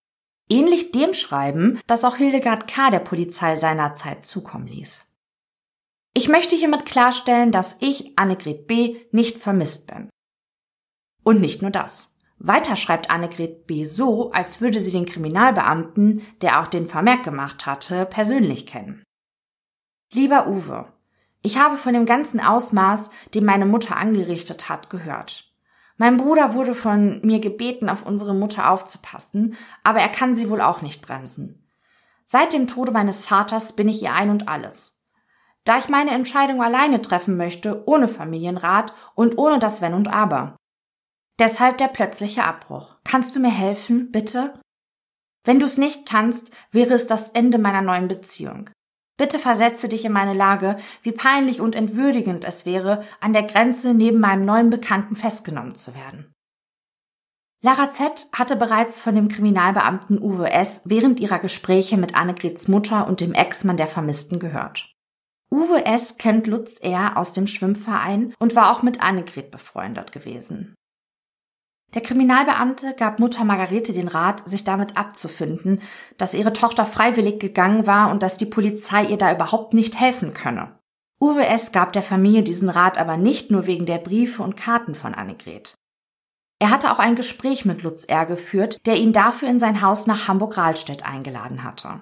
Ähnlich 0.49 0.91
dem 0.91 1.13
Schreiben, 1.13 1.79
das 1.85 2.05
auch 2.05 2.15
Hildegard 2.15 2.67
K. 2.67 2.89
der 2.89 2.99
Polizei 2.99 3.55
seinerzeit 3.55 4.25
zukommen 4.25 4.67
ließ. 4.67 5.05
Ich 6.13 6.27
möchte 6.27 6.55
hiermit 6.55 6.85
klarstellen, 6.85 7.51
dass 7.51 7.77
ich, 7.79 8.17
Annegret 8.17 8.67
B., 8.67 8.97
nicht 9.11 9.37
vermisst 9.37 9.87
bin. 9.87 10.09
Und 11.23 11.39
nicht 11.39 11.61
nur 11.61 11.71
das. 11.71 12.15
Weiter 12.39 12.75
schreibt 12.75 13.09
Annegret 13.09 13.67
B. 13.67 13.83
so, 13.83 14.31
als 14.31 14.61
würde 14.61 14.79
sie 14.79 14.91
den 14.91 15.05
Kriminalbeamten, 15.05 16.25
der 16.41 16.61
auch 16.61 16.67
den 16.67 16.87
Vermerk 16.87 17.23
gemacht 17.23 17.65
hatte, 17.65 18.05
persönlich 18.05 18.65
kennen. 18.65 19.03
Lieber 20.13 20.47
Uwe, 20.47 20.91
ich 21.41 21.57
habe 21.57 21.77
von 21.77 21.93
dem 21.93 22.05
ganzen 22.05 22.39
Ausmaß, 22.39 23.09
den 23.33 23.45
meine 23.45 23.65
Mutter 23.65 23.97
angerichtet 23.97 24.69
hat, 24.69 24.89
gehört. 24.89 25.53
Mein 25.97 26.17
Bruder 26.17 26.53
wurde 26.53 26.75
von 26.75 27.19
mir 27.25 27.39
gebeten, 27.39 27.89
auf 27.89 28.05
unsere 28.05 28.33
Mutter 28.33 28.71
aufzupassen, 28.71 29.55
aber 29.83 29.99
er 29.99 30.09
kann 30.09 30.35
sie 30.35 30.49
wohl 30.49 30.61
auch 30.61 30.81
nicht 30.81 31.01
bremsen. 31.01 31.69
Seit 32.25 32.53
dem 32.53 32.67
Tode 32.67 32.91
meines 32.91 33.23
Vaters 33.23 33.75
bin 33.75 33.89
ich 33.89 34.01
ihr 34.01 34.13
ein 34.13 34.29
und 34.29 34.47
alles. 34.47 34.98
Da 35.65 35.77
ich 35.77 35.89
meine 35.89 36.11
Entscheidung 36.11 36.63
alleine 36.63 37.01
treffen 37.01 37.37
möchte, 37.37 37.87
ohne 37.87 38.07
Familienrat 38.07 38.93
und 39.15 39.37
ohne 39.37 39.59
das 39.59 39.81
Wenn 39.81 39.93
und 39.93 40.07
Aber. 40.07 40.55
Deshalb 41.39 41.77
der 41.77 41.87
plötzliche 41.87 42.43
Abbruch. 42.43 42.97
Kannst 43.03 43.35
du 43.35 43.39
mir 43.39 43.51
helfen, 43.51 44.11
bitte? 44.11 44.59
Wenn 45.45 45.59
du 45.59 45.65
es 45.65 45.77
nicht 45.77 46.07
kannst, 46.07 46.51
wäre 46.71 46.93
es 46.93 47.07
das 47.07 47.29
Ende 47.29 47.57
meiner 47.57 47.81
neuen 47.81 48.07
Beziehung. 48.07 48.69
Bitte 49.17 49.39
versetze 49.39 49.89
dich 49.89 50.05
in 50.05 50.11
meine 50.11 50.33
Lage, 50.33 50.77
wie 51.01 51.11
peinlich 51.11 51.59
und 51.59 51.75
entwürdigend 51.75 52.45
es 52.45 52.65
wäre, 52.65 53.03
an 53.19 53.33
der 53.33 53.43
Grenze 53.43 53.93
neben 53.93 54.19
meinem 54.19 54.45
neuen 54.45 54.69
Bekannten 54.69 55.15
festgenommen 55.15 55.75
zu 55.75 55.93
werden. 55.93 56.31
Lara 57.61 57.91
Z. 57.91 58.27
hatte 58.31 58.55
bereits 58.55 59.01
von 59.01 59.15
dem 59.15 59.27
Kriminalbeamten 59.27 60.21
Uwe 60.21 60.49
S. 60.49 60.81
während 60.85 61.19
ihrer 61.19 61.39
Gespräche 61.39 61.97
mit 61.97 62.15
Annegrets 62.15 62.69
Mutter 62.69 63.07
und 63.07 63.19
dem 63.19 63.33
Ex-Mann 63.33 63.75
der 63.75 63.87
Vermissten 63.87 64.39
gehört. 64.39 64.89
Uwe 65.51 65.85
S. 65.85 66.17
kennt 66.17 66.45
Lutz 66.45 66.77
R. 66.79 67.17
aus 67.17 67.31
dem 67.31 67.47
Schwimmverein 67.47 68.33
und 68.39 68.55
war 68.55 68.71
auch 68.71 68.83
mit 68.83 69.01
Annegret 69.01 69.49
befreundet 69.49 70.11
gewesen. 70.11 70.75
Der 71.95 72.01
Kriminalbeamte 72.01 72.93
gab 72.93 73.19
Mutter 73.19 73.43
Margarete 73.43 73.93
den 73.93 74.07
Rat, 74.07 74.47
sich 74.47 74.63
damit 74.63 74.95
abzufinden, 74.95 75.81
dass 76.19 76.35
ihre 76.35 76.53
Tochter 76.53 76.85
freiwillig 76.85 77.39
gegangen 77.39 77.87
war 77.87 78.11
und 78.11 78.21
dass 78.21 78.37
die 78.37 78.45
Polizei 78.45 79.05
ihr 79.05 79.17
da 79.17 79.33
überhaupt 79.33 79.73
nicht 79.73 79.99
helfen 79.99 80.35
könne. 80.35 80.77
Uwe 81.19 81.47
S. 81.47 81.71
gab 81.71 81.93
der 81.93 82.03
Familie 82.03 82.43
diesen 82.43 82.69
Rat 82.69 82.99
aber 82.99 83.17
nicht 83.17 83.49
nur 83.49 83.65
wegen 83.65 83.87
der 83.87 83.97
Briefe 83.97 84.43
und 84.43 84.55
Karten 84.55 84.93
von 84.93 85.15
Annegret. 85.15 85.73
Er 86.59 86.69
hatte 86.69 86.91
auch 86.91 86.99
ein 86.99 87.15
Gespräch 87.15 87.65
mit 87.65 87.81
Lutz 87.81 88.03
R. 88.05 88.25
geführt, 88.25 88.85
der 88.85 88.97
ihn 88.97 89.13
dafür 89.13 89.49
in 89.49 89.59
sein 89.59 89.81
Haus 89.81 90.05
nach 90.05 90.27
Hamburg-Rahlstedt 90.27 91.05
eingeladen 91.05 91.63
hatte. 91.63 92.01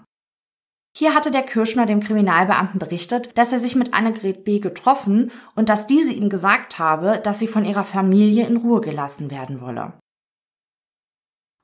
Hier 0.99 1.13
hatte 1.13 1.29
der 1.29 1.43
Kirschner 1.43 1.85
dem 1.85 1.99
Kriminalbeamten 1.99 2.79
berichtet, 2.79 3.37
dass 3.37 3.53
er 3.53 3.59
sich 3.59 3.75
mit 3.75 3.93
Annegret 3.93 4.43
B. 4.43 4.57
getroffen 4.57 5.31
und 5.53 5.69
dass 5.69 5.85
diese 5.85 6.11
ihm 6.11 6.27
gesagt 6.27 6.79
habe, 6.79 7.19
dass 7.23 7.37
sie 7.37 7.47
von 7.47 7.65
ihrer 7.65 7.83
Familie 7.83 8.47
in 8.47 8.57
Ruhe 8.57 8.81
gelassen 8.81 9.29
werden 9.29 9.61
wolle. 9.61 9.93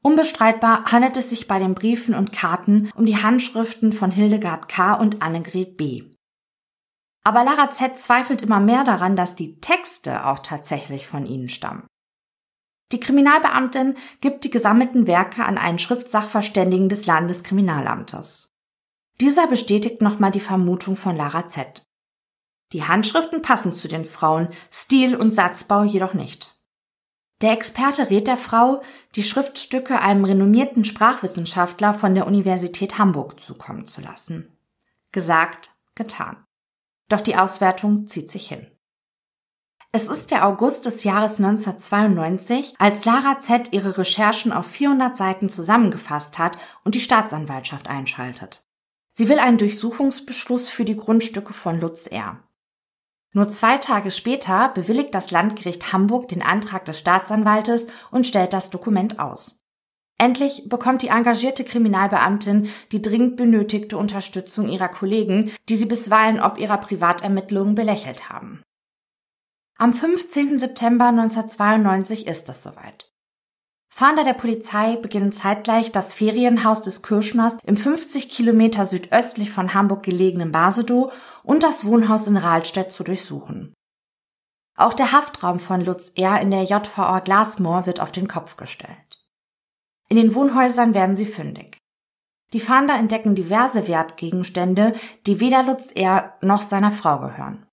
Unbestreitbar 0.04 0.92
handelt 0.92 1.18
es 1.18 1.32
sich 1.32 1.48
bei 1.48 1.58
den 1.58 1.74
Briefen 1.74 2.14
und 2.14 2.32
Karten 2.32 2.92
um 2.96 3.08
die 3.08 3.24
Handschriften 3.24 3.92
von 3.92 4.12
Hildegard 4.12 4.70
K. 4.70 4.94
und 4.94 5.24
Annegret 5.24 5.78
B. 5.78 6.04
Aber 7.24 7.44
Lara 7.44 7.72
Z. 7.72 7.98
zweifelt 7.98 8.44
immer 8.44 8.60
mehr 8.60 8.84
daran, 8.84 9.16
dass 9.16 9.36
die 9.36 9.60
Texte 9.60 10.28
auch 10.28 10.38
tatsächlich 10.38 11.08
von 11.08 11.26
ihnen 11.26 11.50
stammen. 11.50 11.88
Die 12.92 13.00
Kriminalbeamtin 13.00 13.96
gibt 14.22 14.44
die 14.44 14.52
gesammelten 14.52 15.08
Werke 15.08 15.44
an 15.44 15.58
einen 15.58 15.80
Schriftsachverständigen 15.80 16.88
des 16.88 17.08
Landeskriminalamtes. 17.08 18.53
Dieser 19.22 19.48
bestätigt 19.48 20.02
nochmal 20.02 20.32
die 20.32 20.40
Vermutung 20.40 20.96
von 20.96 21.16
Lara 21.16 21.48
Z. 21.48 21.86
Die 22.72 22.84
Handschriften 22.84 23.42
passen 23.42 23.72
zu 23.72 23.88
den 23.88 24.04
Frauen, 24.04 24.50
Stil 24.72 25.16
und 25.16 25.32
Satzbau 25.32 25.84
jedoch 25.84 26.14
nicht. 26.14 26.60
Der 27.42 27.52
Experte 27.52 28.10
rät 28.10 28.28
der 28.28 28.38
Frau, 28.38 28.82
die 29.16 29.24
Schriftstücke 29.24 30.00
einem 30.00 30.26
renommierten 30.26 30.84
Sprachwissenschaftler 30.84 31.94
von 31.94 32.16
der 32.16 32.26
Universität 32.26 32.98
Hamburg 32.98 33.40
zukommen 33.40 33.86
zu 33.86 34.02
lassen. 34.02 34.58
Gesagt, 35.12 35.72
getan. 35.94 36.44
Doch 37.10 37.22
die 37.22 37.36
Auswertung 37.36 38.08
zieht 38.08 38.32
sich 38.32 38.48
hin. 38.48 38.68
Es 39.92 40.08
ist 40.08 40.32
der 40.32 40.48
August 40.48 40.86
des 40.86 41.04
Jahres 41.04 41.40
1992, 41.40 42.74
als 42.80 43.06
Lara 43.06 43.40
Z. 43.42 43.74
ihre 43.74 44.00
Recherchen 44.00 44.52
auf 44.52 44.66
400 44.66 45.16
Seiten 45.16 45.50
zusammengefasst 45.50 46.40
hat 46.40 46.58
und 46.84 46.96
die 46.96 47.00
Staatsanwaltschaft 47.00 47.88
einschaltet. 47.88 48.63
Sie 49.16 49.30
will 49.30 49.38
einen 49.38 49.60
Durchsuchungsbeschluss 49.60 50.70
für 50.70 50.86
die 50.86 50.98
Grundstücke 50.98 51.54
von 51.54 51.80
Lutz 51.80 52.08
R. 52.08 52.44
Nur 53.32 53.50
zwei 53.50 53.78
Tage 53.78 54.12
später 54.12 54.70
bewilligt 54.70 55.14
das 55.14 55.32
Landgericht 55.32 55.94
Hamburg 55.94 56.28
den 56.28 56.42
Antrag 56.42 56.86
des 56.86 57.00
Staatsanwaltes 57.00 57.88
und 58.12 58.26
stellt 58.26 58.54
das 58.54 58.72
Dokument 58.72 59.20
aus. 59.20 59.64
Endlich 60.18 60.68
bekommt 60.68 61.02
die 61.02 61.08
engagierte 61.08 61.64
Kriminalbeamtin 61.64 62.70
die 62.92 63.02
dringend 63.02 63.36
benötigte 63.36 63.98
Unterstützung 63.98 64.70
ihrer 64.70 64.90
Kollegen, 64.90 65.52
die 65.70 65.76
sie 65.76 65.88
bisweilen 65.88 66.40
ob 66.40 66.60
ihrer 66.60 66.78
Privatermittlungen 66.78 67.76
belächelt 67.76 68.30
haben. 68.30 68.64
Am 69.76 69.94
15. 69.94 70.58
September 70.58 71.08
1992 71.08 72.28
ist 72.28 72.50
es 72.50 72.64
soweit. 72.64 73.13
Fahnder 73.96 74.24
der 74.24 74.34
Polizei 74.34 74.96
beginnen 74.96 75.32
zeitgleich 75.32 75.92
das 75.92 76.16
Ferienhaus 76.16 76.82
des 76.82 77.04
Kirschners 77.04 77.60
im 77.64 77.76
50 77.76 78.28
Kilometer 78.28 78.88
südöstlich 78.88 79.52
von 79.52 79.76
Hamburg 79.76 80.02
gelegenen 80.02 80.52
Basedow 80.52 81.14
und 81.44 81.62
das 81.62 81.86
Wohnhaus 81.86 82.26
in 82.26 82.36
Rahlstedt 82.36 82.92
zu 82.92 83.04
durchsuchen. 83.04 83.76
Auch 84.76 84.96
der 84.96 85.12
Haftraum 85.12 85.60
von 85.60 85.80
Lutz 85.80 86.12
R. 86.16 86.42
in 86.42 86.50
der 86.50 86.64
JVA 86.64 87.20
Glasmoor 87.20 87.86
wird 87.86 88.00
auf 88.00 88.12
den 88.12 88.28
Kopf 88.28 88.58
gestellt. 88.58 89.28
In 90.10 90.18
den 90.18 90.34
Wohnhäusern 90.34 90.96
werden 90.96 91.16
sie 91.16 91.28
fündig. 91.28 91.78
Die 92.52 92.60
Fahnder 92.60 92.96
entdecken 92.96 93.36
diverse 93.36 93.88
Wertgegenstände, 93.88 94.96
die 95.28 95.40
weder 95.40 95.62
Lutz 95.62 95.92
R. 95.92 96.34
noch 96.42 96.64
seiner 96.64 96.92
Frau 96.92 97.20
gehören. 97.20 97.68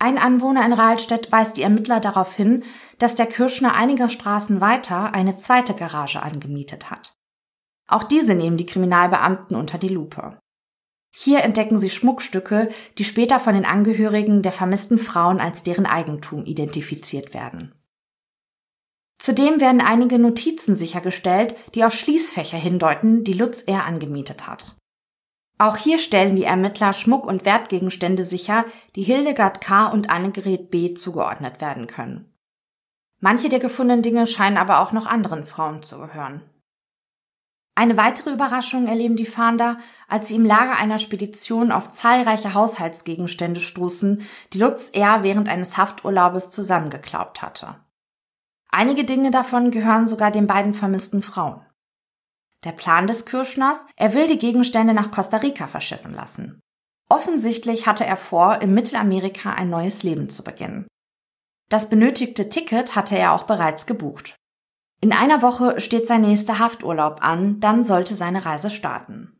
Ein 0.00 0.18
Anwohner 0.18 0.64
in 0.64 0.72
Rahlstedt 0.72 1.32
weist 1.32 1.56
die 1.56 1.62
Ermittler 1.62 1.98
darauf 1.98 2.34
hin, 2.34 2.62
dass 2.98 3.16
der 3.16 3.26
Kirschner 3.26 3.74
einige 3.74 4.08
Straßen 4.08 4.60
weiter 4.60 5.12
eine 5.12 5.36
zweite 5.36 5.74
Garage 5.74 6.22
angemietet 6.22 6.90
hat. 6.90 7.14
Auch 7.88 8.04
diese 8.04 8.34
nehmen 8.34 8.56
die 8.56 8.66
Kriminalbeamten 8.66 9.56
unter 9.56 9.78
die 9.78 9.88
Lupe. 9.88 10.38
Hier 11.14 11.42
entdecken 11.42 11.78
sie 11.78 11.90
Schmuckstücke, 11.90 12.68
die 12.98 13.04
später 13.04 13.40
von 13.40 13.54
den 13.54 13.64
Angehörigen 13.64 14.42
der 14.42 14.52
vermissten 14.52 14.98
Frauen 14.98 15.40
als 15.40 15.62
deren 15.64 15.86
Eigentum 15.86 16.44
identifiziert 16.44 17.34
werden. 17.34 17.74
Zudem 19.18 19.60
werden 19.60 19.80
einige 19.80 20.18
Notizen 20.20 20.76
sichergestellt, 20.76 21.56
die 21.74 21.84
auf 21.84 21.92
Schließfächer 21.92 22.58
hindeuten, 22.58 23.24
die 23.24 23.32
Lutz 23.32 23.62
R. 23.62 23.84
angemietet 23.84 24.46
hat. 24.46 24.76
Auch 25.58 25.76
hier 25.76 25.98
stellen 25.98 26.36
die 26.36 26.44
Ermittler 26.44 26.92
Schmuck- 26.92 27.26
und 27.26 27.44
Wertgegenstände 27.44 28.24
sicher, 28.24 28.64
die 28.94 29.02
Hildegard 29.02 29.60
K. 29.60 29.88
und 29.88 30.08
Annegret 30.08 30.70
B. 30.70 30.94
zugeordnet 30.94 31.60
werden 31.60 31.88
können. 31.88 32.32
Manche 33.20 33.48
der 33.48 33.58
gefundenen 33.58 34.02
Dinge 34.02 34.28
scheinen 34.28 34.56
aber 34.56 34.78
auch 34.78 34.92
noch 34.92 35.06
anderen 35.06 35.44
Frauen 35.44 35.82
zu 35.82 35.98
gehören. 35.98 36.42
Eine 37.74 37.96
weitere 37.96 38.32
Überraschung 38.32 38.86
erleben 38.86 39.16
die 39.16 39.26
Fahnder, 39.26 39.78
als 40.08 40.28
sie 40.28 40.36
im 40.36 40.44
Lager 40.44 40.76
einer 40.76 40.98
Spedition 40.98 41.70
auf 41.72 41.90
zahlreiche 41.90 42.54
Haushaltsgegenstände 42.54 43.60
stoßen, 43.60 44.22
die 44.52 44.58
Lutz 44.58 44.90
R. 44.90 45.22
während 45.22 45.48
eines 45.48 45.76
Hafturlaubes 45.76 46.50
zusammengeklaubt 46.50 47.42
hatte. 47.42 47.76
Einige 48.70 49.04
Dinge 49.04 49.30
davon 49.30 49.70
gehören 49.70 50.06
sogar 50.06 50.30
den 50.30 50.46
beiden 50.46 50.74
vermissten 50.74 51.22
Frauen. 51.22 51.60
Der 52.64 52.72
Plan 52.72 53.06
des 53.06 53.24
Kirschners, 53.24 53.86
er 53.96 54.14
will 54.14 54.26
die 54.26 54.38
Gegenstände 54.38 54.94
nach 54.94 55.10
Costa 55.10 55.36
Rica 55.36 55.66
verschiffen 55.66 56.12
lassen. 56.12 56.60
Offensichtlich 57.08 57.86
hatte 57.86 58.04
er 58.04 58.16
vor, 58.16 58.60
in 58.60 58.74
Mittelamerika 58.74 59.52
ein 59.52 59.70
neues 59.70 60.02
Leben 60.02 60.28
zu 60.28 60.42
beginnen. 60.42 60.86
Das 61.68 61.88
benötigte 61.88 62.48
Ticket 62.48 62.96
hatte 62.96 63.16
er 63.16 63.32
auch 63.32 63.44
bereits 63.44 63.86
gebucht. 63.86 64.36
In 65.00 65.12
einer 65.12 65.42
Woche 65.42 65.80
steht 65.80 66.06
sein 66.06 66.22
nächster 66.22 66.58
Hafturlaub 66.58 67.22
an, 67.22 67.60
dann 67.60 67.84
sollte 67.84 68.16
seine 68.16 68.44
Reise 68.44 68.70
starten. 68.70 69.38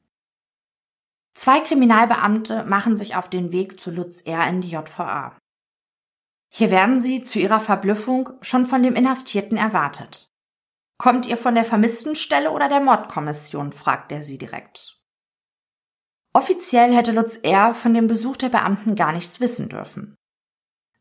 Zwei 1.35 1.61
Kriminalbeamte 1.61 2.65
machen 2.65 2.97
sich 2.97 3.17
auf 3.17 3.29
den 3.29 3.53
Weg 3.53 3.81
zu 3.81 3.91
Lutz 3.91 4.21
R. 4.23 4.47
in 4.49 4.61
die 4.61 4.71
JVA. 4.71 5.37
Hier 6.51 6.71
werden 6.71 6.99
sie 6.99 7.23
zu 7.23 7.39
ihrer 7.39 7.61
Verblüffung 7.61 8.31
schon 8.41 8.67
von 8.67 8.83
dem 8.83 8.95
Inhaftierten 8.95 9.57
erwartet. 9.57 10.28
Kommt 10.99 11.27
ihr 11.27 11.37
von 11.37 11.55
der 11.55 11.65
Vermisstenstelle 11.65 12.51
oder 12.51 12.69
der 12.69 12.81
Mordkommission? 12.81 13.73
fragt 13.73 14.11
er 14.11 14.25
sie 14.25 14.37
direkt. 14.37 14.99
Offiziell 16.33 16.95
hätte 16.95 17.13
Lutz 17.13 17.37
R. 17.37 17.73
von 17.73 17.95
dem 17.95 18.09
Besuch 18.09 18.37
der 18.37 18.49
Beamten 18.49 18.97
gar 18.97 19.13
nichts 19.13 19.41
wissen 19.41 19.69
dürfen. 19.69 20.17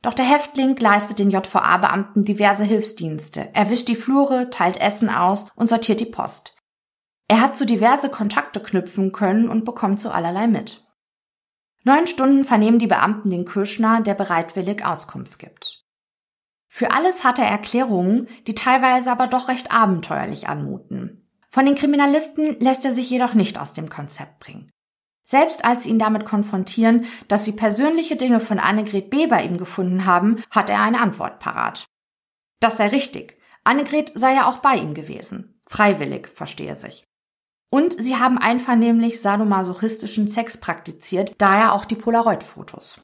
Doch 0.04 0.14
der 0.14 0.26
Häftling 0.26 0.78
leistet 0.78 1.20
den 1.20 1.32
JVA-Beamten 1.32 2.24
diverse 2.24 2.64
Hilfsdienste. 2.64 3.50
Er 3.54 3.70
wischt 3.70 3.88
die 3.88 3.96
Flure, 3.96 4.50
teilt 4.52 4.78
Essen 4.78 5.10
aus 5.10 5.48
und 5.56 5.68
sortiert 5.68 6.00
die 6.00 6.06
Post. 6.06 6.56
Er 7.28 7.42
hat 7.42 7.56
so 7.56 7.66
diverse 7.66 8.10
Kontakte 8.10 8.62
knüpfen 8.62 9.12
können 9.12 9.50
und 9.50 9.66
bekommt 9.66 10.00
so 10.00 10.10
allerlei 10.10 10.48
mit. 10.48 10.86
Neun 11.84 12.08
Stunden 12.08 12.44
vernehmen 12.44 12.80
die 12.80 12.88
Beamten 12.88 13.30
den 13.30 13.46
Kirschner, 13.46 14.02
der 14.02 14.14
bereitwillig 14.14 14.86
Auskunft 14.86 15.40
gibt. 15.40 15.77
Für 16.78 16.92
alles 16.92 17.24
hat 17.24 17.40
er 17.40 17.48
Erklärungen, 17.48 18.28
die 18.46 18.54
teilweise 18.54 19.12
aber 19.12 19.26
doch 19.26 19.48
recht 19.48 19.72
abenteuerlich 19.72 20.48
anmuten. 20.48 21.28
Von 21.50 21.66
den 21.66 21.74
Kriminalisten 21.74 22.60
lässt 22.60 22.86
er 22.86 22.92
sich 22.92 23.10
jedoch 23.10 23.34
nicht 23.34 23.58
aus 23.58 23.74
dem 23.74 23.90
Konzept 23.90 24.40
bringen. 24.40 24.70
Selbst 25.24 25.66
als 25.66 25.86
sie 25.86 25.90
ihn 25.90 25.98
damit 25.98 26.24
konfrontieren, 26.26 27.06
dass 27.30 27.46
sie 27.46 27.54
persönliche 27.54 28.16
Dinge 28.16 28.40
von 28.40 28.60
Annegret 28.60 29.10
B. 29.10 29.26
bei 29.26 29.42
ihm 29.42 29.58
gefunden 29.58 30.06
haben, 30.06 30.44
hat 30.52 30.70
er 30.70 30.80
eine 30.84 31.02
Antwort 31.02 31.40
parat. 31.40 31.88
Das 32.60 32.78
sei 32.78 32.90
richtig. 32.90 33.40
Annegret 33.64 34.12
sei 34.14 34.36
ja 34.36 34.48
auch 34.48 34.60
bei 34.60 34.76
ihm 34.76 34.94
gewesen. 34.94 35.60
Freiwillig, 35.66 36.28
verstehe 36.28 36.78
sich. 36.78 37.06
Und 37.72 38.00
sie 38.00 38.18
haben 38.18 38.38
einvernehmlich 38.38 39.20
sadomasochistischen 39.20 40.28
Sex 40.28 40.58
praktiziert, 40.58 41.34
daher 41.40 41.74
auch 41.74 41.86
die 41.86 41.96
Polaroid-Fotos. 41.96 43.02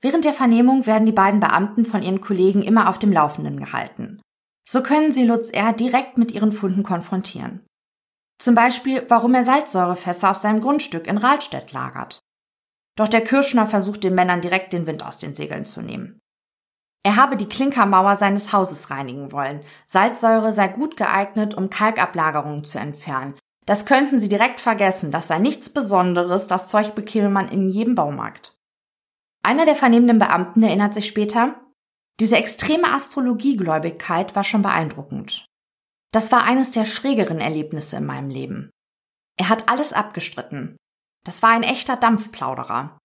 Während 0.00 0.24
der 0.24 0.32
Vernehmung 0.32 0.86
werden 0.86 1.06
die 1.06 1.12
beiden 1.12 1.40
Beamten 1.40 1.84
von 1.84 2.02
ihren 2.02 2.20
Kollegen 2.20 2.62
immer 2.62 2.88
auf 2.88 2.98
dem 2.98 3.12
Laufenden 3.12 3.58
gehalten. 3.58 4.20
So 4.68 4.82
können 4.82 5.12
sie 5.12 5.24
Lutz 5.24 5.50
R. 5.50 5.72
direkt 5.72 6.16
mit 6.16 6.32
ihren 6.32 6.52
Funden 6.52 6.82
konfrontieren. 6.82 7.66
Zum 8.38 8.54
Beispiel, 8.54 9.04
warum 9.08 9.34
er 9.34 9.44
Salzsäurefässer 9.44 10.30
auf 10.30 10.38
seinem 10.38 10.62
Grundstück 10.62 11.06
in 11.06 11.18
Rahlstedt 11.18 11.72
lagert. 11.72 12.20
Doch 12.96 13.08
der 13.08 13.20
Kirschner 13.20 13.66
versucht 13.66 14.02
den 14.02 14.14
Männern 14.14 14.40
direkt 14.40 14.72
den 14.72 14.86
Wind 14.86 15.02
aus 15.04 15.18
den 15.18 15.34
Segeln 15.34 15.66
zu 15.66 15.82
nehmen. 15.82 16.18
Er 17.02 17.16
habe 17.16 17.36
die 17.36 17.48
Klinkermauer 17.48 18.16
seines 18.16 18.52
Hauses 18.52 18.90
reinigen 18.90 19.32
wollen. 19.32 19.60
Salzsäure 19.86 20.52
sei 20.52 20.68
gut 20.68 20.96
geeignet, 20.96 21.54
um 21.54 21.70
Kalkablagerungen 21.70 22.64
zu 22.64 22.78
entfernen. 22.78 23.38
Das 23.66 23.86
könnten 23.86 24.20
sie 24.20 24.28
direkt 24.28 24.60
vergessen, 24.60 25.10
das 25.10 25.28
sei 25.28 25.38
nichts 25.38 25.70
Besonderes, 25.70 26.46
das 26.46 26.68
Zeug 26.68 26.94
bekäme 26.94 27.28
man 27.28 27.48
in 27.48 27.68
jedem 27.68 27.94
Baumarkt. 27.94 28.59
Einer 29.42 29.64
der 29.64 29.74
vernehmenden 29.74 30.18
Beamten 30.18 30.62
erinnert 30.62 30.94
sich 30.94 31.06
später, 31.06 31.60
diese 32.20 32.36
extreme 32.36 32.92
Astrologiegläubigkeit 32.92 34.36
war 34.36 34.44
schon 34.44 34.62
beeindruckend. 34.62 35.46
Das 36.12 36.30
war 36.32 36.44
eines 36.44 36.70
der 36.70 36.84
schrägeren 36.84 37.40
Erlebnisse 37.40 37.96
in 37.96 38.04
meinem 38.04 38.28
Leben. 38.28 38.70
Er 39.38 39.48
hat 39.48 39.68
alles 39.68 39.92
abgestritten. 39.92 40.76
Das 41.24 41.42
war 41.42 41.50
ein 41.50 41.62
echter 41.62 41.96
Dampfplauderer. 41.96 42.98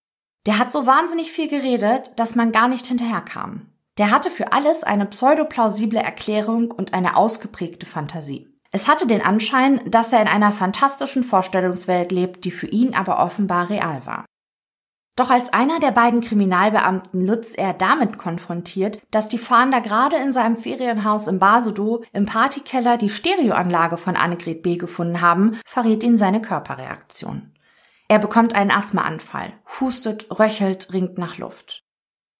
Der 0.45 0.59
hat 0.59 0.71
so 0.71 0.85
wahnsinnig 0.85 1.31
viel 1.31 1.47
geredet, 1.47 2.11
dass 2.17 2.35
man 2.35 2.51
gar 2.51 2.67
nicht 2.67 2.87
hinterherkam. 2.87 3.71
Der 3.97 4.11
hatte 4.11 4.29
für 4.29 4.51
alles 4.51 4.83
eine 4.83 5.05
pseudoplausible 5.05 5.99
Erklärung 5.99 6.71
und 6.71 6.93
eine 6.93 7.15
ausgeprägte 7.15 7.85
Fantasie. 7.85 8.49
Es 8.71 8.89
hatte 8.89 9.07
den 9.07 9.21
Anschein, 9.21 9.79
dass 9.89 10.11
er 10.11 10.21
in 10.21 10.27
einer 10.27 10.51
fantastischen 10.51 11.23
Vorstellungswelt 11.23 12.11
lebt, 12.11 12.43
die 12.43 12.51
für 12.51 12.67
ihn 12.67 12.93
aber 12.93 13.19
offenbar 13.19 13.69
real 13.69 14.05
war. 14.05 14.25
Doch 15.17 15.29
als 15.29 15.53
einer 15.53 15.79
der 15.79 15.91
beiden 15.91 16.19
Kriminalbeamten 16.19 17.25
Lutz 17.25 17.53
er 17.55 17.73
damit 17.73 18.17
konfrontiert, 18.17 19.01
dass 19.11 19.29
die 19.29 19.37
Fahnder 19.37 19.79
gerade 19.79 20.17
in 20.17 20.33
seinem 20.33 20.57
Ferienhaus 20.57 21.27
im 21.27 21.39
Basedow 21.39 22.03
im 22.11 22.25
Partykeller 22.25 22.97
die 22.97 23.09
Stereoanlage 23.09 23.95
von 23.95 24.17
Annegret 24.17 24.61
B. 24.61 24.75
gefunden 24.75 25.21
haben, 25.21 25.57
verrät 25.65 26.03
ihn 26.03 26.17
seine 26.17 26.41
Körperreaktion. 26.41 27.53
Er 28.09 28.19
bekommt 28.19 28.55
einen 28.55 28.71
Asthmaanfall, 28.71 29.53
hustet, 29.79 30.27
röchelt, 30.37 30.91
ringt 30.91 31.17
nach 31.17 31.37
Luft. 31.37 31.83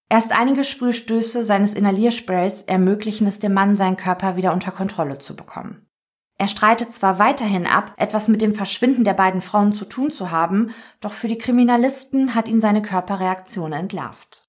Erst 0.10 0.34
einige 0.34 0.64
Sprühstöße 0.64 1.46
seines 1.46 1.74
Inhaliersprays 1.74 2.62
ermöglichen 2.62 3.26
es 3.26 3.40
dem 3.40 3.54
Mann, 3.54 3.76
seinen 3.76 3.98
Körper 3.98 4.36
wieder 4.36 4.54
unter 4.54 4.72
Kontrolle 4.72 5.18
zu 5.18 5.36
bekommen. 5.36 5.85
Er 6.38 6.48
streitet 6.48 6.94
zwar 6.94 7.18
weiterhin 7.18 7.66
ab, 7.66 7.94
etwas 7.98 8.28
mit 8.28 8.42
dem 8.42 8.54
Verschwinden 8.54 9.06
der 9.06 9.14
beiden 9.14 9.42
Frauen 9.42 9.74
zu 9.74 9.86
tun 9.86 10.12
zu 10.12 10.32
haben, 10.32 10.72
doch 11.00 11.14
für 11.14 11.30
die 11.30 11.38
Kriminalisten 11.38 12.36
hat 12.36 12.50
ihn 12.50 12.60
seine 12.60 12.82
Körperreaktion 12.82 13.72
entlarvt. 13.72 14.46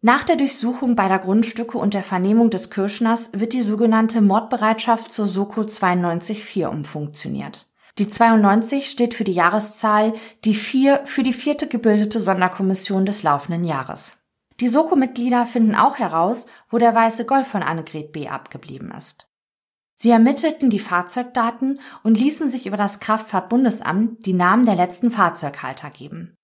Nach 0.00 0.24
der 0.24 0.36
Durchsuchung 0.36 0.96
beider 0.96 1.18
Grundstücke 1.18 1.78
und 1.78 1.94
der 1.94 2.02
Vernehmung 2.02 2.50
des 2.50 2.70
Kirschners 2.70 3.30
wird 3.34 3.52
die 3.52 3.62
sogenannte 3.62 4.20
Mordbereitschaft 4.20 5.12
zur 5.12 5.28
Soko 5.28 5.60
92-4 5.60 6.66
umfunktioniert. 6.66 7.68
Die 7.98 8.08
92 8.08 8.90
steht 8.90 9.14
für 9.14 9.24
die 9.24 9.32
Jahreszahl, 9.32 10.14
die 10.44 10.54
4 10.54 11.02
für 11.04 11.22
die 11.22 11.34
vierte 11.34 11.68
gebildete 11.68 12.20
Sonderkommission 12.20 13.04
des 13.04 13.22
laufenden 13.22 13.64
Jahres. 13.64 14.16
Die 14.60 14.68
Soko-Mitglieder 14.68 15.44
finden 15.44 15.74
auch 15.74 15.98
heraus, 15.98 16.46
wo 16.70 16.78
der 16.78 16.94
weiße 16.94 17.26
Golf 17.26 17.46
von 17.46 17.62
Annegret 17.62 18.12
B. 18.12 18.28
abgeblieben 18.28 18.90
ist. 18.96 19.28
Sie 20.02 20.10
ermittelten 20.10 20.68
die 20.68 20.80
Fahrzeugdaten 20.80 21.78
und 22.02 22.18
ließen 22.18 22.48
sich 22.48 22.66
über 22.66 22.76
das 22.76 22.98
Kraftfahrtbundesamt 22.98 24.26
die 24.26 24.32
Namen 24.32 24.66
der 24.66 24.74
letzten 24.74 25.12
Fahrzeughalter 25.12 25.90
geben. 25.90 26.34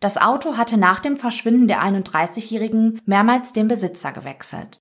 Das 0.00 0.16
Auto 0.16 0.56
hatte 0.56 0.78
nach 0.78 1.00
dem 1.00 1.18
Verschwinden 1.18 1.68
der 1.68 1.82
31-Jährigen 1.82 3.02
mehrmals 3.04 3.52
den 3.52 3.68
Besitzer 3.68 4.12
gewechselt. 4.12 4.78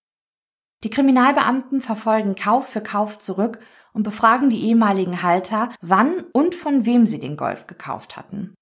Die 0.85 0.89
Kriminalbeamten 0.89 1.81
verfolgen 1.81 2.35
Kauf 2.35 2.69
für 2.69 2.79
Kauf 2.79 3.19
zurück 3.19 3.59
und 3.91 4.03
befragen 4.03 4.49
die 4.49 4.63
ehemaligen 4.63 5.21
Halter, 5.21 5.71
wann 5.81 6.23
und 6.31 6.55
von 6.55 6.85
wem 6.85 7.05
sie 7.05 7.19
den 7.19 7.35
Golf 7.35 7.67
gekauft 7.67 8.15
hatten. 8.15 8.55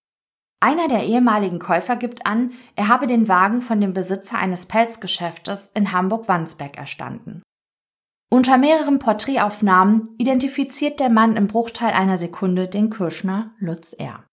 Einer 0.61 0.87
der 0.87 1.03
ehemaligen 1.03 1.59
Käufer 1.59 1.95
gibt 1.95 2.25
an, 2.25 2.53
er 2.75 2.87
habe 2.87 3.05
den 3.05 3.27
Wagen 3.27 3.61
von 3.61 3.79
dem 3.79 3.93
Besitzer 3.93 4.39
eines 4.39 4.65
Pelzgeschäftes 4.65 5.69
in 5.75 5.91
Hamburg-Wandsbek 5.91 6.75
erstanden. 6.75 7.43
Unter 8.33 8.57
mehreren 8.57 8.97
Porträtaufnahmen 8.97 10.05
identifiziert 10.17 10.99
der 10.99 11.11
Mann 11.11 11.37
im 11.37 11.45
Bruchteil 11.45 11.93
einer 11.93 12.17
Sekunde 12.17 12.67
den 12.67 12.89
Kirschner 12.89 13.51
Lutz 13.59 13.93
R. 13.93 14.23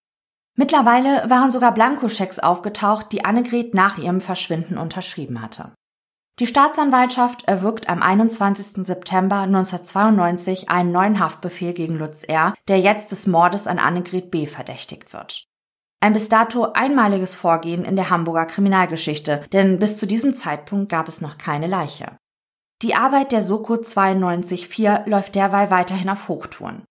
Mittlerweile 0.57 1.29
waren 1.29 1.51
sogar 1.51 1.75
Blankoschecks 1.75 2.39
aufgetaucht, 2.39 3.13
die 3.13 3.27
Annegret 3.27 3.75
nach 3.75 3.99
ihrem 3.99 4.23
Verschwinden 4.23 4.79
unterschrieben 4.79 5.43
hatte. 5.43 5.75
Die 6.39 6.47
Staatsanwaltschaft 6.47 7.47
erwirkt 7.47 7.91
am 7.91 8.01
21. 8.01 8.87
September 8.87 9.41
1992 9.41 10.71
einen 10.71 10.93
neuen 10.93 11.21
Haftbefehl 11.21 11.75
gegen 11.75 11.99
Lutz 11.99 12.23
R., 12.23 12.55
der 12.69 12.81
jetzt 12.81 13.13
des 13.13 13.27
Mordes 13.27 13.67
an 13.67 13.79
Annegret 13.79 14.31
B. 14.31 14.47
verdächtigt 14.47 15.13
wird. 15.13 15.45
Ein 16.01 16.15
bis 16.15 16.31
dato 16.31 16.73
einmaliges 16.73 17.35
Vorgehen 17.35 17.85
in 17.85 17.97
der 17.97 18.09
Hamburger 18.09 18.47
Kriminalgeschichte, 18.47 19.43
denn 19.53 19.79
bis 19.79 19.99
zu 19.99 20.07
diesem 20.07 20.33
Zeitpunkt 20.33 20.89
gab 20.89 21.07
es 21.07 21.21
noch 21.21 21.37
keine 21.37 21.67
Leiche. 21.67 22.17
Die 22.83 22.95
Arbeit 22.95 23.33
der 23.33 23.43
Soko 23.43 23.75
92.4 23.75 25.09
läuft 25.09 25.35
derweil 25.35 25.71
weiterhin 25.71 26.09
auf 26.09 26.29
Hochtouren. 26.29 26.85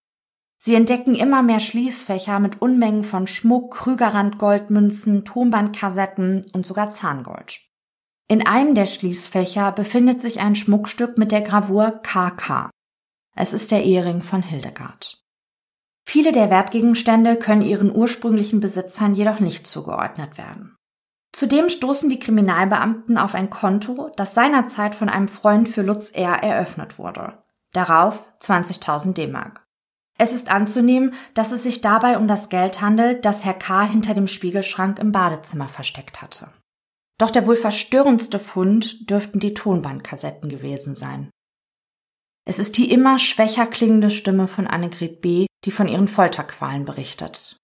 Sie 0.61 0.75
entdecken 0.75 1.15
immer 1.15 1.41
mehr 1.41 1.59
Schließfächer 1.59 2.39
mit 2.39 2.61
Unmengen 2.61 3.03
von 3.03 3.27
Schmuck, 3.27 3.73
Krügerrand-Goldmünzen, 3.75 5.25
Tonbandkassetten 5.25 6.45
und 6.53 6.67
sogar 6.67 6.89
Zahngold. 6.89 7.61
In 8.27 8.45
einem 8.45 8.75
der 8.75 8.85
Schließfächer 8.85 9.71
befindet 9.71 10.21
sich 10.21 10.39
ein 10.39 10.55
Schmuckstück 10.55 11.17
mit 11.17 11.31
der 11.31 11.41
Gravur 11.41 12.01
KK. 12.03 12.69
Es 13.35 13.53
ist 13.53 13.71
der 13.71 13.83
Ehering 13.83 14.21
von 14.21 14.43
Hildegard. 14.43 15.23
Viele 16.05 16.31
der 16.31 16.49
Wertgegenstände 16.49 17.37
können 17.37 17.61
ihren 17.61 17.95
ursprünglichen 17.95 18.59
Besitzern 18.59 19.15
jedoch 19.15 19.39
nicht 19.39 19.65
zugeordnet 19.65 20.37
werden. 20.37 20.75
Zudem 21.39 21.69
stoßen 21.69 22.09
die 22.09 22.19
Kriminalbeamten 22.19 23.17
auf 23.17 23.33
ein 23.33 23.49
Konto, 23.49 24.11
das 24.17 24.35
seinerzeit 24.35 24.93
von 24.93 25.07
einem 25.07 25.29
Freund 25.29 25.69
für 25.69 25.83
Lutz 25.83 26.09
R. 26.09 26.43
eröffnet 26.43 26.99
wurde. 26.99 27.41
Darauf 27.71 28.25
20.000 28.41 29.13
D-Mark. 29.13 29.65
Es 30.17 30.33
ist 30.33 30.51
anzunehmen, 30.51 31.13
dass 31.35 31.53
es 31.53 31.63
sich 31.63 31.79
dabei 31.79 32.17
um 32.17 32.27
das 32.27 32.49
Geld 32.49 32.81
handelt, 32.81 33.23
das 33.23 33.45
Herr 33.45 33.53
K. 33.53 33.83
hinter 33.83 34.13
dem 34.15 34.27
Spiegelschrank 34.27 34.99
im 34.99 35.13
Badezimmer 35.13 35.69
versteckt 35.69 36.21
hatte. 36.21 36.49
Doch 37.17 37.31
der 37.31 37.47
wohl 37.47 37.55
verstörendste 37.55 38.37
Fund 38.37 39.09
dürften 39.09 39.39
die 39.39 39.53
Tonbandkassetten 39.53 40.49
gewesen 40.49 40.93
sein. 40.93 41.29
Es 42.43 42.59
ist 42.59 42.75
die 42.75 42.91
immer 42.91 43.17
schwächer 43.17 43.65
klingende 43.65 44.11
Stimme 44.11 44.49
von 44.49 44.67
Annegret 44.67 45.21
B., 45.21 45.45
die 45.63 45.71
von 45.71 45.87
ihren 45.87 46.09
Folterqualen 46.09 46.83
berichtet. 46.83 47.58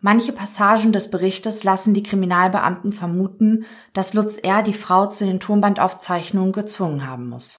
Manche 0.00 0.32
Passagen 0.32 0.92
des 0.92 1.10
Berichtes 1.10 1.64
lassen 1.64 1.92
die 1.92 2.04
Kriminalbeamten 2.04 2.92
vermuten, 2.92 3.66
dass 3.92 4.14
Lutz 4.14 4.38
R. 4.38 4.62
die 4.62 4.74
Frau 4.74 5.06
zu 5.06 5.26
den 5.26 5.40
Tonbandaufzeichnungen 5.40 6.52
gezwungen 6.52 7.04
haben 7.04 7.28
muss. 7.28 7.56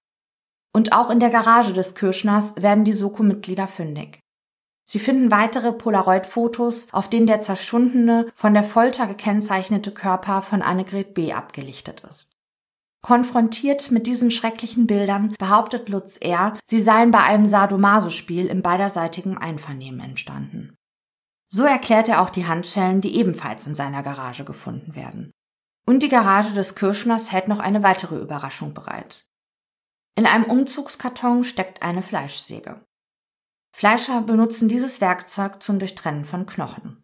Und 0.73 0.93
auch 0.93 1.09
in 1.09 1.19
der 1.19 1.31
Garage 1.31 1.73
des 1.73 1.95
Kirschners 1.95 2.55
werden 2.55 2.85
die 2.85 2.93
Soko-Mitglieder 2.93 3.67
fündig. 3.67 4.21
Sie 4.85 4.99
finden 4.99 5.31
weitere 5.31 5.73
Polaroid-Fotos, 5.73 6.87
auf 6.93 7.09
denen 7.09 7.27
der 7.27 7.41
zerschundene, 7.41 8.31
von 8.33 8.53
der 8.53 8.63
Folter 8.63 9.05
gekennzeichnete 9.05 9.91
Körper 9.91 10.41
von 10.41 10.61
Annegret 10.61 11.13
B. 11.13 11.33
abgelichtet 11.33 12.03
ist. 12.09 12.31
Konfrontiert 13.01 13.91
mit 13.91 14.07
diesen 14.07 14.31
schrecklichen 14.31 14.87
Bildern 14.87 15.35
behauptet 15.37 15.89
Lutz 15.89 16.17
R., 16.17 16.57
sie 16.65 16.79
seien 16.79 17.11
bei 17.11 17.21
einem 17.21 17.47
Sadomaso-Spiel 17.47 18.47
im 18.47 18.61
beiderseitigen 18.61 19.37
Einvernehmen 19.37 19.99
entstanden. 19.99 20.75
So 21.51 21.65
erklärt 21.65 22.07
er 22.07 22.21
auch 22.21 22.29
die 22.29 22.45
Handschellen, 22.45 23.01
die 23.01 23.15
ebenfalls 23.15 23.65
in 23.65 23.73
seiner 23.73 24.03
Garage 24.03 24.45
gefunden 24.45 24.95
werden. 24.95 25.31
Und 25.85 26.03
die 26.03 26.09
Garage 26.09 26.53
des 26.53 26.75
Kirschners 26.75 27.31
hält 27.31 27.47
noch 27.47 27.59
eine 27.59 27.81
weitere 27.81 28.17
Überraschung 28.17 28.75
bereit. 28.75 29.25
In 30.15 30.27
einem 30.27 30.43
Umzugskarton 30.43 31.43
steckt 31.43 31.81
eine 31.81 32.03
Fleischsäge. 32.03 32.85
Fleischer 33.75 34.21
benutzen 34.21 34.67
dieses 34.69 35.01
Werkzeug 35.01 35.63
zum 35.63 35.79
Durchtrennen 35.79 36.25
von 36.25 36.45
Knochen. 36.45 37.03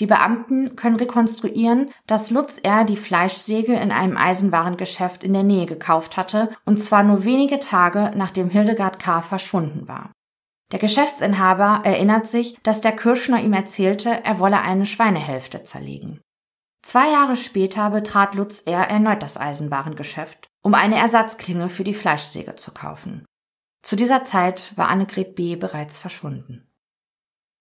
Die 0.00 0.06
Beamten 0.06 0.74
können 0.74 0.96
rekonstruieren, 0.96 1.92
dass 2.06 2.30
Lutz 2.32 2.58
R. 2.58 2.84
die 2.84 2.96
Fleischsäge 2.96 3.74
in 3.74 3.92
einem 3.92 4.16
Eisenwarengeschäft 4.16 5.22
in 5.22 5.32
der 5.32 5.44
Nähe 5.44 5.66
gekauft 5.66 6.16
hatte, 6.16 6.50
und 6.64 6.82
zwar 6.82 7.04
nur 7.04 7.22
wenige 7.24 7.60
Tage 7.60 8.10
nachdem 8.16 8.50
Hildegard 8.50 8.98
K. 8.98 9.22
verschwunden 9.22 9.86
war. 9.86 10.10
Der 10.74 10.80
Geschäftsinhaber 10.80 11.82
erinnert 11.84 12.26
sich, 12.26 12.58
dass 12.62 12.82
der 12.82 12.92
Kirschner 12.92 13.40
ihm 13.40 13.52
erzählte, 13.54 14.10
er 14.24 14.40
wolle 14.40 14.60
eine 14.60 14.84
Schweinehälfte 14.84 15.64
zerlegen. 15.64 16.20
Zwei 16.82 17.12
Jahre 17.12 17.36
später 17.36 17.88
betrat 17.90 18.34
Lutz 18.34 18.64
R. 18.66 18.90
erneut 18.90 19.22
das 19.22 19.38
Eisenwarengeschäft 19.38 20.48
um 20.64 20.74
eine 20.74 20.96
Ersatzklinge 20.96 21.68
für 21.68 21.84
die 21.84 21.94
Fleischsäge 21.94 22.56
zu 22.56 22.72
kaufen. 22.72 23.24
Zu 23.82 23.96
dieser 23.96 24.24
Zeit 24.24 24.72
war 24.76 24.88
Annegret 24.88 25.34
B. 25.34 25.56
bereits 25.56 25.96
verschwunden. 25.96 26.66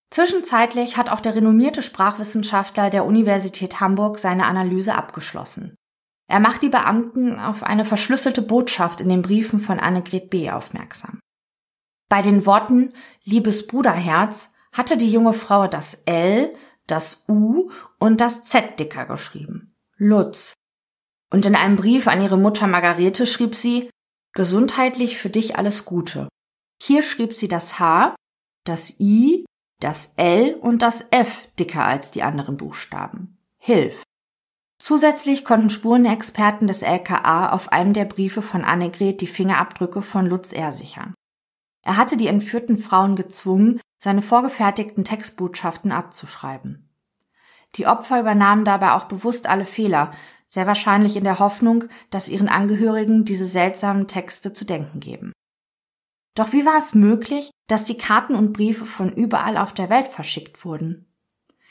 Zwischenzeitlich 0.09 0.95
hat 0.95 1.09
auch 1.09 1.19
der 1.19 1.35
renommierte 1.35 1.81
Sprachwissenschaftler 1.81 2.89
der 2.89 3.03
Universität 3.03 3.81
Hamburg 3.81 4.19
seine 4.19 4.45
Analyse 4.45 4.95
abgeschlossen. 4.95 5.75
Er 6.29 6.39
macht 6.39 6.61
die 6.61 6.69
Beamten 6.69 7.37
auf 7.37 7.63
eine 7.63 7.83
verschlüsselte 7.83 8.41
Botschaft 8.41 9.01
in 9.01 9.09
den 9.09 9.21
Briefen 9.21 9.59
von 9.59 9.79
Annegret 9.79 10.29
B. 10.29 10.49
aufmerksam. 10.49 11.19
Bei 12.13 12.21
den 12.21 12.45
Worten 12.45 12.93
Liebes 13.23 13.65
Bruderherz 13.65 14.51
hatte 14.71 14.97
die 14.97 15.11
junge 15.11 15.33
Frau 15.33 15.65
das 15.65 15.95
L, 16.05 16.53
das 16.85 17.23
U 17.27 17.71
und 17.97 18.21
das 18.21 18.43
Z 18.43 18.79
dicker 18.79 19.07
geschrieben. 19.07 19.75
Lutz, 19.97 20.53
und 21.31 21.43
in 21.47 21.55
einem 21.55 21.75
Brief 21.75 22.07
an 22.07 22.21
ihre 22.21 22.37
Mutter 22.37 22.67
Margarete 22.67 23.25
schrieb 23.25 23.55
sie, 23.55 23.89
gesundheitlich 24.33 25.17
für 25.17 25.31
dich 25.31 25.57
alles 25.57 25.85
Gute. 25.85 26.27
Hier 26.79 27.01
schrieb 27.01 27.33
sie 27.33 27.47
das 27.47 27.79
H, 27.79 28.13
das 28.63 28.99
I, 28.99 29.43
das 29.79 30.13
L 30.15 30.53
und 30.53 30.83
das 30.83 31.07
F 31.09 31.47
dicker 31.57 31.83
als 31.83 32.11
die 32.11 32.21
anderen 32.21 32.57
Buchstaben. 32.57 33.39
Hilf. 33.57 34.03
Zusätzlich 34.77 35.43
konnten 35.43 35.71
Spurenexperten 35.71 36.67
des 36.67 36.83
LKA 36.83 37.49
auf 37.53 37.71
einem 37.71 37.93
der 37.93 38.05
Briefe 38.05 38.43
von 38.43 38.63
Annegret 38.63 39.19
die 39.19 39.25
Fingerabdrücke 39.25 40.03
von 40.03 40.27
Lutz 40.27 40.53
R. 40.53 40.71
sichern. 40.71 41.15
Er 41.83 41.97
hatte 41.97 42.17
die 42.17 42.27
entführten 42.27 42.77
Frauen 42.77 43.15
gezwungen, 43.15 43.79
seine 43.99 44.21
vorgefertigten 44.21 45.03
Textbotschaften 45.03 45.91
abzuschreiben. 45.91 46.89
Die 47.75 47.87
Opfer 47.87 48.19
übernahmen 48.19 48.65
dabei 48.65 48.93
auch 48.93 49.05
bewusst 49.05 49.47
alle 49.47 49.65
Fehler, 49.65 50.13
sehr 50.47 50.67
wahrscheinlich 50.67 51.15
in 51.15 51.23
der 51.23 51.39
Hoffnung, 51.39 51.85
dass 52.09 52.29
ihren 52.29 52.47
Angehörigen 52.47 53.25
diese 53.25 53.45
seltsamen 53.45 54.07
Texte 54.07 54.53
zu 54.53 54.65
denken 54.65 54.99
geben. 54.99 55.33
Doch 56.35 56.51
wie 56.53 56.65
war 56.65 56.77
es 56.77 56.95
möglich, 56.95 57.51
dass 57.67 57.85
die 57.85 57.97
Karten 57.97 58.35
und 58.35 58.53
Briefe 58.53 58.85
von 58.85 59.11
überall 59.11 59.57
auf 59.57 59.73
der 59.73 59.89
Welt 59.89 60.07
verschickt 60.07 60.65
wurden? 60.65 61.12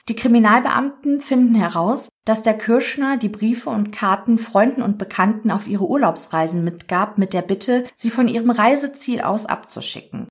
Die 0.09 0.16
Kriminalbeamten 0.16 1.20
finden 1.20 1.55
heraus, 1.55 2.09
dass 2.24 2.42
der 2.42 2.59
Kirschner 2.59 3.16
die 3.16 3.28
Briefe 3.28 3.70
und 3.70 3.92
Karten 3.92 4.38
Freunden 4.38 4.82
und 4.82 4.98
Bekannten 4.98 5.50
auf 5.50 5.68
ihre 5.68 5.86
Urlaubsreisen 5.86 6.64
mitgab, 6.64 7.18
mit 7.18 7.32
der 7.32 7.42
Bitte, 7.42 7.84
sie 7.94 8.11
von 8.11 8.26
ihrem 8.26 8.50
Reiseziel 8.50 9.20
aus 9.20 9.46
abzuschicken. 9.46 10.26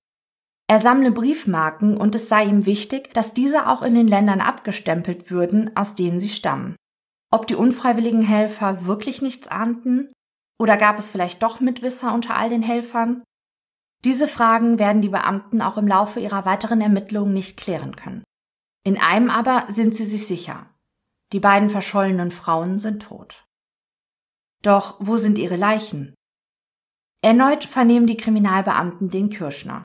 Er 0.68 0.80
sammle 0.80 1.12
Briefmarken 1.12 1.98
und 1.98 2.16
es 2.16 2.30
sei 2.30 2.46
ihm 2.46 2.66
wichtig, 2.66 3.14
dass 3.14 3.34
diese 3.34 3.68
auch 3.68 3.82
in 3.82 3.96
den 3.96 4.08
Ländern 4.08 4.42
abgestempelt 4.42 5.32
würden, 5.32 5.76
aus 5.76 5.96
denen 5.96 6.20
sie 6.20 6.30
stammen. 6.30 6.76
Ob 7.30 7.48
die 7.48 7.56
unfreiwilligen 7.56 8.22
Helfer 8.22 8.86
wirklich 8.86 9.22
nichts 9.22 9.48
ahnten? 9.48 10.12
Oder 10.60 10.78
gab 10.78 11.00
es 11.00 11.12
vielleicht 11.12 11.44
doch 11.44 11.62
Mitwisser 11.62 12.14
unter 12.14 12.36
all 12.36 12.50
den 12.50 12.62
Helfern? 12.62 13.24
Diese 14.04 14.28
Fragen 14.28 14.80
werden 14.80 15.02
die 15.02 15.10
Beamten 15.10 15.62
auch 15.62 15.78
im 15.78 15.88
Laufe 15.88 16.20
ihrer 16.20 16.46
weiteren 16.46 16.82
Ermittlungen 16.82 17.34
nicht 17.34 17.58
klären 17.58 17.96
können. 17.96 18.24
In 18.84 18.98
einem 18.98 19.30
aber 19.30 19.66
sind 19.70 19.96
sie 19.96 20.06
sich 20.06 20.26
sicher. 20.28 20.74
Die 21.34 21.40
beiden 21.40 21.70
verschollenen 21.70 22.32
Frauen 22.32 22.80
sind 22.80 23.04
tot. 23.04 23.46
Doch 24.64 24.98
wo 25.00 25.18
sind 25.18 25.38
ihre 25.38 25.56
Leichen? 25.56 26.14
Erneut 27.24 27.64
vernehmen 27.64 28.08
die 28.08 28.18
Kriminalbeamten 28.18 29.10
den 29.10 29.30
Kirschner. 29.30 29.84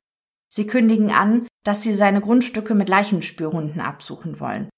Sie 0.48 0.66
kündigen 0.66 1.10
an, 1.10 1.46
dass 1.64 1.82
sie 1.82 1.92
seine 1.92 2.20
Grundstücke 2.20 2.74
mit 2.74 2.88
Leichenspürhunden 2.88 3.80
absuchen 3.80 4.40
wollen. 4.40 4.70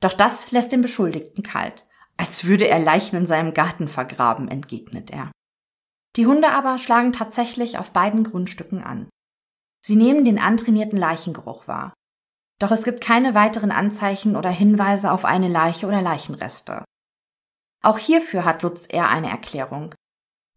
Doch 0.00 0.12
das 0.12 0.50
lässt 0.50 0.72
den 0.72 0.82
Beschuldigten 0.82 1.42
kalt. 1.42 1.86
Als 2.16 2.44
würde 2.44 2.68
er 2.68 2.78
Leichen 2.78 3.16
in 3.16 3.26
seinem 3.26 3.54
Garten 3.54 3.88
vergraben, 3.88 4.48
entgegnet 4.48 5.10
er. 5.10 5.32
Die 6.16 6.26
Hunde 6.26 6.50
aber 6.50 6.76
schlagen 6.76 7.12
tatsächlich 7.12 7.78
auf 7.78 7.92
beiden 7.92 8.24
Grundstücken 8.24 8.82
an. 8.82 9.08
Sie 9.84 9.96
nehmen 9.96 10.24
den 10.24 10.38
antrainierten 10.38 10.98
Leichengeruch 10.98 11.66
wahr. 11.66 11.94
Doch 12.62 12.70
es 12.70 12.84
gibt 12.84 13.00
keine 13.00 13.34
weiteren 13.34 13.72
Anzeichen 13.72 14.36
oder 14.36 14.48
Hinweise 14.48 15.10
auf 15.10 15.24
eine 15.24 15.48
Leiche 15.48 15.88
oder 15.88 16.00
Leichenreste. 16.00 16.84
Auch 17.82 17.98
hierfür 17.98 18.44
hat 18.44 18.62
Lutz 18.62 18.86
eher 18.88 19.08
eine 19.08 19.28
Erklärung. 19.28 19.92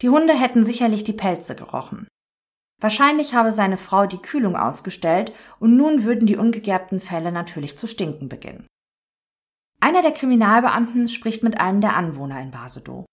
Die 0.04 0.10
Hunde 0.10 0.40
hätten 0.40 0.64
sicherlich 0.64 1.04
die 1.04 1.14
Pelze 1.14 1.56
gerochen. 1.56 2.08
Wahrscheinlich 2.80 3.34
habe 3.34 3.52
seine 3.52 3.78
Frau 3.78 4.06
die 4.06 4.20
Kühlung 4.20 4.56
ausgestellt 4.56 5.34
und 5.60 5.76
nun 5.76 6.04
würden 6.04 6.28
die 6.28 6.38
ungegerbten 6.38 7.00
Fälle 7.00 7.32
natürlich 7.32 7.76
zu 7.76 7.88
stinken 7.88 8.30
beginnen. 8.30 8.68
Einer 9.80 10.04
der 10.04 10.12
Kriminalbeamten 10.12 11.08
spricht 11.08 11.42
mit 11.42 11.60
einem 11.60 11.82
der 11.82 11.96
Anwohner 11.96 12.40
in 12.40 12.52
Basedow. 12.52 13.06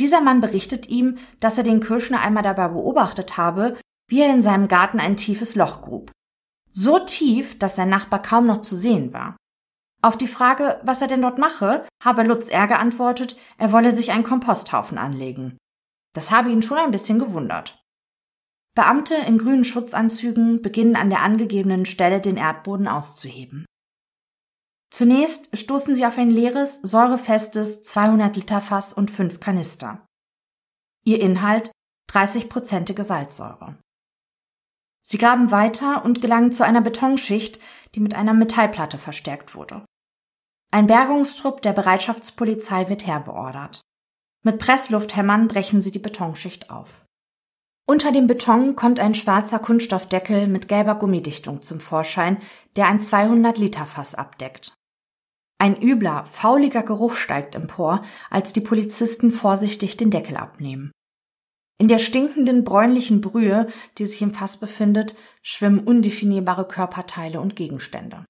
Dieser 0.00 0.20
Mann 0.20 0.40
berichtet 0.40 0.88
ihm, 0.88 1.18
dass 1.38 1.58
er 1.58 1.64
den 1.64 1.78
Kirschner 1.78 2.22
einmal 2.22 2.42
dabei 2.42 2.66
beobachtet 2.66 3.36
habe, 3.36 3.78
wie 4.08 4.22
er 4.22 4.34
in 4.34 4.42
seinem 4.42 4.66
Garten 4.66 4.98
ein 4.98 5.16
tiefes 5.16 5.54
Loch 5.54 5.82
grub. 5.82 6.10
So 6.72 6.98
tief, 7.00 7.58
dass 7.58 7.76
sein 7.76 7.88
Nachbar 7.88 8.22
kaum 8.22 8.46
noch 8.46 8.62
zu 8.62 8.76
sehen 8.76 9.12
war. 9.12 9.36
Auf 10.02 10.16
die 10.16 10.28
Frage, 10.28 10.80
was 10.82 11.02
er 11.02 11.08
denn 11.08 11.22
dort 11.22 11.38
mache, 11.38 11.86
habe 12.02 12.22
Lutz 12.22 12.48
R. 12.48 12.66
geantwortet, 12.66 13.36
er 13.58 13.72
wolle 13.72 13.94
sich 13.94 14.12
einen 14.12 14.24
Komposthaufen 14.24 14.96
anlegen. 14.96 15.58
Das 16.14 16.30
habe 16.30 16.50
ihn 16.50 16.62
schon 16.62 16.78
ein 16.78 16.90
bisschen 16.90 17.18
gewundert. 17.18 17.82
Beamte 18.74 19.14
in 19.14 19.38
grünen 19.38 19.64
Schutzanzügen 19.64 20.62
beginnen 20.62 20.96
an 20.96 21.10
der 21.10 21.22
angegebenen 21.22 21.84
Stelle 21.84 22.20
den 22.20 22.36
Erdboden 22.36 22.88
auszuheben. 22.88 23.66
Zunächst 24.90 25.56
stoßen 25.56 25.94
sie 25.94 26.06
auf 26.06 26.18
ein 26.18 26.30
leeres, 26.30 26.76
säurefestes 26.76 27.82
200 27.82 28.34
Liter 28.36 28.60
Fass 28.60 28.92
und 28.92 29.10
fünf 29.10 29.38
Kanister. 29.38 30.06
Ihr 31.04 31.20
Inhalt 31.20 31.70
30-prozentige 32.10 33.04
Salzsäure. 33.04 33.78
Sie 35.02 35.18
graben 35.18 35.50
weiter 35.50 36.04
und 36.04 36.20
gelangen 36.20 36.52
zu 36.52 36.64
einer 36.64 36.80
Betonschicht, 36.80 37.60
die 37.94 38.00
mit 38.00 38.14
einer 38.14 38.34
Metallplatte 38.34 38.98
verstärkt 38.98 39.54
wurde. 39.54 39.84
Ein 40.70 40.86
Bergungstrupp 40.86 41.62
der 41.62 41.72
Bereitschaftspolizei 41.72 42.88
wird 42.88 43.06
herbeordert. 43.06 43.80
Mit 44.42 44.58
Presslufthämmern 44.58 45.48
brechen 45.48 45.82
sie 45.82 45.90
die 45.90 45.98
Betonschicht 45.98 46.70
auf. 46.70 47.04
Unter 47.86 48.12
dem 48.12 48.28
Beton 48.28 48.76
kommt 48.76 49.00
ein 49.00 49.14
schwarzer 49.14 49.58
Kunststoffdeckel 49.58 50.46
mit 50.46 50.68
gelber 50.68 50.94
Gummidichtung 50.94 51.62
zum 51.62 51.80
Vorschein, 51.80 52.38
der 52.76 52.86
ein 52.86 53.00
200 53.00 53.58
Liter 53.58 53.84
Fass 53.84 54.14
abdeckt. 54.14 54.74
Ein 55.58 55.76
übler, 55.82 56.24
fauliger 56.24 56.84
Geruch 56.84 57.16
steigt 57.16 57.54
empor, 57.54 58.02
als 58.30 58.52
die 58.52 58.60
Polizisten 58.60 59.32
vorsichtig 59.32 59.96
den 59.96 60.10
Deckel 60.10 60.36
abnehmen. 60.36 60.92
In 61.80 61.88
der 61.88 61.98
stinkenden 61.98 62.62
bräunlichen 62.62 63.22
Brühe, 63.22 63.66
die 63.96 64.04
sich 64.04 64.20
im 64.20 64.32
Fass 64.32 64.58
befindet, 64.58 65.16
schwimmen 65.40 65.78
undefinierbare 65.80 66.68
Körperteile 66.68 67.40
und 67.40 67.56
Gegenstände. 67.56 68.26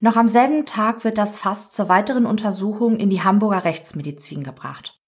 Noch 0.00 0.16
am 0.16 0.26
selben 0.26 0.66
Tag 0.66 1.04
wird 1.04 1.16
das 1.16 1.38
Fass 1.38 1.70
zur 1.70 1.88
weiteren 1.88 2.26
Untersuchung 2.26 2.96
in 2.96 3.08
die 3.08 3.22
Hamburger 3.22 3.64
Rechtsmedizin 3.64 4.42
gebracht. 4.42 4.98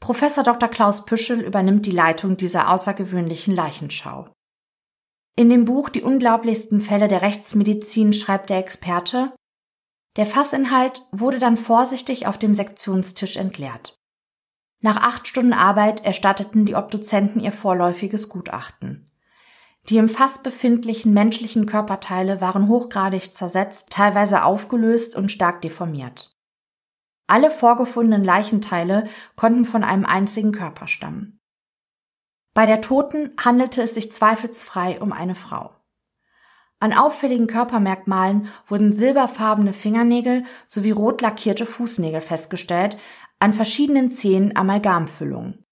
Professor 0.00 0.42
Dr. 0.42 0.70
Klaus 0.70 1.04
Püschel 1.04 1.42
übernimmt 1.42 1.84
die 1.84 1.90
Leitung 1.90 2.38
dieser 2.38 2.70
außergewöhnlichen 2.70 3.54
Leichenschau. 3.54 4.32
In 5.36 5.50
dem 5.50 5.66
Buch 5.66 5.90
Die 5.90 6.02
unglaublichsten 6.02 6.80
Fälle 6.80 7.06
der 7.06 7.20
Rechtsmedizin 7.20 8.14
schreibt 8.14 8.48
der 8.48 8.56
Experte, 8.56 9.34
der 10.16 10.24
Fassinhalt 10.24 11.02
wurde 11.12 11.38
dann 11.38 11.58
vorsichtig 11.58 12.26
auf 12.26 12.38
dem 12.38 12.54
Sektionstisch 12.54 13.36
entleert. 13.36 13.99
Nach 14.80 14.96
acht 14.96 15.28
Stunden 15.28 15.52
Arbeit 15.52 16.04
erstatteten 16.04 16.64
die 16.64 16.74
Obduzenten 16.74 17.40
ihr 17.40 17.52
vorläufiges 17.52 18.28
Gutachten. 18.28 19.10
Die 19.88 19.98
im 19.98 20.08
Fass 20.08 20.42
befindlichen 20.42 21.12
menschlichen 21.12 21.66
Körperteile 21.66 22.40
waren 22.40 22.68
hochgradig 22.68 23.34
zersetzt, 23.34 23.90
teilweise 23.90 24.44
aufgelöst 24.44 25.16
und 25.16 25.30
stark 25.30 25.62
deformiert. 25.62 26.36
Alle 27.26 27.50
vorgefundenen 27.50 28.24
Leichenteile 28.24 29.06
konnten 29.36 29.64
von 29.64 29.84
einem 29.84 30.04
einzigen 30.04 30.52
Körper 30.52 30.88
stammen. 30.88 31.40
Bei 32.54 32.66
der 32.66 32.80
Toten 32.80 33.32
handelte 33.42 33.82
es 33.82 33.94
sich 33.94 34.10
zweifelsfrei 34.10 35.00
um 35.00 35.12
eine 35.12 35.34
Frau. 35.34 35.70
An 36.82 36.94
auffälligen 36.94 37.46
Körpermerkmalen 37.46 38.48
wurden 38.66 38.90
silberfarbene 38.90 39.74
Fingernägel 39.74 40.44
sowie 40.66 40.92
rot 40.92 41.20
lackierte 41.20 41.66
Fußnägel 41.66 42.22
festgestellt, 42.22 42.96
an 43.40 43.54
verschiedenen 43.54 44.10
Zehen 44.10 44.54
Amalgamfüllungen. 44.54 45.64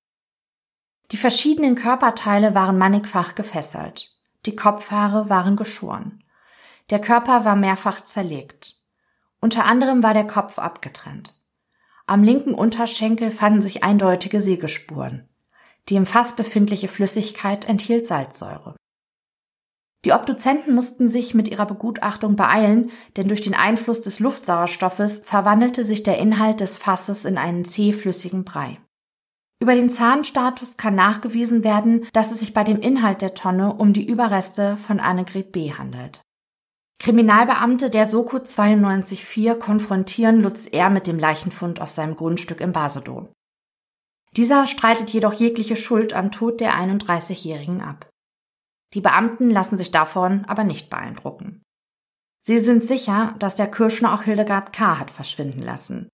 Die 1.13 1.19
verschiedenen 1.19 1.75
Körperteile 1.75 2.55
waren 2.55 2.79
mannigfach 2.79 3.35
gefesselt. 3.35 4.19
Die 4.47 4.57
Kopfhaare 4.57 5.29
waren 5.29 5.57
geschoren. 5.57 6.25
Der 6.89 6.99
Körper 6.99 7.45
war 7.45 7.57
mehrfach 7.57 8.01
zerlegt. 8.01 8.81
Unter 9.41 9.67
anderem 9.67 10.03
war 10.03 10.15
der 10.15 10.27
Kopf 10.27 10.59
abgetrennt. 10.59 11.43
Am 12.07 12.25
linken 12.25 12.55
Unterschenkel 12.55 13.31
fanden 13.31 13.61
sich 13.61 13.85
eindeutige 13.85 14.41
Sägespuren. 14.41 15.29
Die 15.91 15.97
im 15.97 16.07
Fass 16.07 16.35
befindliche 16.35 16.89
Flüssigkeit 16.89 17.67
enthielt 17.67 18.07
Salzsäure. 18.07 18.77
Die 20.05 20.13
Obduzenten 20.13 20.75
mussten 20.75 21.09
sich 21.09 21.35
mit 21.35 21.49
ihrer 21.49 21.67
Begutachtung 21.67 22.37
beeilen, 22.37 22.91
denn 23.17 23.27
durch 23.29 23.41
den 23.41 23.55
Einfluss 23.55 24.01
des 24.01 24.21
Luftsauerstoffes 24.21 25.23
verwandelte 25.25 25.85
sich 25.85 26.05
der 26.05 26.19
Inhalt 26.19 26.61
des 26.61 26.79
Fasses 26.79 27.25
in 27.25 27.37
einen 27.37 27.65
zähflüssigen 27.65 28.45
Brei. 28.45 28.79
Über 29.61 29.75
den 29.75 29.91
Zahnstatus 29.91 30.77
kann 30.77 30.95
nachgewiesen 30.95 31.65
werden, 31.65 32.07
dass 32.13 32.31
es 32.31 32.39
sich 32.39 32.55
bei 32.55 32.63
dem 32.63 32.81
Inhalt 32.81 33.23
der 33.23 33.35
Tonne 33.35 33.75
um 33.75 33.93
die 33.93 34.07
Überreste 34.07 34.77
von 34.77 35.01
Annegret 35.01 35.51
B. 35.51 35.73
handelt. 35.73 36.23
Kriminalbeamte 37.01 37.91
der 37.91 38.07
Soko 38.07 38.39
924 38.39 39.59
konfrontieren 39.59 40.43
Lutz 40.43 40.67
R. 40.67 40.91
mit 40.91 41.09
dem 41.09 41.19
Leichenfund 41.19 41.81
auf 41.81 41.91
seinem 41.91 42.15
Grundstück 42.15 42.61
im 42.61 42.73
Basedow. 42.73 43.29
Dieser 44.37 44.67
streitet 44.67 45.11
jedoch 45.11 45.33
jegliche 45.33 45.77
Schuld 45.77 46.13
am 46.13 46.31
Tod 46.31 46.61
der 46.61 46.75
31-Jährigen 46.75 47.81
ab. 47.81 48.08
Die 48.95 49.01
Beamten 49.01 49.51
lassen 49.51 49.77
sich 49.77 49.91
davon 49.91 50.45
aber 50.47 50.65
nicht 50.65 50.91
beeindrucken. 50.91 51.63
Sie 52.43 52.59
sind 52.59 52.83
sicher, 52.83 53.35
dass 53.39 53.57
der 53.57 53.71
Kirschner 53.71 54.15
auch 54.15 54.23
Hildegard 54.23 54.73
K. 54.73 54.99
hat 54.99 55.11
verschwinden 55.11 55.63
lassen. 55.63 56.09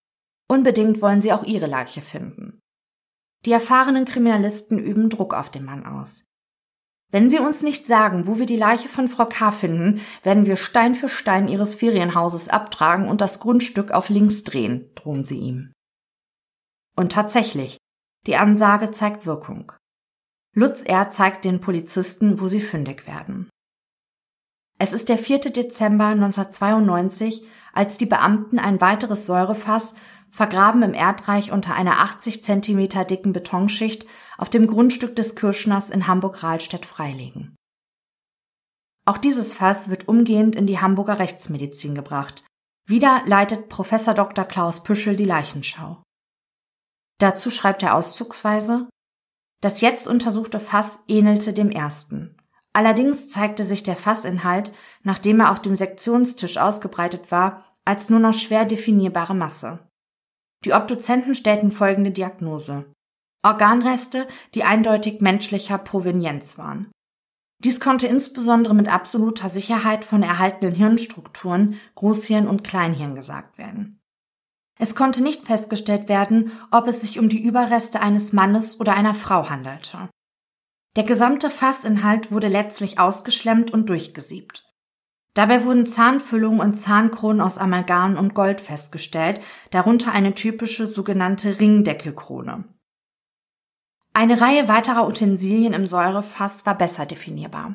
Unbedingt 0.48 1.00
wollen 1.00 1.20
sie 1.20 1.32
auch 1.32 1.44
ihre 1.44 1.66
Leiche 1.66 2.02
finden. 2.02 2.60
Die 3.44 3.52
erfahrenen 3.52 4.04
Kriminalisten 4.04 4.78
üben 4.78 5.10
Druck 5.10 5.34
auf 5.34 5.50
den 5.50 5.64
Mann 5.64 5.86
aus. 5.86 6.24
Wenn 7.12 7.30
Sie 7.30 7.38
uns 7.38 7.62
nicht 7.62 7.86
sagen, 7.86 8.26
wo 8.26 8.38
wir 8.40 8.46
die 8.46 8.56
Leiche 8.56 8.88
von 8.88 9.06
Frau 9.06 9.26
K. 9.26 9.52
finden, 9.52 10.00
werden 10.24 10.46
wir 10.46 10.56
Stein 10.56 10.96
für 10.96 11.08
Stein 11.08 11.46
Ihres 11.46 11.76
Ferienhauses 11.76 12.48
abtragen 12.48 13.06
und 13.06 13.20
das 13.20 13.38
Grundstück 13.38 13.92
auf 13.92 14.08
links 14.08 14.42
drehen, 14.42 14.90
drohen 14.96 15.24
sie 15.24 15.38
ihm. 15.38 15.72
Und 16.96 17.12
tatsächlich, 17.12 17.78
die 18.26 18.34
Ansage 18.34 18.90
zeigt 18.90 19.26
Wirkung. 19.26 19.72
Lutz 20.54 20.84
R. 20.84 21.10
zeigt 21.10 21.44
den 21.44 21.60
Polizisten, 21.60 22.40
wo 22.40 22.46
sie 22.46 22.60
fündig 22.60 23.06
werden. 23.08 23.50
Es 24.78 24.92
ist 24.92 25.08
der 25.08 25.18
4. 25.18 25.40
Dezember 25.40 26.06
1992, 26.06 27.44
als 27.72 27.98
die 27.98 28.06
Beamten 28.06 28.58
ein 28.58 28.80
weiteres 28.80 29.26
Säurefass 29.26 29.94
vergraben 30.30 30.82
im 30.82 30.94
Erdreich 30.94 31.52
unter 31.52 31.74
einer 31.74 32.00
80 32.00 32.44
Zentimeter 32.44 33.04
dicken 33.04 33.32
Betonschicht 33.32 34.06
auf 34.36 34.48
dem 34.48 34.66
Grundstück 34.66 35.14
des 35.16 35.36
Kirschners 35.36 35.90
in 35.90 36.06
Hamburg-Rahlstedt 36.06 36.86
freilegen. 36.86 37.56
Auch 39.06 39.18
dieses 39.18 39.54
Fass 39.54 39.88
wird 39.88 40.08
umgehend 40.08 40.56
in 40.56 40.66
die 40.66 40.80
Hamburger 40.80 41.18
Rechtsmedizin 41.18 41.94
gebracht. 41.94 42.44
Wieder 42.86 43.22
leitet 43.26 43.68
Professor 43.68 44.14
Dr. 44.14 44.44
Klaus 44.44 44.82
Püschel 44.82 45.16
die 45.16 45.24
Leichenschau. 45.24 46.02
Dazu 47.18 47.50
schreibt 47.50 47.82
er 47.82 47.94
auszugsweise, 47.94 48.88
das 49.64 49.80
jetzt 49.80 50.06
untersuchte 50.06 50.60
Fass 50.60 51.00
ähnelte 51.08 51.54
dem 51.54 51.70
ersten. 51.70 52.36
Allerdings 52.74 53.30
zeigte 53.30 53.64
sich 53.64 53.82
der 53.82 53.96
Fassinhalt, 53.96 54.74
nachdem 55.04 55.40
er 55.40 55.50
auf 55.50 55.62
dem 55.62 55.74
Sektionstisch 55.74 56.58
ausgebreitet 56.58 57.30
war, 57.30 57.64
als 57.86 58.10
nur 58.10 58.20
noch 58.20 58.34
schwer 58.34 58.66
definierbare 58.66 59.34
Masse. 59.34 59.78
Die 60.66 60.74
Obduzenten 60.74 61.34
stellten 61.34 61.72
folgende 61.72 62.10
Diagnose. 62.10 62.92
Organreste, 63.42 64.28
die 64.54 64.64
eindeutig 64.64 65.22
menschlicher 65.22 65.78
Provenienz 65.78 66.58
waren. 66.58 66.90
Dies 67.58 67.80
konnte 67.80 68.06
insbesondere 68.06 68.74
mit 68.74 68.92
absoluter 68.92 69.48
Sicherheit 69.48 70.04
von 70.04 70.22
erhaltenen 70.22 70.74
Hirnstrukturen, 70.74 71.80
Großhirn 71.94 72.48
und 72.48 72.64
Kleinhirn 72.64 73.14
gesagt 73.14 73.56
werden. 73.56 73.98
Es 74.78 74.94
konnte 74.94 75.22
nicht 75.22 75.42
festgestellt 75.42 76.08
werden, 76.08 76.52
ob 76.70 76.88
es 76.88 77.00
sich 77.00 77.18
um 77.18 77.28
die 77.28 77.42
Überreste 77.42 78.00
eines 78.00 78.32
Mannes 78.32 78.80
oder 78.80 78.94
einer 78.94 79.14
Frau 79.14 79.48
handelte. 79.48 80.08
Der 80.96 81.04
gesamte 81.04 81.50
Fassinhalt 81.50 82.30
wurde 82.30 82.48
letztlich 82.48 82.98
ausgeschlemmt 82.98 83.72
und 83.72 83.88
durchgesiebt. 83.88 84.64
Dabei 85.34 85.64
wurden 85.64 85.86
Zahnfüllungen 85.86 86.60
und 86.60 86.76
Zahnkronen 86.76 87.40
aus 87.40 87.58
Amalgam 87.58 88.16
und 88.16 88.34
Gold 88.34 88.60
festgestellt, 88.60 89.40
darunter 89.70 90.12
eine 90.12 90.34
typische 90.34 90.86
sogenannte 90.86 91.58
Ringdeckelkrone. 91.58 92.64
Eine 94.12 94.40
Reihe 94.40 94.68
weiterer 94.68 95.08
Utensilien 95.08 95.72
im 95.72 95.86
Säurefass 95.86 96.64
war 96.66 96.78
besser 96.78 97.04
definierbar. 97.04 97.74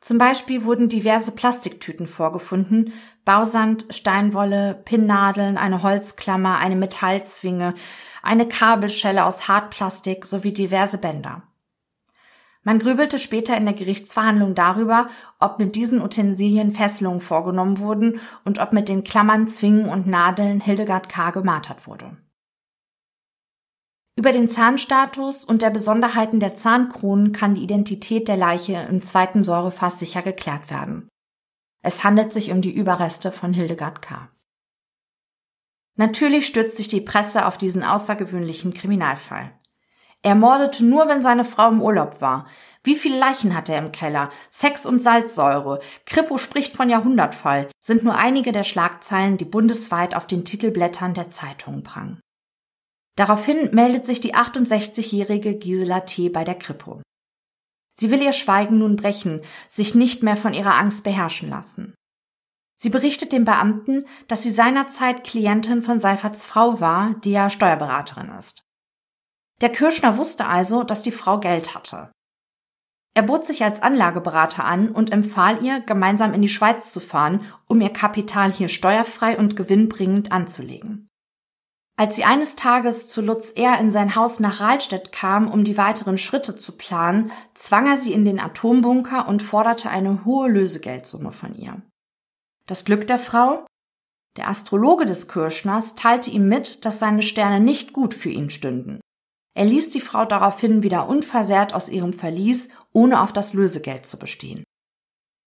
Zum 0.00 0.18
Beispiel 0.18 0.64
wurden 0.64 0.88
diverse 0.88 1.32
Plastiktüten 1.32 2.06
vorgefunden, 2.06 2.92
Bausand, 3.24 3.86
Steinwolle, 3.90 4.80
Pinnnadeln, 4.84 5.58
eine 5.58 5.82
Holzklammer, 5.82 6.58
eine 6.58 6.76
Metallzwinge, 6.76 7.74
eine 8.22 8.46
Kabelschelle 8.46 9.24
aus 9.24 9.48
Hartplastik 9.48 10.24
sowie 10.24 10.52
diverse 10.52 10.98
Bänder. 10.98 11.42
Man 12.62 12.78
grübelte 12.78 13.18
später 13.18 13.56
in 13.56 13.64
der 13.64 13.74
Gerichtsverhandlung 13.74 14.54
darüber, 14.54 15.08
ob 15.38 15.58
mit 15.58 15.74
diesen 15.74 16.02
Utensilien 16.02 16.70
Fesselungen 16.70 17.20
vorgenommen 17.20 17.78
wurden 17.78 18.20
und 18.44 18.60
ob 18.60 18.72
mit 18.72 18.88
den 18.88 19.04
Klammern, 19.04 19.48
Zwingen 19.48 19.88
und 19.88 20.06
Nadeln 20.06 20.60
Hildegard 20.60 21.08
K. 21.08 21.30
gemartert 21.30 21.86
wurde. 21.86 22.16
Über 24.18 24.32
den 24.32 24.50
Zahnstatus 24.50 25.44
und 25.44 25.62
der 25.62 25.70
Besonderheiten 25.70 26.40
der 26.40 26.56
Zahnkronen 26.56 27.30
kann 27.30 27.54
die 27.54 27.62
Identität 27.62 28.26
der 28.26 28.36
Leiche 28.36 28.84
im 28.90 29.00
zweiten 29.00 29.44
Säurefass 29.44 30.00
sicher 30.00 30.22
geklärt 30.22 30.70
werden. 30.70 31.08
Es 31.84 32.02
handelt 32.02 32.32
sich 32.32 32.50
um 32.50 32.60
die 32.60 32.72
Überreste 32.72 33.30
von 33.30 33.52
Hildegard 33.52 34.02
K. 34.02 34.28
Natürlich 35.94 36.48
stützt 36.48 36.76
sich 36.78 36.88
die 36.88 37.00
Presse 37.00 37.46
auf 37.46 37.58
diesen 37.58 37.84
außergewöhnlichen 37.84 38.74
Kriminalfall. 38.74 39.52
Er 40.22 40.34
mordete 40.34 40.84
nur, 40.84 41.06
wenn 41.06 41.22
seine 41.22 41.44
Frau 41.44 41.68
im 41.68 41.80
Urlaub 41.80 42.20
war. 42.20 42.48
Wie 42.82 42.96
viele 42.96 43.20
Leichen 43.20 43.54
hat 43.54 43.68
er 43.68 43.78
im 43.78 43.92
Keller? 43.92 44.30
Sex 44.50 44.84
und 44.84 44.98
Salzsäure. 44.98 45.78
Krippo 46.06 46.38
spricht 46.38 46.76
von 46.76 46.90
Jahrhundertfall, 46.90 47.68
sind 47.78 48.02
nur 48.02 48.16
einige 48.16 48.50
der 48.50 48.64
Schlagzeilen, 48.64 49.36
die 49.36 49.44
bundesweit 49.44 50.16
auf 50.16 50.26
den 50.26 50.44
Titelblättern 50.44 51.14
der 51.14 51.30
Zeitungen 51.30 51.84
prangen. 51.84 52.20
Daraufhin 53.18 53.74
meldet 53.74 54.06
sich 54.06 54.20
die 54.20 54.36
68-jährige 54.36 55.56
Gisela 55.56 56.02
T. 56.02 56.28
bei 56.28 56.44
der 56.44 56.54
Kripo. 56.54 57.02
Sie 57.98 58.12
will 58.12 58.22
ihr 58.22 58.32
Schweigen 58.32 58.78
nun 58.78 58.94
brechen, 58.94 59.40
sich 59.68 59.96
nicht 59.96 60.22
mehr 60.22 60.36
von 60.36 60.54
ihrer 60.54 60.76
Angst 60.76 61.02
beherrschen 61.02 61.50
lassen. 61.50 61.96
Sie 62.80 62.90
berichtet 62.90 63.32
dem 63.32 63.44
Beamten, 63.44 64.04
dass 64.28 64.44
sie 64.44 64.52
seinerzeit 64.52 65.24
Klientin 65.24 65.82
von 65.82 65.98
Seiferts 65.98 66.46
Frau 66.46 66.78
war, 66.78 67.16
die 67.24 67.32
ja 67.32 67.50
Steuerberaterin 67.50 68.28
ist. 68.38 68.62
Der 69.62 69.70
Kirschner 69.70 70.16
wusste 70.16 70.46
also, 70.46 70.84
dass 70.84 71.02
die 71.02 71.10
Frau 71.10 71.40
Geld 71.40 71.74
hatte. 71.74 72.12
Er 73.14 73.22
bot 73.22 73.44
sich 73.44 73.64
als 73.64 73.82
Anlageberater 73.82 74.64
an 74.64 74.90
und 74.90 75.10
empfahl 75.10 75.64
ihr, 75.64 75.80
gemeinsam 75.80 76.34
in 76.34 76.42
die 76.42 76.48
Schweiz 76.48 76.92
zu 76.92 77.00
fahren, 77.00 77.44
um 77.66 77.80
ihr 77.80 77.90
Kapital 77.90 78.52
hier 78.52 78.68
steuerfrei 78.68 79.36
und 79.36 79.56
gewinnbringend 79.56 80.30
anzulegen. 80.30 81.07
Als 81.98 82.14
sie 82.14 82.22
eines 82.22 82.54
Tages 82.54 83.08
zu 83.08 83.20
Lutz 83.20 83.50
R. 83.56 83.80
in 83.80 83.90
sein 83.90 84.14
Haus 84.14 84.38
nach 84.38 84.60
Rahlstedt 84.60 85.10
kam, 85.10 85.50
um 85.50 85.64
die 85.64 85.76
weiteren 85.76 86.16
Schritte 86.16 86.56
zu 86.56 86.70
planen, 86.76 87.32
zwang 87.54 87.88
er 87.88 87.96
sie 87.96 88.12
in 88.12 88.24
den 88.24 88.38
Atombunker 88.38 89.26
und 89.26 89.42
forderte 89.42 89.90
eine 89.90 90.24
hohe 90.24 90.48
Lösegeldsumme 90.48 91.32
von 91.32 91.56
ihr. 91.56 91.82
Das 92.66 92.84
Glück 92.84 93.08
der 93.08 93.18
Frau? 93.18 93.66
Der 94.36 94.48
Astrologe 94.48 95.06
des 95.06 95.26
Kirschners 95.26 95.96
teilte 95.96 96.30
ihm 96.30 96.48
mit, 96.48 96.84
dass 96.84 97.00
seine 97.00 97.22
Sterne 97.22 97.58
nicht 97.58 97.92
gut 97.92 98.14
für 98.14 98.30
ihn 98.30 98.50
stünden. 98.50 99.00
Er 99.56 99.64
ließ 99.64 99.90
die 99.90 100.00
Frau 100.00 100.24
daraufhin 100.24 100.84
wieder 100.84 101.08
unversehrt 101.08 101.74
aus 101.74 101.88
ihrem 101.88 102.12
Verlies, 102.12 102.68
ohne 102.92 103.22
auf 103.22 103.32
das 103.32 103.54
Lösegeld 103.54 104.06
zu 104.06 104.20
bestehen. 104.20 104.62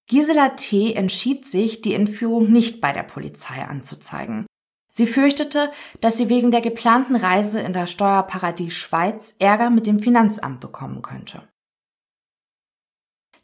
Gisela 0.09 0.49
T. 0.49 0.95
entschied 0.95 1.45
sich, 1.45 1.81
die 1.81 1.93
Entführung 1.93 2.51
nicht 2.51 2.81
bei 2.81 2.91
der 2.91 3.03
Polizei 3.03 3.63
anzuzeigen. 3.63 4.47
Sie 4.93 5.07
fürchtete, 5.07 5.71
dass 6.01 6.17
sie 6.17 6.27
wegen 6.27 6.51
der 6.51 6.59
geplanten 6.59 7.15
Reise 7.15 7.61
in 7.61 7.71
das 7.71 7.91
Steuerparadies 7.91 8.75
Schweiz 8.75 9.33
Ärger 9.39 9.69
mit 9.69 9.87
dem 9.87 9.99
Finanzamt 9.99 10.59
bekommen 10.59 11.01
könnte. 11.01 11.47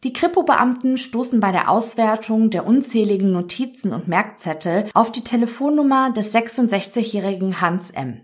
Die 0.04 0.14
Kripo-Beamten 0.14 0.98
stoßen 0.98 1.40
bei 1.40 1.52
der 1.52 1.72
Auswertung 1.72 2.50
der 2.50 2.68
unzähligen 2.68 3.32
Notizen 3.32 3.94
und 3.94 4.08
Merkzettel 4.08 4.90
auf 4.94 5.12
die 5.12 5.24
Telefonnummer 5.24 6.12
des 6.12 6.36
66-jährigen 6.36 7.62
Hans 7.62 7.92
M. 7.92 8.22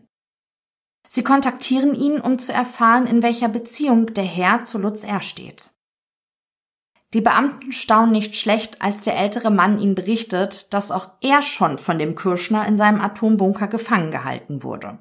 Sie 1.08 1.24
kontaktieren 1.24 1.96
ihn, 1.96 2.20
um 2.20 2.40
zu 2.40 2.52
erfahren, 2.52 3.08
in 3.08 3.24
welcher 3.24 3.48
Beziehung 3.48 4.14
der 4.14 4.24
Herr 4.24 4.66
zu 4.66 4.78
Lutz 4.78 5.04
R. 5.04 5.22
steht. 5.22 5.73
Die 7.14 7.22
Beamten 7.22 7.72
staunen 7.72 8.11
nicht 8.11 8.36
schlecht, 8.36 8.82
als 8.82 9.01
der 9.01 9.16
ältere 9.16 9.51
Mann 9.51 9.80
ihnen 9.80 9.93
berichtet, 9.93 10.74
dass 10.74 10.91
auch 10.91 11.09
er 11.22 11.43
schon 11.43 11.78
von 11.78 11.99
dem 11.99 12.16
Kirschner 12.16 12.68
in 12.68 12.76
seinem 12.76 13.01
Atombunker 13.01 13.68
gefangen 13.68 14.09
gehalten 14.09 14.64
wurde. 14.64 14.99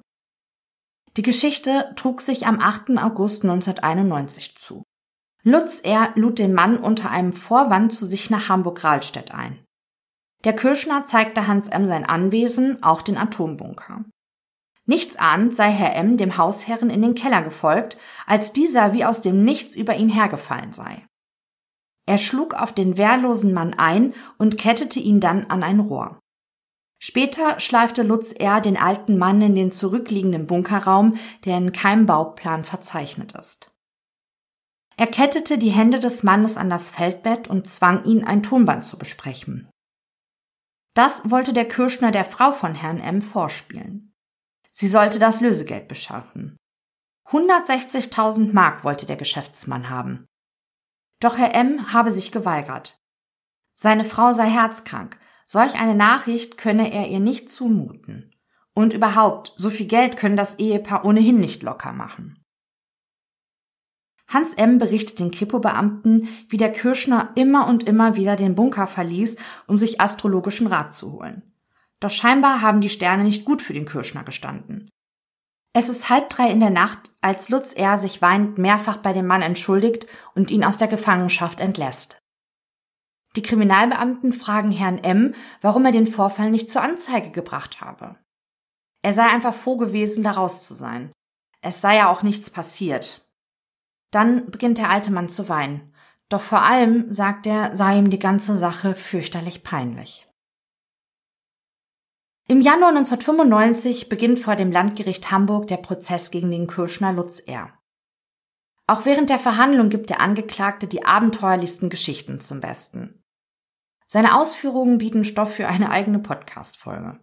Die 1.16 1.22
Geschichte 1.22 1.92
trug 1.96 2.20
sich 2.20 2.46
am 2.46 2.60
8. 2.60 2.98
August 2.98 3.44
1991 3.44 4.56
zu. 4.56 4.82
Lutz 5.42 5.80
R. 5.80 6.10
lud 6.14 6.38
den 6.38 6.54
Mann 6.54 6.78
unter 6.78 7.10
einem 7.10 7.32
Vorwand 7.32 7.94
zu 7.94 8.06
sich 8.06 8.30
nach 8.30 8.48
Hamburg-Rahlstedt 8.48 9.32
ein. 9.32 9.64
Der 10.44 10.54
Kirschner 10.54 11.04
zeigte 11.04 11.46
Hans 11.46 11.68
M. 11.68 11.86
sein 11.86 12.04
Anwesen, 12.04 12.82
auch 12.82 13.02
den 13.02 13.16
Atombunker. 13.16 14.04
Nichtsahnend 14.84 15.56
sei 15.56 15.70
Herr 15.70 15.94
M. 15.96 16.16
dem 16.16 16.36
Hausherren 16.36 16.90
in 16.90 17.02
den 17.02 17.14
Keller 17.14 17.42
gefolgt, 17.42 17.96
als 18.26 18.52
dieser 18.52 18.92
wie 18.92 19.04
aus 19.04 19.22
dem 19.22 19.44
Nichts 19.44 19.74
über 19.74 19.96
ihn 19.96 20.08
hergefallen 20.08 20.72
sei. 20.72 21.06
Er 22.12 22.18
schlug 22.18 22.52
auf 22.52 22.74
den 22.74 22.98
wehrlosen 22.98 23.54
Mann 23.54 23.72
ein 23.72 24.12
und 24.36 24.58
kettete 24.58 25.00
ihn 25.00 25.18
dann 25.18 25.46
an 25.46 25.62
ein 25.62 25.80
Rohr. 25.80 26.20
Später 27.00 27.58
schleifte 27.58 28.02
Lutz 28.02 28.32
R. 28.32 28.60
den 28.60 28.76
alten 28.76 29.16
Mann 29.16 29.40
in 29.40 29.54
den 29.54 29.72
zurückliegenden 29.72 30.46
Bunkerraum, 30.46 31.16
der 31.46 31.56
in 31.56 31.72
keinem 31.72 32.04
Bauplan 32.04 32.64
verzeichnet 32.64 33.32
ist. 33.32 33.74
Er 34.98 35.06
kettete 35.06 35.56
die 35.56 35.70
Hände 35.70 36.00
des 36.00 36.22
Mannes 36.22 36.58
an 36.58 36.68
das 36.68 36.90
Feldbett 36.90 37.48
und 37.48 37.66
zwang 37.66 38.04
ihn, 38.04 38.24
ein 38.24 38.42
Tonband 38.42 38.84
zu 38.84 38.98
besprechen. 38.98 39.70
Das 40.92 41.30
wollte 41.30 41.54
der 41.54 41.66
Kirschner 41.66 42.10
der 42.10 42.26
Frau 42.26 42.52
von 42.52 42.74
Herrn 42.74 43.00
M. 43.00 43.22
vorspielen. 43.22 44.12
Sie 44.70 44.86
sollte 44.86 45.18
das 45.18 45.40
Lösegeld 45.40 45.88
beschaffen. 45.88 46.58
160.000 47.28 48.52
Mark 48.52 48.84
wollte 48.84 49.06
der 49.06 49.16
Geschäftsmann 49.16 49.88
haben. 49.88 50.26
Doch 51.23 51.39
Herr 51.39 51.55
M. 51.55 51.93
habe 51.93 52.11
sich 52.11 52.33
geweigert. 52.33 53.01
Seine 53.75 54.03
Frau 54.03 54.33
sei 54.33 54.51
herzkrank. 54.51 55.16
Solch 55.47 55.81
eine 55.81 55.95
Nachricht 55.95 56.59
könne 56.59 56.93
er 56.93 57.09
ihr 57.09 57.20
nicht 57.20 57.49
zumuten. 57.49 58.35
Und 58.75 58.93
überhaupt, 58.93 59.53
so 59.55 59.70
viel 59.70 59.87
Geld 59.87 60.16
können 60.16 60.37
das 60.37 60.59
Ehepaar 60.59 61.05
ohnehin 61.05 61.39
nicht 61.39 61.62
locker 61.62 61.93
machen. 61.93 62.43
Hans 64.27 64.55
M. 64.55 64.79
berichtet 64.79 65.20
den 65.20 65.31
Kripo-Beamten, 65.31 66.27
wie 66.49 66.57
der 66.57 66.73
Kirschner 66.73 67.31
immer 67.37 67.68
und 67.68 67.85
immer 67.85 68.16
wieder 68.16 68.35
den 68.35 68.57
Bunker 68.57 68.89
verließ, 68.89 69.37
um 69.68 69.79
sich 69.79 70.01
astrologischen 70.01 70.66
Rat 70.66 70.93
zu 70.93 71.12
holen. 71.12 71.55
Doch 72.01 72.11
scheinbar 72.11 72.62
haben 72.62 72.81
die 72.81 72.89
Sterne 72.89 73.23
nicht 73.23 73.45
gut 73.45 73.62
für 73.62 73.75
den 73.75 73.87
Kirschner 73.87 74.25
gestanden. 74.25 74.91
Es 75.75 75.89
ist 75.89 76.11
halb 76.11 76.29
drei 76.29 76.51
in 76.51 76.61
der 76.61 76.70
Nacht, 76.70 77.11
als 77.23 77.49
Lutz 77.49 77.73
R. 77.73 77.97
sich 77.97 78.20
weinend 78.20 78.59
mehrfach 78.59 78.99
bei 78.99 79.12
dem 79.12 79.27
Mann 79.27 79.41
entschuldigt 79.41 80.07
und 80.35 80.51
ihn 80.51 80.64
aus 80.64 80.77
der 80.77 80.89
Gefangenschaft 80.89 81.61
entlässt. 81.61 82.18
Die 83.37 83.43
Kriminalbeamten 83.43 84.35
fragen 84.35 84.70
Herrn 84.70 84.99
M., 84.99 85.35
warum 85.62 85.87
er 85.87 85.93
den 85.93 86.07
Vorfall 86.07 86.51
nicht 86.51 86.70
zur 86.70 86.83
Anzeige 86.83 87.31
gebracht 87.31 87.81
habe. 87.81 88.16
Er 89.01 89.14
sei 89.14 89.25
einfach 89.25 89.55
froh 89.55 89.79
gewesen, 89.79 90.23
da 90.23 90.33
raus 90.33 90.66
zu 90.66 90.75
sein. 90.75 91.11
Es 91.62 91.81
sei 91.81 91.97
ja 91.97 92.11
auch 92.11 92.23
nichts 92.23 92.51
passiert. 92.51 93.27
Dann 94.11 94.51
beginnt 94.51 94.77
der 94.77 94.91
alte 94.91 95.11
Mann 95.11 95.31
zu 95.31 95.49
weinen. 95.49 95.95
Doch 96.29 96.43
vor 96.43 96.62
allem, 96.62 97.12
sagt 97.12 97.47
er, 97.47 97.75
sei 97.75 97.99
ihm 97.99 98.11
die 98.11 98.18
ganze 98.18 98.59
Sache 98.59 98.95
fürchterlich 98.95 99.64
peinlich. 99.64 100.29
Im 102.53 102.61
Januar 102.61 102.90
1995 102.90 104.11
beginnt 104.11 104.38
vor 104.38 104.57
dem 104.57 104.70
Landgericht 104.70 105.30
Hamburg 105.30 105.68
der 105.68 105.78
Prozess 105.78 106.30
gegen 106.30 106.50
den 106.50 106.66
Kirschner 106.66 107.11
Lutz 107.11 107.40
R. 107.40 107.72
Auch 108.86 109.07
während 109.07 109.30
der 109.30 109.38
Verhandlung 109.38 109.88
gibt 109.88 110.11
der 110.11 110.20
Angeklagte 110.20 110.86
die 110.86 111.03
abenteuerlichsten 111.03 111.88
Geschichten 111.88 112.40
zum 112.40 112.61
Besten. 112.61 113.24
Seine 114.07 114.38
Ausführungen 114.38 114.98
bieten 114.98 115.24
Stoff 115.24 115.55
für 115.55 115.66
eine 115.66 115.90
eigene 115.90 116.18
Podcast-Folge. 116.18 117.20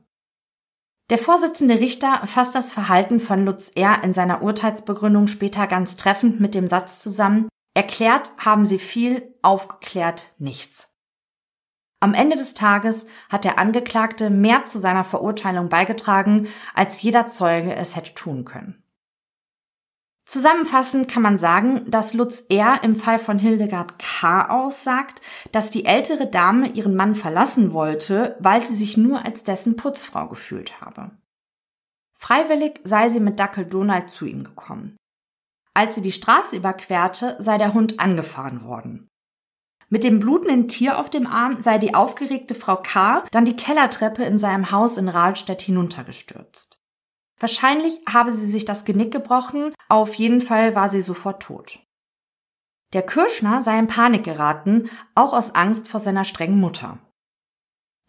Der 1.12 1.20
Vorsitzende 1.20 1.80
Richter 1.80 2.26
fasst 2.26 2.56
das 2.56 2.72
Verhalten 2.72 3.20
von 3.20 3.46
Lutz 3.46 3.72
R. 3.76 4.04
in 4.04 4.14
seiner 4.14 4.42
Urteilsbegründung 4.42 5.28
später 5.28 5.68
ganz 5.68 5.96
treffend 5.96 6.40
mit 6.40 6.56
dem 6.56 6.68
Satz 6.68 7.02
zusammen, 7.02 7.50
erklärt 7.76 8.32
haben 8.40 8.66
sie 8.66 8.80
viel, 8.80 9.36
aufgeklärt 9.44 10.32
nichts. 10.40 10.99
Am 12.02 12.14
Ende 12.14 12.38
des 12.38 12.54
Tages 12.54 13.06
hat 13.30 13.44
der 13.44 13.60
Angeklagte 13.60 14.30
mehr 14.30 14.64
zu 14.64 14.80
seiner 14.80 15.04
Verurteilung 15.04 15.68
beigetragen, 15.68 16.48
als 16.74 17.02
jeder 17.02 17.28
Zeuge 17.28 17.76
es 17.76 17.96
hätte 17.96 18.14
tun 18.14 18.46
können. 18.46 18.82
Zusammenfassend 20.26 21.08
kann 21.08 21.24
man 21.24 21.40
sagen, 21.40 21.90
dass 21.90 22.14
Lutz 22.14 22.44
R. 22.50 22.84
im 22.84 22.96
Fall 22.96 23.18
von 23.18 23.40
Hildegard 23.40 23.98
K. 23.98 24.48
aussagt, 24.50 25.24
dass 25.52 25.72
die 25.72 25.86
ältere 25.86 26.28
Dame 26.28 26.70
ihren 26.70 26.96
Mann 26.96 27.16
verlassen 27.16 27.74
wollte, 27.74 28.38
weil 28.40 28.62
sie 28.64 28.76
sich 28.76 28.96
nur 28.96 29.26
als 29.26 29.44
dessen 29.44 29.76
Putzfrau 29.76 30.28
gefühlt 30.28 30.82
habe. 30.82 31.12
Freiwillig 32.14 32.80
sei 32.84 33.10
sie 33.10 33.20
mit 33.20 33.40
Dackel 33.40 33.66
Donald 33.66 34.12
zu 34.12 34.26
ihm 34.26 34.44
gekommen. 34.44 34.98
Als 35.74 35.96
sie 35.96 36.02
die 36.02 36.12
Straße 36.12 36.56
überquerte, 36.58 37.36
sei 37.40 37.58
der 37.58 37.74
Hund 37.74 38.00
angefahren 38.00 38.64
worden. 38.64 39.08
Mit 39.90 40.04
dem 40.04 40.20
blutenden 40.20 40.68
Tier 40.68 41.00
auf 41.00 41.10
dem 41.10 41.26
Arm 41.26 41.62
sei 41.62 41.80
die 41.80 41.96
aufgeregte 41.96 42.54
Frau 42.54 42.78
K. 42.78 43.24
dann 43.32 43.46
die 43.46 43.56
Kellertreppe 43.56 44.24
in 44.24 44.38
seinem 44.38 44.72
Haus 44.72 44.98
in 44.98 45.10
Rahlstedt 45.10 45.64
hinuntergestürzt. 45.64 46.80
Wahrscheinlich 47.40 48.00
habe 48.08 48.32
sie 48.32 48.48
sich 48.48 48.66
das 48.66 48.86
Genick 48.86 49.12
gebrochen, 49.12 49.74
auf 49.88 50.14
jeden 50.16 50.42
Fall 50.42 50.76
war 50.76 50.90
sie 50.90 51.02
sofort 51.02 51.42
tot. 51.42 51.80
Der 52.94 53.02
Kirschner 53.02 53.62
sei 53.62 53.80
in 53.80 53.88
Panik 53.88 54.24
geraten, 54.24 54.90
auch 55.16 55.34
aus 55.34 55.56
Angst 55.56 55.88
vor 55.88 56.00
seiner 56.00 56.24
strengen 56.24 56.60
Mutter. 56.60 57.00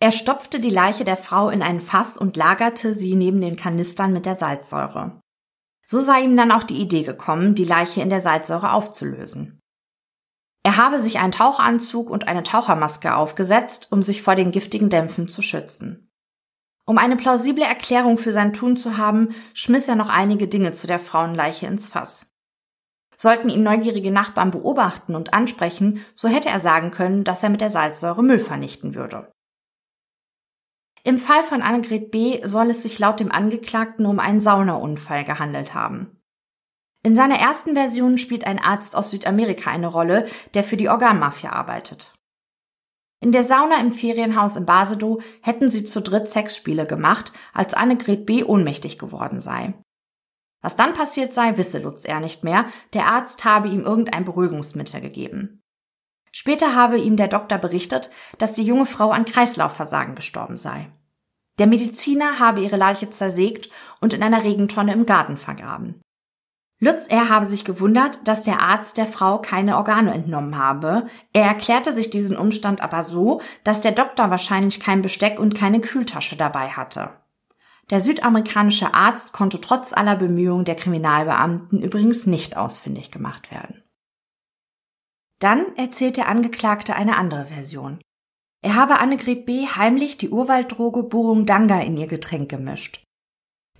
Er 0.01 0.13
stopfte 0.13 0.61
die 0.61 0.71
Leiche 0.71 1.05
der 1.05 1.19
Frau 1.19 1.51
in 1.51 1.63
ein 1.63 1.81
Fass 1.81 2.17
und 2.17 2.37
lagerte 2.37 2.95
sie 2.95 3.15
neben 3.15 3.41
den 3.41 3.57
Kanistern 3.57 4.13
mit 4.13 4.27
der 4.27 4.35
Salzsäure. 4.35 5.21
So 5.87 6.01
sei 6.01 6.23
ihm 6.23 6.37
dann 6.37 6.53
auch 6.53 6.63
die 6.63 6.81
Idee 6.81 7.03
gekommen, 7.03 7.55
die 7.55 7.65
Leiche 7.65 8.01
in 8.01 8.11
der 8.11 8.21
Salzsäure 8.21 8.73
aufzulösen. 8.73 9.60
Er 10.63 10.77
habe 10.77 11.01
sich 11.01 11.19
einen 11.19 11.33
Tauchanzug 11.33 12.11
und 12.11 12.29
eine 12.29 12.43
Tauchermaske 12.43 13.15
aufgesetzt, 13.15 13.89
um 13.91 14.03
sich 14.03 14.23
vor 14.23 14.35
den 14.35 14.51
giftigen 14.51 14.91
Dämpfen 14.91 15.29
zu 15.29 15.43
schützen. 15.43 16.11
Um 16.85 16.99
eine 16.99 17.17
plausible 17.17 17.65
Erklärung 17.65 18.19
für 18.19 18.33
sein 18.33 18.53
Tun 18.53 18.77
zu 18.77 18.97
haben, 18.97 19.35
schmiss 19.55 19.89
er 19.89 19.97
noch 19.97 20.09
einige 20.09 20.49
Dinge 20.49 20.73
zu 20.73 20.87
der 20.87 20.99
Frauenleiche 20.99 21.67
ins 21.67 21.87
Fass. 21.87 22.27
Sollten 23.17 23.49
ihn 23.49 23.63
neugierige 23.63 24.11
Nachbarn 24.11 24.51
beobachten 24.51 25.15
und 25.15 25.33
ansprechen, 25.33 26.05
so 26.15 26.29
hätte 26.29 26.49
er 26.49 26.59
sagen 26.59 26.91
können, 26.91 27.23
dass 27.23 27.43
er 27.43 27.51
mit 27.51 27.61
der 27.61 27.71
Salzsäure 27.71 28.23
Müll 28.23 28.39
vernichten 28.39 28.95
würde. 28.95 29.31
Im 31.05 31.17
Fall 31.17 31.43
von 31.43 31.63
Annegret 31.63 32.11
B. 32.11 32.41
soll 32.47 32.71
es 32.71 32.83
sich 32.83 32.99
laut 32.99 33.21
dem 33.21 33.33
Angeklagten 33.33 34.05
um 34.05 34.19
einen 34.19 34.41
Saunaunfall 34.41 35.25
gehandelt 35.25 35.75
haben. 35.75 36.20
In 37.03 37.17
seiner 37.17 37.37
ersten 37.37 37.75
Version 37.75 38.19
spielt 38.19 38.45
ein 38.45 38.59
Arzt 38.59 38.95
aus 38.95 39.11
Südamerika 39.11 39.71
eine 39.71 39.87
Rolle, 39.87 40.29
der 40.53 40.65
für 40.65 40.77
die 40.77 40.89
Organmafia 40.89 41.51
arbeitet. 41.51 42.13
In 43.23 43.33
der 43.33 43.45
Sauna 43.45 43.81
im 43.81 43.93
Ferienhaus 43.93 44.57
in 44.57 44.67
Basedow 44.67 45.21
hätten 45.43 45.69
sie 45.71 45.85
zu 45.85 46.01
dritt 46.01 46.29
Sexspiele 46.29 46.87
gemacht, 46.87 47.33
als 47.53 47.75
Annegret 47.75 48.27
B. 48.27 48.45
ohnmächtig 48.45 48.99
geworden 48.99 49.41
sei. 49.41 49.75
Was 50.63 50.77
dann 50.77 50.93
passiert 50.93 51.33
sei, 51.33 51.57
wisse 51.57 51.79
Lutz 51.79 52.05
er 52.05 52.21
nicht 52.21 52.45
mehr, 52.45 52.67
der 52.93 53.07
Arzt 53.07 53.45
habe 53.45 53.69
ihm 53.69 53.85
irgendein 53.85 54.25
Beruhigungsmittel 54.25 55.01
gegeben. 55.01 55.63
Später 56.33 56.75
habe 56.75 56.99
ihm 56.99 57.17
der 57.17 57.29
Doktor 57.29 57.59
berichtet, 57.59 58.11
dass 58.39 58.53
die 58.53 58.65
junge 58.65 58.87
Frau 58.87 59.11
an 59.11 59.25
Kreislaufversagen 59.25 60.15
gestorben 60.15 60.57
sei. 60.57 60.91
Der 61.59 61.67
Mediziner 61.67 62.39
habe 62.39 62.63
ihre 62.63 62.77
Leiche 62.77 63.11
zersägt 63.11 63.71
und 64.01 64.15
in 64.15 64.23
einer 64.23 64.45
Regentonne 64.45 64.93
im 64.93 65.07
Garten 65.07 65.37
vergraben. 65.37 66.01
Lutz 66.83 67.07
R. 67.09 67.29
habe 67.29 67.45
sich 67.45 67.67
gewundert, 67.67 68.27
dass 68.27 68.43
der 68.43 68.61
Arzt 68.61 68.97
der 68.97 69.07
Frau 69.07 69.39
keine 69.39 69.77
Organe 69.77 70.15
entnommen 70.15 70.57
habe. 70.57 71.07
Er 71.35 71.45
erklärte 71.45 71.93
sich 71.93 72.09
diesen 72.09 72.39
Umstand 72.39 72.81
aber 72.81 73.05
so, 73.05 73.43
dass 73.65 73.83
der 73.83 73.93
Doktor 73.93 74.31
wahrscheinlich 74.31 74.81
kein 74.81 75.03
Besteck 75.03 75.39
und 75.39 75.55
keine 75.55 75.81
Kühltasche 75.81 76.37
dabei 76.37 76.69
hatte. 76.69 77.11
Der 77.91 78.01
südamerikanische 78.01 78.95
Arzt 78.95 79.35
konnte 79.35 79.61
trotz 79.61 79.93
aller 79.93 80.17
Bemühungen 80.17 80.65
der 80.65 80.77
Kriminalbeamten 80.77 81.83
übrigens 81.83 82.27
nicht 82.27 82.57
ausfindig 82.57 83.11
gemacht 83.11 83.51
werden. 83.51 83.83
Dann 85.39 85.77
erzählt 85.77 86.17
der 86.17 86.29
Angeklagte 86.29 86.97
eine 86.97 87.17
andere 87.17 87.47
Version. 87.47 88.01
Er 88.63 88.77
habe 88.77 89.01
Annegret 89.01 89.45
B. 89.45 89.67
heimlich 89.67 90.17
die 90.17 90.31
Urwalddroge 90.31 91.03
Burundanga 91.03 91.81
in 91.81 91.97
ihr 91.97 92.07
Getränk 92.07 92.49
gemischt. 92.51 93.05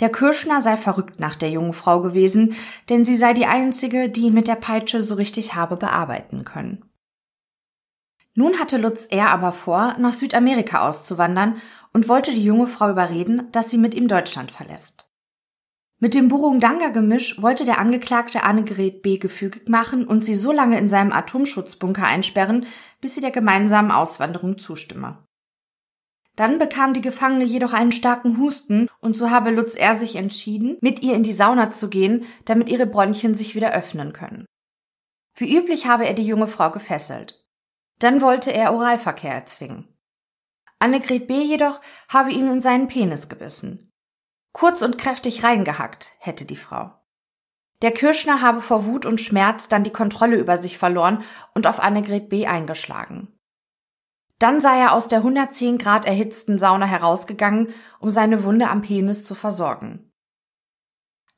Der 0.01 0.11
Kirschner 0.11 0.63
sei 0.63 0.77
verrückt 0.77 1.21
nach 1.21 1.37
der 1.37 1.51
jungen 1.51 1.75
Frau 1.75 2.01
gewesen, 2.01 2.57
denn 2.89 3.05
sie 3.05 3.17
sei 3.17 3.35
die 3.35 3.47
einzige, 3.47 4.09
die 4.09 4.23
ihn 4.23 4.35
mit 4.35 4.49
der 4.49 4.57
Peitsche 4.57 5.03
so 5.03 5.15
richtig 5.15 5.55
habe 5.55 5.77
bearbeiten 5.77 6.45
können. 6.45 6.85
Nun 8.35 8.59
hatte 8.59 8.79
Lutz 8.79 9.07
R. 9.11 9.29
aber 9.29 9.53
vor, 9.53 9.97
nach 9.99 10.15
Südamerika 10.15 10.89
auszuwandern 10.89 11.61
und 11.93 12.09
wollte 12.09 12.31
die 12.33 12.45
junge 12.45 12.67
Frau 12.67 12.91
überreden, 12.91 13.49
dass 13.53 13.71
sie 13.71 13.79
mit 13.79 13.95
ihm 13.95 14.09
Deutschland 14.09 14.51
verlässt. 14.51 15.11
Mit 15.99 16.15
dem 16.15 16.29
Burundanga-Gemisch 16.29 17.43
wollte 17.43 17.67
der 17.67 17.79
Angeklagte 17.79 18.43
Annegret 18.43 19.03
B. 19.03 19.19
gefügig 19.19 19.69
machen 19.69 20.07
und 20.07 20.25
sie 20.25 20.37
so 20.37 20.51
lange 20.51 20.79
in 20.79 20.89
seinem 20.89 21.13
Atomschutzbunker 21.13 22.05
einsperren, 22.05 22.65
bis 23.03 23.17
sie 23.17 23.21
der 23.21 23.33
gemeinsamen 23.33 23.91
Auswanderung 23.91 24.57
zustimme. 24.57 25.19
Dann 26.41 26.59
bekam 26.59 26.95
die 26.95 27.03
Gefangene 27.03 27.45
jedoch 27.45 27.75
einen 27.75 27.93
starken 27.93 28.39
Husten 28.39 28.89
und 29.01 29.15
so 29.15 29.29
habe 29.29 29.51
Lutz 29.51 29.75
R. 29.75 29.95
sich 29.95 30.17
entschieden, 30.17 30.79
mit 30.81 31.03
ihr 31.03 31.15
in 31.15 31.23
die 31.23 31.35
Sauna 31.35 31.71
zu 31.71 31.91
gehen, 31.91 32.25
damit 32.47 32.71
ihre 32.71 32.87
Bronchien 32.87 33.35
sich 33.35 33.55
wieder 33.55 33.75
öffnen 33.75 34.15
können. 34.15 34.47
Wie 35.37 35.55
üblich 35.55 35.87
habe 35.87 36.07
er 36.07 36.15
die 36.15 36.25
junge 36.25 36.47
Frau 36.47 36.71
gefesselt. 36.71 37.45
Dann 37.99 38.23
wollte 38.23 38.55
er 38.55 38.73
Oralverkehr 38.73 39.35
erzwingen. 39.35 39.87
Annegret 40.79 41.29
B. 41.29 41.43
jedoch 41.43 41.79
habe 42.09 42.33
ihm 42.33 42.51
in 42.51 42.63
seinen 42.63 42.89
Penis 42.89 43.29
gebissen. 43.29 43.91
Kurz 44.55 44.81
und 44.81 44.97
kräftig 44.97 45.45
reingehackt, 45.45 46.13
hätte 46.21 46.47
die 46.47 46.57
Frau. 46.57 46.91
Der 47.83 47.93
Kirschner 47.93 48.41
habe 48.41 48.63
vor 48.63 48.87
Wut 48.87 49.05
und 49.05 49.21
Schmerz 49.21 49.69
dann 49.69 49.85
die 49.85 49.93
Kontrolle 49.93 50.39
über 50.39 50.57
sich 50.57 50.79
verloren 50.79 51.23
und 51.53 51.67
auf 51.67 51.81
Annegret 51.81 52.31
B. 52.31 52.47
eingeschlagen. 52.47 53.29
Dann 54.41 54.63
sei 54.63 54.81
er 54.81 54.95
aus 54.95 55.07
der 55.07 55.19
110 55.19 55.77
Grad 55.77 56.07
erhitzten 56.07 56.59
Sauna 56.59 56.87
herausgegangen, 56.87 57.75
um 58.01 58.09
seine 58.09 58.43
Wunde 58.43 58.69
am 58.69 58.81
Penis 58.81 59.25
zu 59.25 59.35
versorgen. 59.35 60.11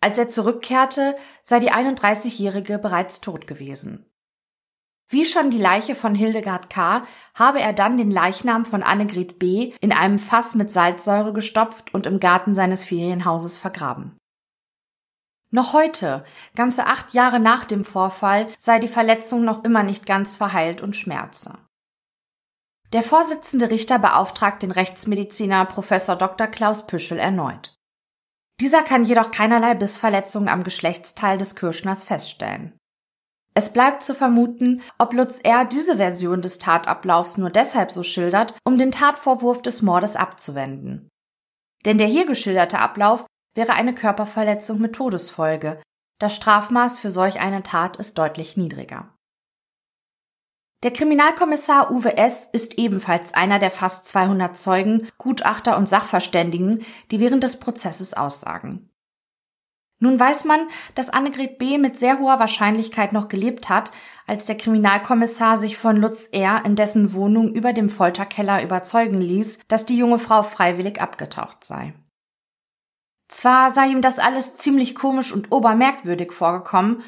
Als 0.01 0.19
er 0.19 0.29
zurückkehrte, 0.29 1.17
sei 1.43 1.59
die 1.59 1.73
31-Jährige 1.73 2.79
bereits 2.79 3.21
tot 3.21 3.49
gewesen. 3.49 4.07
Wie 5.09 5.25
schon 5.25 5.51
die 5.51 5.59
Leiche 5.59 5.97
von 5.97 6.15
Hildegard 6.15 6.71
K. 6.71 7.05
habe 7.35 7.61
er 7.61 7.73
dann 7.73 7.99
den 7.99 8.11
Leichnam 8.11 8.65
von 8.65 8.85
Annegret 8.85 9.39
B. 9.39 9.73
in 9.81 9.93
einem 9.93 10.19
Fass 10.19 10.55
mit 10.55 10.73
Salzsäure 10.73 11.33
gestopft 11.33 11.93
und 11.93 12.07
im 12.07 12.21
Garten 12.21 12.55
seines 12.55 12.85
Ferienhauses 12.85 13.59
vergraben. 13.59 14.17
Noch 15.51 15.73
heute, 15.73 16.25
ganze 16.55 16.87
acht 16.87 17.15
Jahre 17.15 17.41
nach 17.41 17.65
dem 17.65 17.85
Vorfall, 17.85 18.49
sei 18.59 18.79
die 18.79 18.89
Verletzung 18.89 19.45
noch 19.45 19.65
immer 19.65 19.83
nicht 19.83 20.07
ganz 20.07 20.37
verheilt 20.37 20.81
und 20.81 20.97
schmerze. 20.97 21.59
Der 22.93 23.03
Vorsitzende 23.03 23.71
Richter 23.71 23.99
beauftragt 23.99 24.63
den 24.63 24.71
Rechtsmediziner 24.71 25.65
Professor 25.65 26.15
Dr. 26.15 26.47
Klaus 26.47 26.87
Püschel 26.87 27.19
erneut. 27.19 27.75
Dieser 28.61 28.83
kann 28.83 29.05
jedoch 29.05 29.31
keinerlei 29.31 29.75
Bissverletzungen 29.75 30.51
am 30.51 30.63
Geschlechtsteil 30.63 31.39
des 31.39 31.55
Kirschners 31.55 32.05
feststellen. 32.05 32.77
Es 33.55 33.73
bleibt 33.73 34.03
zu 34.03 34.15
vermuten, 34.15 34.83
ob 34.99 35.15
Lutz 35.15 35.41
R. 35.43 35.65
diese 35.65 35.97
Version 35.97 36.43
des 36.43 36.59
Tatablaufs 36.59 37.39
nur 37.39 37.51
deshalb 37.51 37.91
so 37.91 38.03
schildert, 38.03 38.55
um 38.65 38.77
den 38.77 38.93
Tatvorwurf 38.93 39.63
des 39.63 39.81
Mordes 39.83 40.15
abzuwenden. 40.15 41.09
Denn 41.85 41.99
der 41.99 42.07
hier 42.07 42.27
geschilderte 42.27 42.79
Ablauf 42.79 43.27
wäre 43.55 43.73
eine 43.73 43.95
Körperverletzung 43.95 44.79
mit 44.79 44.95
Todesfolge. 44.95 45.83
Das 46.19 46.37
Strafmaß 46.37 46.99
für 46.99 47.11
solch 47.11 47.41
eine 47.41 47.63
Tat 47.63 47.97
ist 47.97 48.17
deutlich 48.17 48.57
niedriger. 48.57 49.15
Der 50.83 50.93
Kriminalkommissar 50.93 51.93
Uwe 51.93 52.17
S. 52.17 52.49
ist 52.53 52.77
ebenfalls 52.77 53.35
einer 53.35 53.61
der 53.61 53.71
fast 53.71 54.07
200 54.09 54.59
Zeugen, 54.59 55.09
Gutachter 55.17 55.77
und 55.77 55.89
Sachverständigen, 55.89 56.85
die 57.13 57.21
während 57.21 57.45
des 57.45 57.61
Prozesses 57.61 58.15
aussagen. 58.15 58.89
Nun 60.01 60.19
weiß 60.19 60.45
man, 60.47 60.67
dass 60.97 61.11
Annegret 61.11 61.59
B. 61.59 61.79
mit 61.79 61.97
sehr 61.97 62.19
hoher 62.19 62.41
Wahrscheinlichkeit 62.41 63.13
noch 63.13 63.29
gelebt 63.29 63.69
hat, 63.69 63.93
als 64.27 64.47
der 64.47 64.57
Kriminalkommissar 64.57 65.59
sich 65.59 65.77
von 65.77 65.97
Lutz 65.97 66.29
R. 66.33 66.65
in 66.65 66.75
dessen 66.75 67.13
Wohnung 67.13 67.55
über 67.55 67.73
dem 67.73 67.89
Folterkeller 67.89 68.65
überzeugen 68.65 69.21
ließ, 69.21 69.61
dass 69.69 69.87
die 69.87 69.97
junge 69.97 70.19
Frau 70.19 70.43
freiwillig 70.43 71.01
abgetaucht 71.01 71.63
sei. 71.63 71.95
Zwar 73.29 73.71
sei 73.71 73.87
ihm 73.87 74.01
das 74.03 74.19
alles 74.19 74.57
ziemlich 74.57 74.97
komisch 74.97 75.33
und 75.33 75.53
obermerkwürdig 75.53 76.33
vorgekommen, 76.33 77.05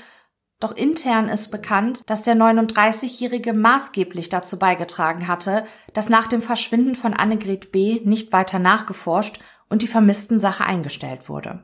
doch 0.64 0.74
intern 0.74 1.28
ist 1.28 1.50
bekannt, 1.50 2.02
dass 2.06 2.22
der 2.22 2.34
39-Jährige 2.34 3.52
maßgeblich 3.52 4.30
dazu 4.30 4.58
beigetragen 4.58 5.28
hatte, 5.28 5.66
dass 5.92 6.08
nach 6.08 6.26
dem 6.26 6.40
Verschwinden 6.40 6.94
von 6.94 7.12
Annegret 7.12 7.70
B. 7.70 8.00
nicht 8.04 8.32
weiter 8.32 8.58
nachgeforscht 8.58 9.40
und 9.68 9.82
die 9.82 9.86
vermissten 9.86 10.40
Sache 10.40 10.64
eingestellt 10.64 11.28
wurde. 11.28 11.62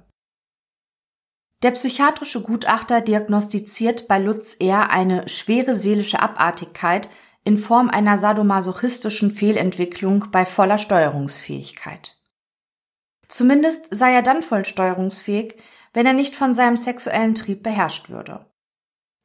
Der 1.62 1.70
psychiatrische 1.70 2.42
Gutachter 2.42 3.00
diagnostiziert 3.00 4.06
bei 4.06 4.18
Lutz 4.18 4.56
R. 4.58 4.90
eine 4.90 5.26
schwere 5.30 5.76
seelische 5.76 6.20
Abartigkeit, 6.20 7.08
in 7.42 7.56
Form 7.56 7.88
einer 7.88 8.18
sadomasochistischen 8.18 9.30
Fehlentwicklung 9.30 10.26
bei 10.30 10.44
voller 10.44 10.76
Steuerungsfähigkeit. 10.76 12.18
Zumindest 13.28 13.94
sei 13.94 14.12
er 14.12 14.22
dann 14.22 14.42
voll 14.42 14.66
steuerungsfähig, 14.66 15.56
wenn 15.94 16.04
er 16.04 16.12
nicht 16.12 16.36
von 16.36 16.52
seinem 16.52 16.76
sexuellen 16.76 17.34
Trieb 17.34 17.62
beherrscht 17.62 18.10
würde. 18.10 18.49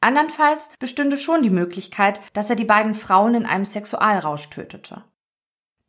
Andernfalls 0.06 0.70
bestünde 0.78 1.18
schon 1.18 1.42
die 1.42 1.50
Möglichkeit, 1.50 2.22
dass 2.34 2.52
er 2.52 2.56
die 2.56 2.64
beiden 2.64 2.94
Frauen 2.94 3.34
in 3.34 3.46
einem 3.48 3.66
Sexualrausch 3.66 4.52
tötete. 4.52 5.04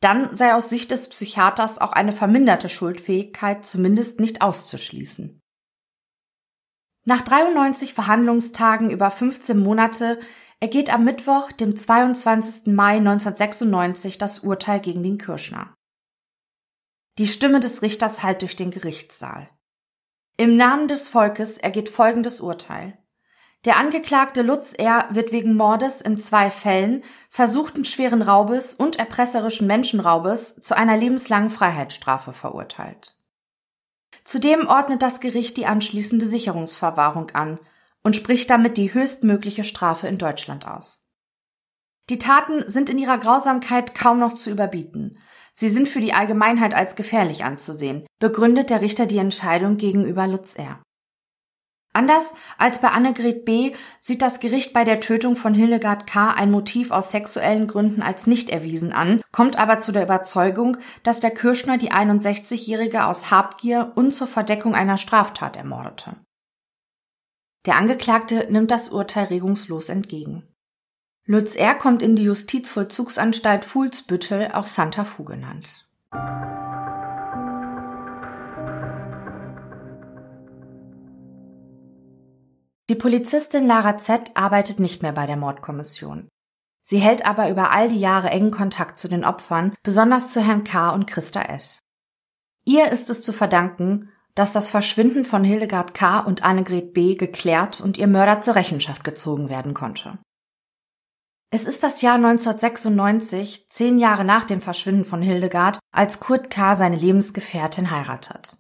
Dann 0.01 0.35
sei 0.35 0.55
aus 0.55 0.71
Sicht 0.71 0.91
des 0.91 1.11
Psychiaters 1.11 1.79
auch 1.79 1.93
eine 1.93 2.13
verminderte 2.13 2.71
Schuldfähigkeit 2.71 3.67
zumindest 3.67 4.19
nicht 4.19 4.41
auszuschließen. 4.41 5.39
Nach 7.05 7.21
93 7.21 7.93
Verhandlungstagen 7.93 8.91
über 8.91 9.11
15 9.11 9.59
Monate 9.59 10.19
ergeht 10.61 10.93
am 10.93 11.05
Mittwoch, 11.05 11.53
dem 11.53 11.77
22. 11.77 12.75
Mai 12.75 12.97
1996, 12.97 14.17
das 14.17 14.39
Urteil 14.39 14.81
gegen 14.81 15.03
den 15.03 15.19
Kirschner. 15.19 15.75
Die 17.19 17.29
Stimme 17.29 17.61
des 17.61 17.83
Richters 17.83 18.23
hallt 18.23 18.41
durch 18.41 18.57
den 18.57 18.71
Gerichtssaal. 18.71 19.51
Im 20.39 20.57
Namen 20.57 20.89
des 20.89 21.07
Volkes 21.07 21.59
ergeht 21.59 21.91
folgendes 21.91 22.41
Urteil. 22.41 22.99
Der 23.67 23.79
Angeklagte 23.79 24.43
Lutz 24.43 24.75
R. 24.75 25.09
wird 25.11 25.33
wegen 25.33 25.57
Mordes 25.57 26.01
in 26.01 26.19
zwei 26.19 26.51
Fällen, 26.51 27.03
versuchten 27.29 27.85
schweren 27.85 28.23
Raubes 28.23 28.75
und 28.75 28.97
erpresserischen 28.97 29.67
Menschenraubes 29.67 30.61
zu 30.61 30.77
einer 30.77 30.97
lebenslangen 30.97 31.51
Freiheitsstrafe 31.51 32.33
verurteilt. 32.33 33.21
Zudem 34.23 34.69
ordnet 34.69 35.03
das 35.03 35.19
Gericht 35.19 35.57
die 35.57 35.67
anschließende 35.67 36.27
Sicherungsverwahrung 36.27 37.31
an 37.31 37.59
und 38.05 38.15
spricht 38.15 38.51
damit 38.51 38.77
die 38.77 38.95
höchstmögliche 38.95 39.65
Strafe 39.65 40.07
in 40.07 40.19
Deutschland 40.19 40.65
aus. 40.69 41.03
Die 42.09 42.21
Taten 42.21 42.69
sind 42.69 42.89
in 42.89 42.99
ihrer 42.99 43.19
Grausamkeit 43.19 43.97
kaum 43.97 44.21
noch 44.21 44.35
zu 44.35 44.49
überbieten. 44.49 45.19
Sie 45.53 45.71
sind 45.71 45.89
für 45.89 46.01
die 46.01 46.13
Allgemeinheit 46.13 46.73
als 46.73 46.95
gefährlich 46.95 47.43
anzusehen, 47.43 48.07
begründet 48.21 48.71
der 48.71 48.81
Richter 48.81 49.07
die 49.07 49.19
Entscheidung 49.19 49.77
gegenüber 49.77 50.29
Lutz 50.29 50.55
R. 50.55 50.81
Anders 51.97 52.35
als 52.59 52.83
bei 52.83 52.89
Annegret 52.89 53.47
B. 53.47 53.73
sieht 54.01 54.21
das 54.21 54.39
Gericht 54.39 54.75
bei 54.75 54.85
der 54.85 55.01
Tötung 55.01 55.35
von 55.35 55.55
Hildegard 55.55 56.07
K. 56.07 56.31
ein 56.31 56.51
Motiv 56.51 56.91
aus 56.91 57.11
sexuellen 57.11 57.67
Gründen 57.67 58.03
als 58.03 58.27
nicht 58.27 58.51
erwiesen 58.51 58.93
an, 58.93 59.23
kommt 59.33 59.59
aber 59.59 59.79
zu 59.79 59.93
der 59.93 60.03
Überzeugung, 60.03 60.77
dass 61.05 61.21
der 61.21 61.31
Kirschner 61.31 61.79
die 61.79 61.93
61-Jährige 61.93 63.07
aus 63.07 63.31
Habgier 63.31 63.93
und 63.95 64.15
zur 64.15 64.27
Verdeckung 64.27 64.75
einer 64.75 64.99
Straftat 64.99 65.57
ermordete. 65.57 66.17
Der 67.65 67.77
Angeklagte 67.77 68.47
nimmt 68.51 68.71
das 68.71 68.91
Urteil 68.91 69.29
regungslos 69.29 69.89
entgegen. 69.89 70.47
Lutz 71.25 71.57
R. 71.57 71.77
kommt 71.77 72.03
in 72.03 72.15
die 72.15 72.25
Justizvollzugsanstalt 72.25 73.65
Fuhlsbüttel, 73.65 74.51
auch 74.53 74.67
Santa 74.67 75.05
Fu 75.05 75.25
genannt. 75.25 75.87
Die 82.89 82.95
Polizistin 82.95 83.67
Lara 83.67 83.99
Z 83.99 84.31
arbeitet 84.35 84.79
nicht 84.79 85.03
mehr 85.03 85.13
bei 85.13 85.27
der 85.27 85.37
Mordkommission. 85.37 86.29
Sie 86.83 86.99
hält 86.99 87.27
aber 87.27 87.51
über 87.51 87.73
all 87.73 87.89
die 87.89 87.99
Jahre 87.99 88.31
engen 88.31 88.53
Kontakt 88.53 88.97
zu 88.97 89.09
den 89.09 89.25
Opfern, 89.25 89.75
besonders 89.83 90.33
zu 90.33 90.41
Herrn 90.41 90.63
K. 90.63 90.91
und 90.91 91.07
Christa 91.07 91.43
S. 91.43 91.81
Ihr 92.65 92.93
ist 92.93 93.11
es 93.11 93.23
zu 93.23 93.33
verdanken, 93.33 94.13
dass 94.37 94.53
das 94.53 94.71
Verschwinden 94.71 95.25
von 95.25 95.43
Hildegard 95.43 95.95
K. 95.95 96.21
und 96.21 96.45
Annegret 96.45 96.93
B. 96.93 97.17
geklärt 97.17 97.81
und 97.81 97.97
ihr 97.97 98.07
Mörder 98.07 98.41
zur 98.41 98.55
Rechenschaft 98.55 99.03
gezogen 99.03 99.49
werden 99.49 99.75
konnte. 99.75 100.19
Es 101.51 101.67
ist 101.67 101.83
das 101.83 102.03
Jahr 102.03 102.17
1996, 102.17 103.69
zehn 103.69 103.99
Jahre 103.99 104.25
nach 104.25 104.45
dem 104.45 104.61
Verschwinden 104.61 105.05
von 105.05 105.23
Hildegard, 105.23 105.81
als 105.91 106.21
Kurt 106.21 106.51
K. 106.51 106.77
seine 106.77 106.97
Lebensgefährtin 106.97 107.91
heiratet. 107.91 108.59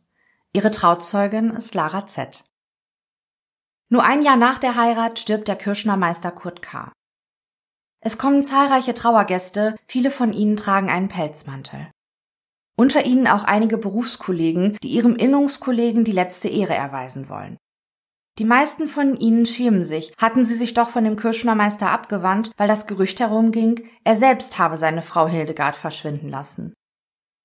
Ihre 0.52 0.72
Trauzeugin 0.72 1.50
ist 1.50 1.74
Lara 1.74 2.06
Z. 2.06 2.44
Nur 3.88 4.02
ein 4.02 4.22
Jahr 4.22 4.36
nach 4.36 4.58
der 4.58 4.74
Heirat 4.74 5.18
stirbt 5.18 5.46
der 5.46 5.56
Kirschner 5.56 5.96
Meister 5.96 6.32
Kurt 6.32 6.60
K. 6.60 6.92
Es 8.00 8.18
kommen 8.18 8.42
zahlreiche 8.42 8.94
Trauergäste, 8.94 9.76
viele 9.86 10.10
von 10.10 10.32
ihnen 10.32 10.56
tragen 10.56 10.90
einen 10.90 11.08
Pelzmantel. 11.08 11.90
Unter 12.76 13.06
ihnen 13.06 13.26
auch 13.26 13.44
einige 13.44 13.78
Berufskollegen, 13.78 14.76
die 14.82 14.88
ihrem 14.88 15.14
Innungskollegen 15.16 16.04
die 16.04 16.12
letzte 16.12 16.48
Ehre 16.48 16.74
erweisen 16.74 17.28
wollen. 17.28 17.56
Die 18.38 18.44
meisten 18.44 18.86
von 18.86 19.16
ihnen 19.16 19.46
schämen 19.46 19.82
sich, 19.82 20.12
hatten 20.18 20.44
sie 20.44 20.54
sich 20.54 20.74
doch 20.74 20.88
von 20.88 21.04
dem 21.04 21.16
Kirschner 21.16 21.54
Meister 21.54 21.90
abgewandt, 21.90 22.50
weil 22.56 22.68
das 22.68 22.86
Gerücht 22.86 23.18
herumging, 23.20 23.88
er 24.04 24.14
selbst 24.14 24.58
habe 24.58 24.76
seine 24.76 25.00
Frau 25.00 25.26
Hildegard 25.26 25.74
verschwinden 25.76 26.28
lassen. 26.28 26.74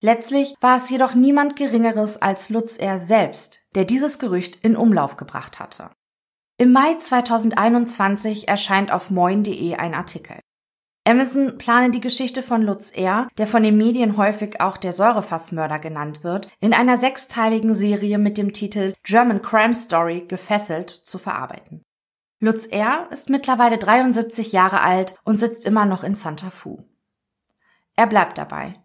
Letztlich 0.02 0.56
war 0.60 0.76
es 0.76 0.90
jedoch 0.90 1.14
niemand 1.14 1.56
Geringeres 1.56 2.22
als 2.22 2.50
Lutz 2.50 2.76
er 2.76 2.98
selbst, 2.98 3.62
der 3.76 3.86
dieses 3.86 4.20
Gerücht 4.20 4.58
in 4.66 4.76
Umlauf 4.76 5.16
gebracht 5.16 5.60
hatte. 5.60 5.92
Im 6.62 6.74
Mai 6.74 6.94
2021 6.94 8.48
erscheint 8.48 8.92
auf 8.92 9.10
moin.de 9.10 9.74
ein 9.78 9.96
Artikel. 9.96 10.38
Amazon 11.08 11.58
plane 11.58 11.90
die 11.90 12.02
Geschichte 12.02 12.44
von 12.44 12.62
Lutz 12.62 12.92
R., 12.92 13.28
der 13.40 13.48
von 13.48 13.64
den 13.64 13.78
Medien 13.78 14.16
häufig 14.16 14.62
auch 14.62 14.78
der 14.78 14.94
Säurefassmörder 14.94 15.80
genannt 15.80 16.24
wird, 16.24 16.50
in 16.60 16.76
einer 16.76 17.00
sechsteiligen 17.00 17.74
Serie 17.74 18.20
mit 18.20 18.38
dem 18.38 18.54
Titel 18.54 18.94
German 19.02 19.42
Crime 19.42 19.74
Story 19.74 20.26
gefesselt 20.28 20.92
zu 20.92 21.18
verarbeiten. 21.18 21.82
Lutz 22.40 22.68
R. 22.68 23.08
ist 23.10 23.32
mittlerweile 23.32 23.80
73 23.80 24.52
Jahre 24.52 24.82
alt 24.82 25.16
und 25.24 25.38
sitzt 25.38 25.66
immer 25.66 25.88
noch 25.88 26.04
in 26.04 26.14
Santa 26.14 26.52
Fu. 26.52 26.84
Er 27.96 28.06
bleibt 28.06 28.38
dabei. 28.38 28.76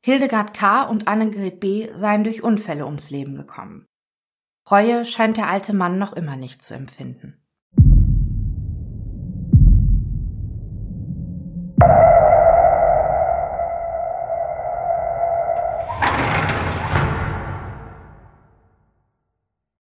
Hildegard 0.00 0.54
K. 0.54 0.84
und 0.84 1.08
Annegret 1.08 1.58
B. 1.58 1.88
seien 1.92 2.22
durch 2.22 2.44
Unfälle 2.44 2.86
ums 2.86 3.10
Leben 3.10 3.34
gekommen. 3.34 3.88
Reue 4.68 5.04
scheint 5.04 5.36
der 5.36 5.48
alte 5.48 5.72
Mann 5.72 5.96
noch 5.96 6.12
immer 6.12 6.34
nicht 6.34 6.60
zu 6.60 6.74
empfinden. 6.74 7.40